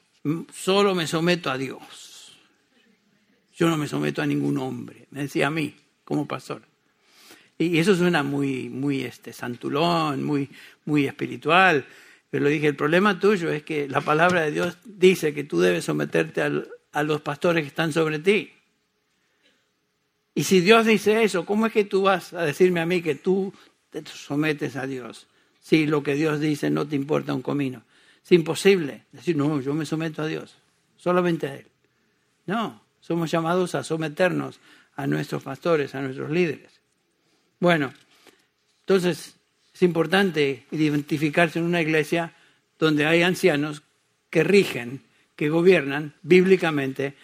solo 0.52 0.94
me 0.94 1.06
someto 1.06 1.50
a 1.50 1.58
Dios. 1.58 2.36
Yo 3.56 3.68
no 3.68 3.76
me 3.76 3.88
someto 3.88 4.22
a 4.22 4.26
ningún 4.26 4.58
hombre, 4.58 5.06
me 5.10 5.22
decía 5.22 5.48
a 5.48 5.50
mí 5.50 5.74
como 6.04 6.26
pastor. 6.26 6.62
Y 7.58 7.78
eso 7.78 7.96
suena 7.96 8.22
muy, 8.22 8.68
muy 8.68 9.02
este, 9.02 9.32
santulón, 9.32 10.22
muy, 10.22 10.48
muy 10.84 11.06
espiritual. 11.06 11.84
Pero 12.30 12.44
le 12.44 12.50
dije, 12.50 12.68
el 12.68 12.76
problema 12.76 13.18
tuyo 13.18 13.50
es 13.50 13.64
que 13.64 13.88
la 13.88 14.00
palabra 14.00 14.42
de 14.42 14.52
Dios 14.52 14.78
dice 14.84 15.34
que 15.34 15.42
tú 15.42 15.60
debes 15.60 15.84
someterte 15.84 16.40
al, 16.40 16.68
a 16.92 17.02
los 17.02 17.20
pastores 17.20 17.62
que 17.62 17.68
están 17.68 17.92
sobre 17.92 18.20
ti. 18.20 18.52
Y 20.34 20.44
si 20.44 20.60
Dios 20.60 20.86
dice 20.86 21.24
eso, 21.24 21.44
¿cómo 21.44 21.66
es 21.66 21.72
que 21.72 21.84
tú 21.84 22.02
vas 22.02 22.32
a 22.32 22.42
decirme 22.42 22.80
a 22.80 22.86
mí 22.86 23.02
que 23.02 23.16
tú 23.16 23.52
te 23.90 24.04
sometes 24.06 24.76
a 24.76 24.86
Dios? 24.86 25.26
Si 25.60 25.86
lo 25.86 26.04
que 26.04 26.14
Dios 26.14 26.38
dice 26.38 26.70
no 26.70 26.86
te 26.86 26.94
importa 26.94 27.34
un 27.34 27.42
comino. 27.42 27.82
Es 28.24 28.32
imposible 28.32 29.04
decir, 29.12 29.36
no, 29.36 29.60
yo 29.60 29.74
me 29.74 29.86
someto 29.86 30.22
a 30.22 30.26
Dios, 30.26 30.56
solamente 30.96 31.46
a 31.46 31.54
Él. 31.56 31.66
No, 32.46 32.82
somos 33.00 33.30
llamados 33.30 33.74
a 33.74 33.84
someternos 33.84 34.60
a 34.96 35.06
nuestros 35.06 35.42
pastores, 35.42 35.94
a 35.94 36.02
nuestros 36.02 36.30
líderes. 36.30 36.80
Bueno, 37.60 37.92
entonces 38.80 39.36
es 39.72 39.82
importante 39.82 40.66
identificarse 40.70 41.58
en 41.58 41.64
una 41.64 41.80
iglesia 41.80 42.34
donde 42.78 43.06
hay 43.06 43.22
ancianos 43.22 43.82
que 44.30 44.44
rigen 44.44 45.02
que 45.36 45.50
gobiernan 45.50 46.14
bíblicamente 46.22 47.14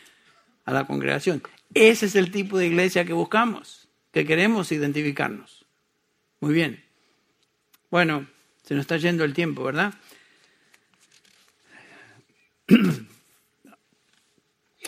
a 0.64 0.72
la 0.72 0.86
congregación. 0.86 1.42
Ese 1.74 2.07
es 2.07 2.14
el 2.14 2.30
tipo 2.30 2.59
de 2.59 2.68
iglesia 2.68 3.05
que 3.05 3.12
buscamos, 3.12 3.88
que 4.12 4.24
queremos 4.24 4.70
identificarnos. 4.70 5.66
Muy 6.38 6.55
bien. 6.55 6.84
Bueno, 7.90 8.26
se 8.62 8.74
nos 8.74 8.82
está 8.82 8.97
yendo 8.99 9.24
el 9.24 9.34
tiempo, 9.34 9.64
¿verdad? 9.64 9.95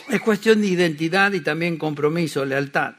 Es 0.09 0.21
cuestión 0.21 0.61
de 0.61 0.67
identidad 0.67 1.33
y 1.33 1.41
también 1.41 1.77
compromiso, 1.77 2.45
lealtad. 2.45 2.95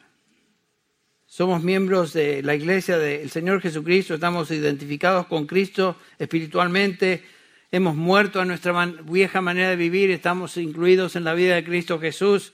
Somos 1.27 1.63
miembros 1.63 2.13
de 2.13 2.43
la 2.43 2.55
iglesia 2.55 2.99
del 2.99 3.31
Señor 3.31 3.61
Jesucristo, 3.61 4.15
estamos 4.15 4.51
identificados 4.51 5.27
con 5.27 5.47
Cristo 5.47 5.97
espiritualmente, 6.19 7.23
hemos 7.71 7.97
muerto 7.97 8.41
a 8.41 8.45
nuestra 8.45 8.87
vieja 9.05 9.41
manera 9.41 9.71
de 9.71 9.77
vivir, 9.77 10.11
estamos 10.11 10.57
incluidos 10.57 11.17
en 11.17 11.25
la 11.25 11.35
vida 11.35 11.55
de 11.55 11.65
Cristo 11.65 11.99
Jesús, 12.01 12.53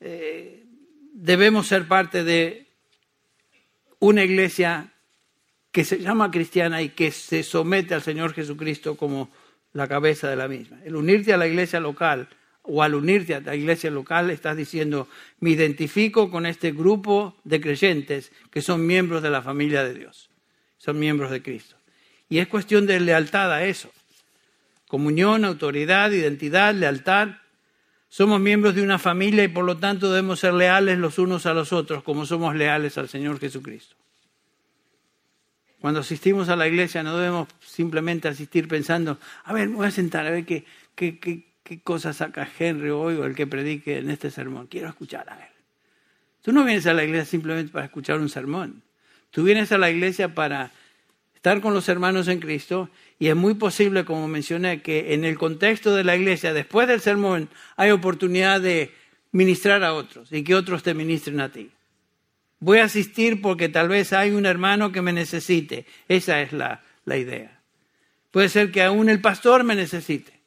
eh, 0.00 0.64
debemos 1.12 1.66
ser 1.66 1.86
parte 1.86 2.24
de 2.24 2.66
una 3.98 4.24
iglesia 4.24 4.92
que 5.70 5.84
se 5.84 5.98
llama 5.98 6.30
cristiana 6.30 6.82
y 6.82 6.90
que 6.90 7.10
se 7.10 7.42
somete 7.42 7.94
al 7.94 8.02
Señor 8.02 8.32
Jesucristo 8.32 8.96
como 8.96 9.30
la 9.72 9.88
cabeza 9.88 10.28
de 10.28 10.36
la 10.36 10.48
misma. 10.48 10.78
El 10.84 10.96
unirte 10.96 11.32
a 11.32 11.36
la 11.36 11.46
iglesia 11.46 11.80
local 11.80 12.28
o 12.62 12.82
al 12.82 12.94
unirte 12.94 13.34
a 13.34 13.40
la 13.40 13.56
iglesia 13.56 13.90
local 13.90 14.30
estás 14.30 14.56
diciendo, 14.56 15.08
me 15.40 15.50
identifico 15.50 16.30
con 16.30 16.46
este 16.46 16.72
grupo 16.72 17.36
de 17.44 17.60
creyentes 17.60 18.32
que 18.50 18.62
son 18.62 18.86
miembros 18.86 19.22
de 19.22 19.30
la 19.30 19.42
familia 19.42 19.82
de 19.82 19.94
Dios, 19.94 20.30
son 20.78 20.98
miembros 20.98 21.30
de 21.30 21.42
Cristo. 21.42 21.76
Y 22.28 22.38
es 22.38 22.48
cuestión 22.48 22.86
de 22.86 23.00
lealtad 23.00 23.52
a 23.52 23.64
eso 23.64 23.90
comunión, 24.92 25.46
autoridad, 25.46 26.10
identidad, 26.10 26.74
lealtad. 26.74 27.28
Somos 28.10 28.38
miembros 28.42 28.74
de 28.74 28.82
una 28.82 28.98
familia 28.98 29.42
y 29.42 29.48
por 29.48 29.64
lo 29.64 29.78
tanto 29.78 30.10
debemos 30.10 30.40
ser 30.40 30.52
leales 30.52 30.98
los 30.98 31.18
unos 31.18 31.46
a 31.46 31.54
los 31.54 31.72
otros 31.72 32.02
como 32.02 32.26
somos 32.26 32.54
leales 32.54 32.98
al 32.98 33.08
Señor 33.08 33.40
Jesucristo. 33.40 33.96
Cuando 35.82 35.98
asistimos 35.98 36.48
a 36.48 36.54
la 36.54 36.68
iglesia 36.68 37.02
no 37.02 37.18
debemos 37.18 37.48
simplemente 37.58 38.28
asistir 38.28 38.68
pensando, 38.68 39.18
a 39.42 39.52
ver, 39.52 39.68
me 39.68 39.74
voy 39.74 39.88
a 39.88 39.90
sentar 39.90 40.24
a 40.24 40.30
ver 40.30 40.44
qué, 40.44 40.64
qué, 40.94 41.18
qué, 41.18 41.42
qué 41.64 41.80
cosa 41.80 42.12
saca 42.12 42.48
Henry 42.56 42.90
hoy 42.90 43.16
o 43.16 43.24
el 43.24 43.34
que 43.34 43.48
predique 43.48 43.98
en 43.98 44.08
este 44.08 44.30
sermón. 44.30 44.68
Quiero 44.68 44.88
escuchar 44.88 45.28
a 45.28 45.34
él. 45.34 45.52
Tú 46.40 46.52
no 46.52 46.64
vienes 46.64 46.86
a 46.86 46.94
la 46.94 47.02
iglesia 47.02 47.24
simplemente 47.24 47.72
para 47.72 47.86
escuchar 47.86 48.20
un 48.20 48.28
sermón. 48.28 48.84
Tú 49.32 49.42
vienes 49.42 49.72
a 49.72 49.78
la 49.78 49.90
iglesia 49.90 50.32
para 50.32 50.70
estar 51.34 51.60
con 51.60 51.74
los 51.74 51.88
hermanos 51.88 52.28
en 52.28 52.38
Cristo 52.38 52.88
y 53.18 53.26
es 53.26 53.34
muy 53.34 53.54
posible, 53.54 54.04
como 54.04 54.28
mencioné, 54.28 54.82
que 54.82 55.14
en 55.14 55.24
el 55.24 55.36
contexto 55.36 55.96
de 55.96 56.04
la 56.04 56.14
iglesia, 56.14 56.52
después 56.52 56.86
del 56.86 57.00
sermón, 57.00 57.48
hay 57.76 57.90
oportunidad 57.90 58.60
de 58.60 58.94
ministrar 59.32 59.82
a 59.82 59.94
otros 59.94 60.30
y 60.30 60.44
que 60.44 60.54
otros 60.54 60.84
te 60.84 60.94
ministren 60.94 61.40
a 61.40 61.48
ti. 61.48 61.72
Voy 62.62 62.78
a 62.78 62.84
asistir 62.84 63.42
porque 63.42 63.68
tal 63.68 63.88
vez 63.88 64.12
hay 64.12 64.30
un 64.30 64.46
hermano 64.46 64.92
que 64.92 65.02
me 65.02 65.12
necesite. 65.12 65.84
Esa 66.06 66.40
es 66.42 66.52
la, 66.52 66.80
la 67.04 67.16
idea. 67.16 67.60
Puede 68.30 68.48
ser 68.48 68.70
que 68.70 68.84
aún 68.84 69.08
el 69.08 69.20
pastor 69.20 69.64
me 69.64 69.74
necesite. 69.74 70.40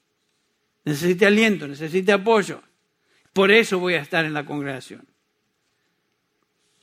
Necesite 0.85 1.25
aliento, 1.25 1.67
necesite 1.67 2.13
apoyo. 2.13 2.63
Por 3.33 3.51
eso 3.51 3.79
voy 3.79 3.95
a 3.95 4.01
estar 4.01 4.23
en 4.23 4.33
la 4.33 4.45
congregación. 4.45 5.05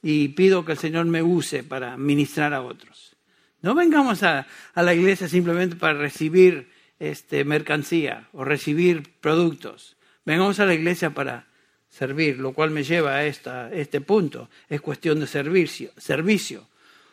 Y 0.03 0.29
pido 0.29 0.67
que 0.67 0.73
el 0.73 0.79
Señor 0.79 1.07
me 1.07 1.23
use 1.23 1.65
para 1.65 1.97
ministrar 1.97 2.53
a 2.53 2.61
otros. 2.61 3.17
No 3.63 3.75
vengamos 3.75 4.23
a, 4.25 4.47
la 4.75 4.93
iglesia 4.93 5.31
simplemente 5.31 5.77
para 5.77 5.95
recibir 5.95 6.71
este, 6.99 7.45
mercancía 7.45 8.29
o 8.35 8.45
recibir 8.45 9.15
productos. 9.23 9.97
Vengamos 10.27 10.61
a 10.61 10.67
la 10.67 10.75
iglesia 10.75 11.09
para 11.09 11.47
servir, 11.93 12.39
lo 12.39 12.53
cual 12.53 12.71
me 12.71 12.83
lleva 12.83 13.17
a 13.17 13.25
este 13.27 14.01
punto. 14.01 14.49
Es 14.69 14.81
cuestión 14.81 15.21
de 15.21 15.27
servicio, 15.27 15.91
servicio. 15.97 16.67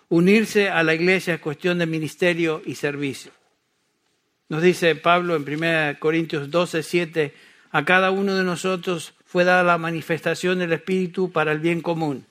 Unirse 0.08 0.70
a 0.70 0.82
la 0.84 0.96
iglesia 0.96 1.36
es 1.36 1.42
cuestión 1.42 1.78
de 1.78 1.86
ministerio 1.86 2.62
y 2.66 2.76
servicio. 2.76 3.32
Nos 4.48 4.64
dice 4.64 4.96
Pablo 4.96 5.36
en 5.36 5.44
1 5.44 6.00
Corintios 6.00 6.50
12, 6.50 6.82
7, 6.82 7.34
a 7.72 7.86
cada 7.86 8.10
uno 8.10 8.36
de 8.36 8.44
nosotros 8.44 9.14
fue 9.26 9.44
dada 9.44 9.62
la 9.62 9.78
manifestación 9.78 10.58
del 10.58 10.74
Espíritu 10.74 11.32
para 11.32 11.52
el 11.52 11.60
bien 11.60 11.82
común. 11.82 12.26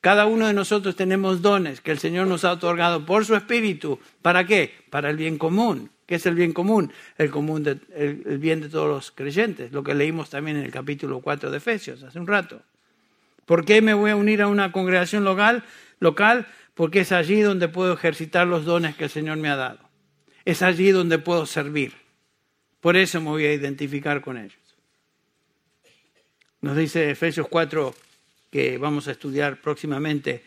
Cada 0.00 0.26
uno 0.26 0.46
de 0.46 0.52
nosotros 0.52 0.94
tenemos 0.94 1.42
dones 1.42 1.80
que 1.80 1.90
el 1.90 1.98
Señor 1.98 2.28
nos 2.28 2.44
ha 2.44 2.52
otorgado 2.52 3.04
por 3.04 3.24
su 3.24 3.34
Espíritu. 3.34 3.98
¿Para 4.22 4.46
qué? 4.46 4.72
Para 4.90 5.10
el 5.10 5.16
bien 5.16 5.38
común. 5.38 5.90
¿Qué 6.08 6.16
es 6.16 6.26
el 6.26 6.34
bien 6.34 6.52
común? 6.52 6.90
El, 7.18 7.30
común 7.30 7.80
el, 7.94 8.38
bien 8.38 8.60
de 8.60 8.68
todos 8.68 8.88
los 8.88 9.12
creyentes, 9.12 9.70
lo 9.70 9.84
que 9.84 9.94
leímos 9.94 10.30
también 10.30 10.56
en 10.56 10.64
el 10.64 10.72
capítulo 10.72 11.20
4 11.20 11.52
de 11.52 11.58
Efesios 11.58 12.02
hace 12.02 12.18
un 12.18 12.26
rato. 12.26 12.60
¿Por 13.46 13.64
qué 13.64 13.80
me 13.80 13.94
voy 13.94 14.10
a 14.10 14.16
unir 14.16 14.42
a 14.42 14.48
una 14.48 14.72
congregación 14.72 15.22
local? 15.22 15.62
local? 16.00 16.48
porque 16.78 17.00
es 17.00 17.10
allí 17.10 17.40
donde 17.40 17.66
puedo 17.66 17.92
ejercitar 17.92 18.46
los 18.46 18.64
dones 18.64 18.94
que 18.94 19.02
el 19.02 19.10
Señor 19.10 19.36
me 19.38 19.48
ha 19.48 19.56
dado. 19.56 19.80
Es 20.44 20.62
allí 20.62 20.92
donde 20.92 21.18
puedo 21.18 21.44
servir. 21.44 21.92
Por 22.80 22.96
eso 22.96 23.20
me 23.20 23.30
voy 23.30 23.46
a 23.46 23.52
identificar 23.52 24.20
con 24.20 24.38
ellos. 24.38 24.76
Nos 26.60 26.76
dice 26.76 27.10
Efesios 27.10 27.48
4, 27.48 27.92
que 28.52 28.78
vamos 28.78 29.08
a 29.08 29.10
estudiar 29.10 29.60
próximamente, 29.60 30.44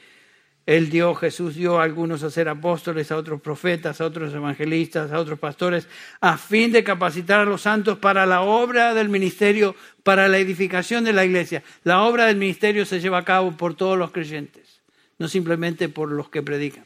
él 0.65 0.89
dio, 0.89 1.15
Jesús 1.15 1.55
dio 1.55 1.79
a 1.79 1.83
algunos 1.83 2.21
a 2.21 2.29
ser 2.29 2.47
apóstoles, 2.47 3.11
a 3.11 3.17
otros 3.17 3.41
profetas, 3.41 3.99
a 3.99 4.05
otros 4.05 4.33
evangelistas, 4.33 5.11
a 5.11 5.19
otros 5.19 5.39
pastores, 5.39 5.87
a 6.19 6.37
fin 6.37 6.71
de 6.71 6.83
capacitar 6.83 7.39
a 7.39 7.45
los 7.45 7.63
santos 7.63 7.97
para 7.97 8.27
la 8.27 8.41
obra 8.41 8.93
del 8.93 9.09
ministerio, 9.09 9.75
para 10.03 10.27
la 10.27 10.37
edificación 10.37 11.03
de 11.03 11.13
la 11.13 11.25
iglesia. 11.25 11.63
La 11.83 12.03
obra 12.03 12.25
del 12.27 12.37
ministerio 12.37 12.85
se 12.85 12.99
lleva 12.99 13.17
a 13.17 13.25
cabo 13.25 13.57
por 13.57 13.73
todos 13.73 13.97
los 13.97 14.11
creyentes, 14.11 14.81
no 15.17 15.27
simplemente 15.27 15.89
por 15.89 16.11
los 16.11 16.29
que 16.29 16.43
predican. 16.43 16.85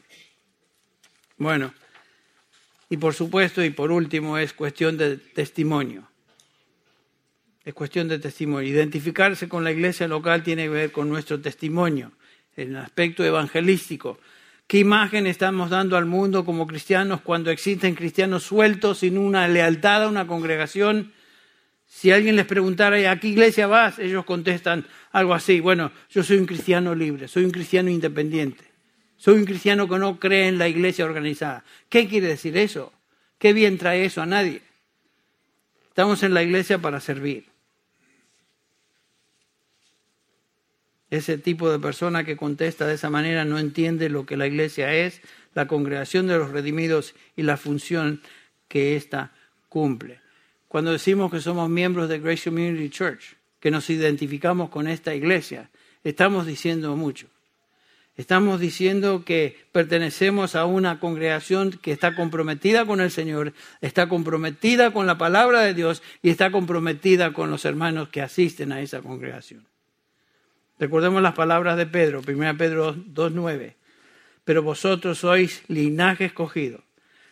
Bueno, 1.36 1.74
y 2.88 2.96
por 2.96 3.12
supuesto, 3.12 3.62
y 3.62 3.70
por 3.70 3.92
último, 3.92 4.38
es 4.38 4.54
cuestión 4.54 4.96
de 4.96 5.18
testimonio. 5.18 6.08
Es 7.62 7.74
cuestión 7.74 8.08
de 8.08 8.18
testimonio. 8.18 8.70
Identificarse 8.70 9.50
con 9.50 9.64
la 9.64 9.72
iglesia 9.72 10.08
local 10.08 10.42
tiene 10.42 10.62
que 10.62 10.70
ver 10.70 10.92
con 10.92 11.10
nuestro 11.10 11.40
testimonio 11.40 12.12
en 12.56 12.70
el 12.70 12.76
aspecto 12.76 13.24
evangelístico. 13.24 14.18
¿Qué 14.66 14.78
imagen 14.78 15.26
estamos 15.26 15.70
dando 15.70 15.96
al 15.96 16.06
mundo 16.06 16.44
como 16.44 16.66
cristianos 16.66 17.20
cuando 17.20 17.50
existen 17.50 17.94
cristianos 17.94 18.42
sueltos 18.42 18.98
sin 18.98 19.16
una 19.16 19.46
lealtad 19.46 20.04
a 20.04 20.08
una 20.08 20.26
congregación? 20.26 21.12
Si 21.86 22.10
alguien 22.10 22.34
les 22.34 22.46
preguntara, 22.46 23.10
¿a 23.10 23.20
qué 23.20 23.28
iglesia 23.28 23.68
vas? 23.68 23.98
Ellos 24.00 24.24
contestan 24.24 24.84
algo 25.12 25.34
así, 25.34 25.60
bueno, 25.60 25.92
yo 26.10 26.24
soy 26.24 26.38
un 26.38 26.46
cristiano 26.46 26.94
libre, 26.94 27.28
soy 27.28 27.44
un 27.44 27.52
cristiano 27.52 27.90
independiente, 27.90 28.64
soy 29.16 29.34
un 29.36 29.44
cristiano 29.44 29.88
que 29.88 29.98
no 29.98 30.18
cree 30.18 30.48
en 30.48 30.58
la 30.58 30.66
iglesia 30.66 31.04
organizada. 31.04 31.62
¿Qué 31.88 32.08
quiere 32.08 32.26
decir 32.26 32.56
eso? 32.56 32.92
¿Qué 33.38 33.52
bien 33.52 33.78
trae 33.78 34.04
eso 34.04 34.20
a 34.20 34.26
nadie? 34.26 34.62
Estamos 35.88 36.22
en 36.24 36.34
la 36.34 36.42
iglesia 36.42 36.78
para 36.78 37.00
servir. 37.00 37.55
Ese 41.16 41.38
tipo 41.38 41.70
de 41.70 41.78
persona 41.78 42.24
que 42.24 42.36
contesta 42.36 42.86
de 42.86 42.96
esa 42.96 43.08
manera 43.08 43.46
no 43.46 43.58
entiende 43.58 44.10
lo 44.10 44.26
que 44.26 44.36
la 44.36 44.46
iglesia 44.46 44.92
es, 44.92 45.22
la 45.54 45.66
congregación 45.66 46.26
de 46.26 46.36
los 46.36 46.50
redimidos 46.50 47.14
y 47.36 47.42
la 47.42 47.56
función 47.56 48.20
que 48.68 48.96
ésta 48.96 49.32
cumple. 49.70 50.20
Cuando 50.68 50.92
decimos 50.92 51.30
que 51.30 51.40
somos 51.40 51.70
miembros 51.70 52.10
de 52.10 52.18
Grace 52.18 52.50
Community 52.50 52.90
Church, 52.90 53.36
que 53.60 53.70
nos 53.70 53.88
identificamos 53.88 54.68
con 54.68 54.88
esta 54.88 55.14
iglesia, 55.14 55.70
estamos 56.04 56.44
diciendo 56.44 56.94
mucho. 56.96 57.28
Estamos 58.18 58.60
diciendo 58.60 59.24
que 59.24 59.56
pertenecemos 59.72 60.54
a 60.54 60.66
una 60.66 61.00
congregación 61.00 61.70
que 61.80 61.92
está 61.92 62.14
comprometida 62.14 62.84
con 62.84 63.00
el 63.00 63.10
Señor, 63.10 63.54
está 63.80 64.06
comprometida 64.06 64.92
con 64.92 65.06
la 65.06 65.16
palabra 65.16 65.62
de 65.62 65.72
Dios 65.72 66.02
y 66.20 66.28
está 66.28 66.50
comprometida 66.50 67.32
con 67.32 67.50
los 67.50 67.64
hermanos 67.64 68.10
que 68.10 68.20
asisten 68.20 68.70
a 68.72 68.82
esa 68.82 69.00
congregación. 69.00 69.66
Recordemos 70.78 71.22
las 71.22 71.34
palabras 71.34 71.76
de 71.76 71.86
Pedro, 71.86 72.22
1 72.26 72.56
Pedro 72.58 72.94
2.9. 72.94 73.74
Pero 74.44 74.62
vosotros 74.62 75.18
sois 75.18 75.62
linaje 75.68 76.26
escogido, 76.26 76.84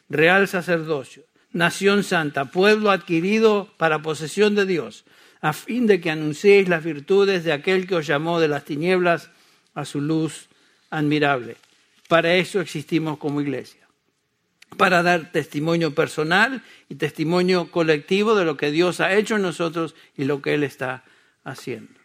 real 0.09 0.49
sacerdocio, 0.49 1.25
nación 1.53 2.03
santa, 2.03 2.47
pueblo 2.47 2.91
adquirido 2.91 3.71
para 3.77 4.03
posesión 4.03 4.55
de 4.55 4.67
Dios, 4.67 5.05
a 5.41 5.53
fin 5.53 5.87
de 5.87 6.01
que 6.01 6.11
anunciéis 6.11 6.69
las 6.69 6.83
virtudes 6.83 7.45
de 7.45 7.53
aquel 7.53 7.87
que 7.87 7.97
os 7.97 8.07
llamó 8.07 8.41
de 8.41 8.49
las 8.49 8.65
tinieblas 8.65 9.31
a 9.75 9.85
su 9.85 10.01
luz 10.01 10.49
admirable. 10.91 11.57
Para 12.09 12.35
eso 12.35 12.61
existimos 12.61 13.19
como 13.19 13.41
iglesia, 13.41 13.87
para 14.77 15.03
dar 15.03 15.33
testimonio 15.33 15.95
personal 15.95 16.63
y 16.89 16.97
testimonio 16.97 17.71
colectivo 17.71 18.35
de 18.35 18.45
lo 18.45 18.57
que 18.57 18.71
Dios 18.71 19.01
ha 19.01 19.15
hecho 19.15 19.37
en 19.37 19.43
nosotros 19.43 19.95
y 20.17 20.25
lo 20.25 20.41
que 20.41 20.55
Él 20.55 20.65
está 20.65 21.05
haciendo. 21.45 22.04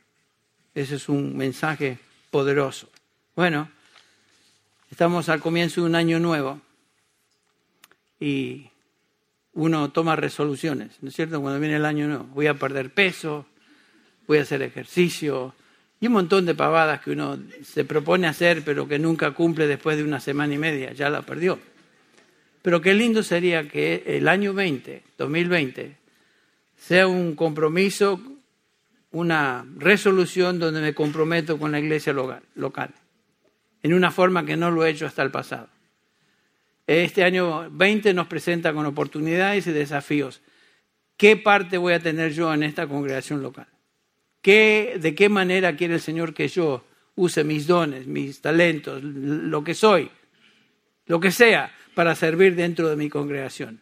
Ese 0.76 0.96
es 0.96 1.10
un 1.10 1.36
mensaje 1.36 1.98
poderoso. 2.32 2.90
Bueno, 3.36 3.70
estamos 4.92 5.30
al 5.30 5.40
comienzo 5.40 5.82
de 5.82 5.88
un 5.88 5.96
año 5.96 6.20
nuevo 6.20 6.62
y 8.20 8.70
uno 9.54 9.92
toma 9.92 10.16
resoluciones, 10.16 10.92
¿no 11.02 11.10
es 11.10 11.16
cierto? 11.16 11.42
Cuando 11.42 11.60
viene 11.60 11.78
el 11.78 11.86
año 11.86 12.08
nuevo, 12.08 12.24
voy 12.26 12.48
a 12.48 12.54
perder 12.54 12.94
peso, 12.94 13.46
voy 14.28 14.38
a 14.38 14.44
hacer 14.44 14.62
ejercicio 14.62 15.56
y 16.00 16.08
un 16.08 16.14
montón 16.14 16.46
de 16.46 16.56
pavadas 16.56 17.02
que 17.02 17.12
uno 17.12 17.40
se 17.64 17.84
propone 17.84 18.28
hacer 18.28 18.64
pero 18.64 18.88
que 18.88 19.00
nunca 19.00 19.32
cumple 19.32 19.68
después 19.68 19.98
de 19.98 20.04
una 20.04 20.20
semana 20.20 20.54
y 20.54 20.58
media, 20.58 20.94
ya 20.94 21.10
la 21.10 21.24
perdió. 21.24 21.60
Pero 22.62 22.82
qué 22.82 22.94
lindo 22.94 23.24
sería 23.24 23.68
que 23.68 24.04
el 24.06 24.28
año 24.28 24.54
20, 24.54 25.04
2020, 25.18 25.98
sea 26.78 27.08
un 27.08 27.36
compromiso 27.36 28.22
una 29.12 29.66
resolución 29.78 30.60
donde 30.60 30.82
me 30.82 30.94
comprometo 30.94 31.58
con 31.58 31.72
la 31.72 31.80
iglesia 31.80 32.14
local, 32.14 32.94
en 33.82 33.94
una 33.94 34.12
forma 34.12 34.46
que 34.46 34.58
no 34.58 34.72
lo 34.72 34.86
he 34.86 34.90
hecho 34.90 35.06
hasta 35.06 35.24
el 35.24 35.32
pasado. 35.32 35.70
Este 36.86 37.24
año 37.24 37.70
20 37.72 38.14
nos 38.14 38.28
presenta 38.28 38.74
con 38.74 38.86
oportunidades 38.86 39.68
y 39.68 39.72
desafíos. 39.72 40.42
¿Qué 41.18 41.38
parte 41.38 41.78
voy 41.78 41.94
a 41.94 42.00
tener 42.00 42.34
yo 42.34 42.54
en 42.54 42.64
esta 42.64 42.88
congregación 42.88 43.42
local? 43.44 43.68
¿Qué, 44.42 44.98
¿De 45.00 45.14
qué 45.14 45.30
manera 45.30 45.76
quiere 45.76 45.96
el 45.96 46.02
Señor 46.02 46.34
que 46.34 46.48
yo 46.48 46.86
use 47.16 47.44
mis 47.44 47.68
dones, 47.68 48.08
mis 48.08 48.42
talentos, 48.42 49.04
lo 49.04 49.64
que 49.64 49.74
soy, 49.74 50.10
lo 51.06 51.20
que 51.20 51.32
sea, 51.32 51.76
para 51.94 52.16
servir 52.16 52.56
dentro 52.56 52.90
de 52.90 52.96
mi 52.96 53.10
congregación? 53.10 53.82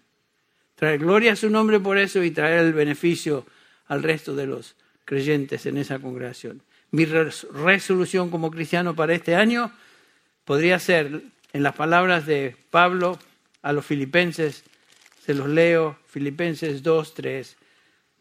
Traer 0.76 1.00
gloria 1.00 1.34
a 1.34 1.36
su 1.36 1.50
nombre 1.50 1.80
por 1.80 1.98
eso 1.98 2.24
y 2.24 2.32
traer 2.32 2.60
el 2.60 2.74
beneficio 2.74 3.46
al 3.88 4.04
resto 4.04 4.36
de 4.36 4.48
los 4.48 4.76
creyentes 5.08 5.66
en 5.66 5.78
esa 5.78 6.00
congregación. 6.00 6.62
Mi 6.92 7.06
resolución 7.06 8.30
como 8.30 8.52
cristiano 8.52 8.94
para 8.94 9.16
este 9.16 9.36
año 9.36 9.72
podría 10.44 10.80
ser, 10.80 11.24
en 11.54 11.64
las 11.64 11.76
palabras 11.76 12.26
de 12.26 12.58
Pablo 12.70 13.18
a 13.62 13.72
los 13.72 13.86
filipenses, 13.86 14.66
se 15.26 15.34
los 15.34 15.48
leo, 15.48 15.98
Filipenses 16.08 16.84
2, 16.84 17.14
3, 17.14 17.56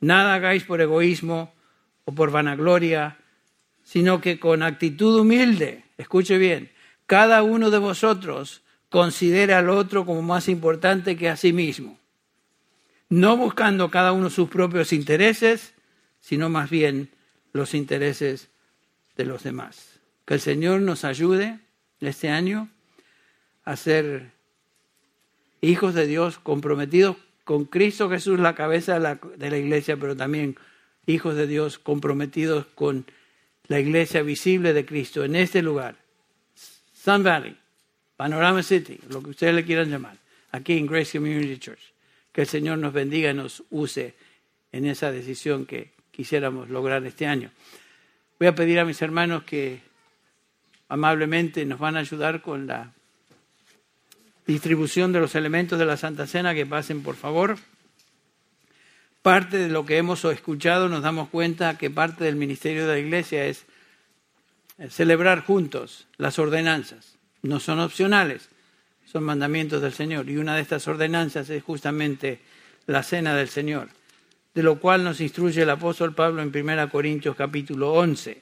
nada 0.01 0.35
hagáis 0.35 0.63
por 0.63 0.81
egoísmo 0.81 1.53
o 2.05 2.15
por 2.15 2.31
vanagloria, 2.31 3.19
sino 3.83 4.21
que 4.21 4.39
con 4.39 4.63
actitud 4.63 5.19
humilde, 5.19 5.83
escuche 5.99 6.39
bien, 6.39 6.71
cada 7.07 7.43
uno 7.43 7.71
de 7.71 7.79
vosotros 7.79 8.63
considere 8.91 9.55
al 9.55 9.71
otro 9.71 10.07
como 10.07 10.23
más 10.23 10.49
importante 10.49 11.17
que 11.17 11.29
a 11.29 11.37
sí 11.37 11.53
mismo, 11.53 11.99
no 13.09 13.37
buscando 13.37 13.91
cada 13.91 14.13
uno 14.13 14.31
sus 14.31 14.49
propios 14.49 14.93
intereses, 14.93 15.76
sino 16.27 16.49
más 16.49 16.71
bien 16.71 17.09
los 17.53 17.73
intereses 17.73 18.49
de 19.17 19.25
los 19.25 19.45
demás. 19.45 20.01
Que 20.25 20.35
el 20.35 20.41
Señor 20.41 20.81
nos 20.81 21.05
ayude 21.05 21.61
este 22.01 22.31
año 22.31 22.69
a 23.65 23.77
ser 23.77 24.33
hijos 25.61 25.95
de 25.95 26.09
Dios 26.09 26.41
comprometidos 26.41 27.17
con 27.45 27.65
Cristo 27.65 28.11
Jesús, 28.11 28.41
la 28.41 28.57
cabeza 28.57 28.95
de 28.95 29.01
la, 29.01 29.21
de 29.37 29.51
la, 29.51 29.57
iglesia, 29.57 29.97
pero 29.97 30.17
también 30.17 30.57
hijos 31.07 31.37
de 31.37 31.47
Dios 31.47 31.79
comprometidos 31.79 32.67
con 32.75 33.07
la 33.69 33.79
iglesia 33.79 34.23
visible 34.23 34.73
de 34.73 34.85
Cristo 34.85 35.23
en 35.25 35.37
este 35.37 35.63
lugar, 35.63 35.95
Sun 36.93 37.23
Valley, 37.23 37.57
Panorama 38.17 38.65
City, 38.65 38.99
lo 39.11 39.23
que 39.23 39.31
ustedes 39.31 39.55
le 39.55 39.65
quieran 39.65 39.91
llamar, 39.91 40.19
aquí 40.51 40.77
en 40.77 40.89
Grace 40.89 41.19
Community 41.19 41.57
Church. 41.59 41.93
Que 42.33 42.41
el 42.41 42.49
Señor 42.49 42.79
nos 42.79 42.93
bendiga 42.93 43.31
y 43.31 43.35
nos 43.35 43.63
use 43.71 44.17
en 44.73 44.87
esa 44.87 45.13
decisión 45.13 45.67
que 45.67 45.96
quisiéramos 46.17 46.71
lograr 46.71 47.05
este 47.05 47.27
año. 47.27 47.51
Voy 48.39 48.49
a 48.49 48.55
pedir 48.55 48.81
a 48.81 48.87
mis 48.87 49.03
hermanos 49.03 49.45
que 49.45 49.83
amablemente 50.89 51.67
nos 51.67 51.79
van 51.79 51.97
a 51.97 52.01
ayudar 52.01 52.41
con 52.41 52.67
la 52.67 52.93
distribución 54.47 55.13
de 55.13 55.21
los 55.21 55.35
elementos 55.35 55.79
de 55.79 55.85
la 55.85 55.99
Santa 55.99 56.27
Cena, 56.27 56.55
que 56.55 56.65
pasen 56.65 57.03
por 57.03 57.17
favor. 57.17 57.59
Parte 59.21 59.59
de 59.59 59.69
lo 59.69 59.85
que 59.85 59.99
hemos 59.99 60.25
escuchado 60.25 60.89
nos 60.89 61.03
damos 61.03 61.29
cuenta 61.29 61.77
que 61.77 61.91
parte 61.91 62.25
del 62.25 62.37
ministerio 62.37 62.87
de 62.87 62.95
la 62.95 62.99
Iglesia 62.99 63.45
es 63.45 63.67
celebrar 64.89 65.45
juntos 65.45 66.07
las 66.17 66.39
ordenanzas. 66.39 67.19
No 67.43 67.61
son 67.61 67.79
opcionales, 67.81 68.49
son 69.05 69.23
mandamientos 69.23 69.83
del 69.83 69.93
Señor. 69.93 70.31
Y 70.31 70.39
una 70.39 70.55
de 70.55 70.63
estas 70.63 70.89
ordenanzas 70.89 71.51
es 71.51 71.63
justamente 71.63 72.41
la 72.87 73.03
cena 73.03 73.35
del 73.35 73.51
Señor 73.51 73.89
de 74.57 74.63
lo 74.63 74.81
cual 74.81 75.05
nos 75.05 75.21
instruye 75.21 75.61
el 75.61 75.69
apóstol 75.69 76.15
Pablo 76.15 76.41
en 76.41 76.49
1 76.49 76.89
Corintios 76.89 77.37
capítulo 77.37 77.93
11, 77.93 78.41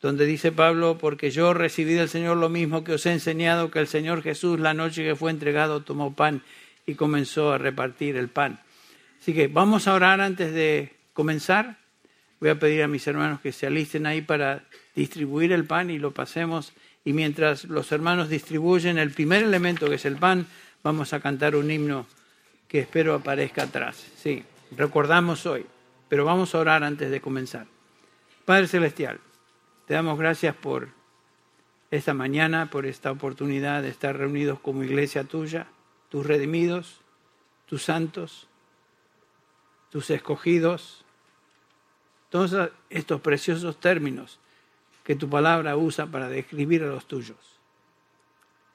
donde 0.00 0.26
dice 0.26 0.52
Pablo, 0.52 0.96
porque 0.96 1.32
yo 1.32 1.52
recibí 1.54 1.94
del 1.94 2.08
Señor 2.08 2.36
lo 2.36 2.48
mismo 2.48 2.84
que 2.84 2.92
os 2.92 3.04
he 3.04 3.10
enseñado, 3.10 3.68
que 3.72 3.80
el 3.80 3.88
Señor 3.88 4.22
Jesús 4.22 4.60
la 4.60 4.74
noche 4.74 5.02
que 5.02 5.16
fue 5.16 5.32
entregado 5.32 5.82
tomó 5.82 6.14
pan 6.14 6.42
y 6.86 6.94
comenzó 6.94 7.52
a 7.52 7.58
repartir 7.58 8.16
el 8.16 8.28
pan. 8.28 8.60
Así 9.20 9.34
que 9.34 9.48
vamos 9.48 9.88
a 9.88 9.94
orar 9.94 10.20
antes 10.20 10.54
de 10.54 10.94
comenzar. 11.14 11.78
Voy 12.38 12.50
a 12.50 12.60
pedir 12.60 12.84
a 12.84 12.88
mis 12.88 13.04
hermanos 13.08 13.40
que 13.40 13.50
se 13.50 13.66
alisten 13.66 14.06
ahí 14.06 14.22
para 14.22 14.66
distribuir 14.94 15.50
el 15.50 15.64
pan 15.64 15.90
y 15.90 15.98
lo 15.98 16.12
pasemos 16.12 16.72
y 17.04 17.12
mientras 17.12 17.64
los 17.64 17.90
hermanos 17.90 18.28
distribuyen 18.28 18.98
el 18.98 19.10
primer 19.10 19.42
elemento 19.42 19.88
que 19.88 19.96
es 19.96 20.04
el 20.04 20.14
pan, 20.14 20.46
vamos 20.84 21.12
a 21.12 21.18
cantar 21.18 21.56
un 21.56 21.72
himno 21.72 22.06
que 22.68 22.78
espero 22.78 23.14
aparezca 23.14 23.64
atrás. 23.64 24.06
Sí, 24.16 24.44
recordamos 24.76 25.46
hoy, 25.46 25.66
pero 26.08 26.24
vamos 26.24 26.54
a 26.54 26.58
orar 26.58 26.84
antes 26.84 27.10
de 27.10 27.20
comenzar. 27.20 27.66
Padre 28.44 28.66
Celestial, 28.66 29.20
te 29.86 29.94
damos 29.94 30.18
gracias 30.18 30.54
por 30.54 30.88
esta 31.90 32.14
mañana, 32.14 32.70
por 32.70 32.86
esta 32.86 33.10
oportunidad 33.10 33.82
de 33.82 33.88
estar 33.88 34.16
reunidos 34.16 34.60
como 34.60 34.84
iglesia 34.84 35.24
tuya, 35.24 35.68
tus 36.08 36.26
redimidos, 36.26 37.00
tus 37.66 37.82
santos, 37.82 38.48
tus 39.90 40.10
escogidos, 40.10 41.04
todos 42.30 42.70
estos 42.90 43.20
preciosos 43.20 43.80
términos 43.80 44.38
que 45.04 45.16
tu 45.16 45.30
palabra 45.30 45.76
usa 45.76 46.06
para 46.06 46.28
describir 46.28 46.82
a 46.82 46.88
los 46.88 47.06
tuyos. 47.06 47.58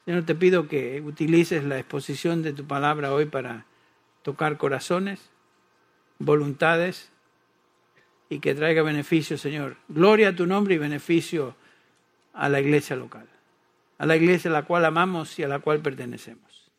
Señor, 0.06 0.26
te 0.26 0.36
pido 0.36 0.68
que 0.68 1.02
utilices 1.02 1.64
la 1.64 1.78
exposición 1.78 2.41
de 2.41 2.54
tu 2.54 2.66
palabra 2.66 3.14
hoy 3.14 3.26
para 3.26 3.66
tocar 4.24 4.58
corazones, 4.58 5.30
voluntades 6.26 7.11
y 8.30 8.39
que 8.39 8.55
traiga 8.55 8.82
beneficio, 8.82 9.38
Señor. 9.38 9.78
Gloria 9.88 10.30
a 10.30 10.36
tu 10.36 10.45
nombre 10.45 10.76
y 10.76 10.78
beneficio 10.78 11.55
a 12.34 12.49
la 12.49 12.59
iglesia 12.59 12.95
local, 12.95 13.28
a 13.97 14.05
la 14.05 14.15
iglesia 14.15 14.49
a 14.49 14.53
la 14.53 14.63
cual 14.63 14.86
amamos 14.86 15.38
y 15.38 15.43
a 15.43 15.47
la 15.47 15.59
cual 15.59 15.82
pertenecemos. 15.82 16.71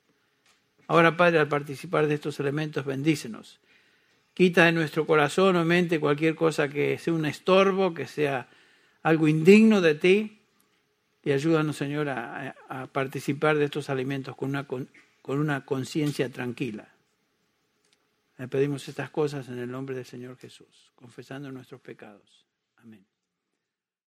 Ahora, 0.87 1.17
Padre, 1.17 1.39
al 1.39 1.49
participar 1.49 2.07
de 2.07 2.15
estos 2.15 2.41
elementos, 2.41 2.85
bendícenos. 2.85 3.61
Quita 4.35 4.65
de 4.65 4.73
nuestro 4.73 5.07
corazón 5.07 5.57
o 5.57 5.65
mente 5.65 6.01
cualquier 6.01 6.35
cosa 6.35 6.69
que 6.69 6.99
sea 6.99 7.15
un 7.15 7.25
estorbo, 7.25 7.95
que 7.95 8.07
sea 8.07 8.49
algo 9.03 9.29
indigno 9.29 9.81
de 9.81 9.95
ti. 9.95 10.41
Y 11.23 11.33
ayúdanos, 11.33 11.77
Señor, 11.77 12.09
a, 12.09 12.55
participar 12.93 13.57
de 13.57 13.67
estos 13.67 13.89
alimentos 13.89 14.37
con 14.37 14.51
una, 14.51 14.67
con 14.67 14.89
una 15.23 15.65
conciencia 15.65 16.29
tranquila. 16.31 16.94
Le 18.37 18.49
pedimos 18.49 18.89
estas 18.89 19.11
cosas 19.11 19.49
en 19.49 19.59
el 19.59 19.71
nombre 19.71 19.95
del 19.95 20.05
Señor 20.05 20.37
Jesús, 20.37 20.93
confesando 20.95 21.53
nuestros 21.53 21.81
pecados. 21.81 22.47
Amén. 22.77 23.07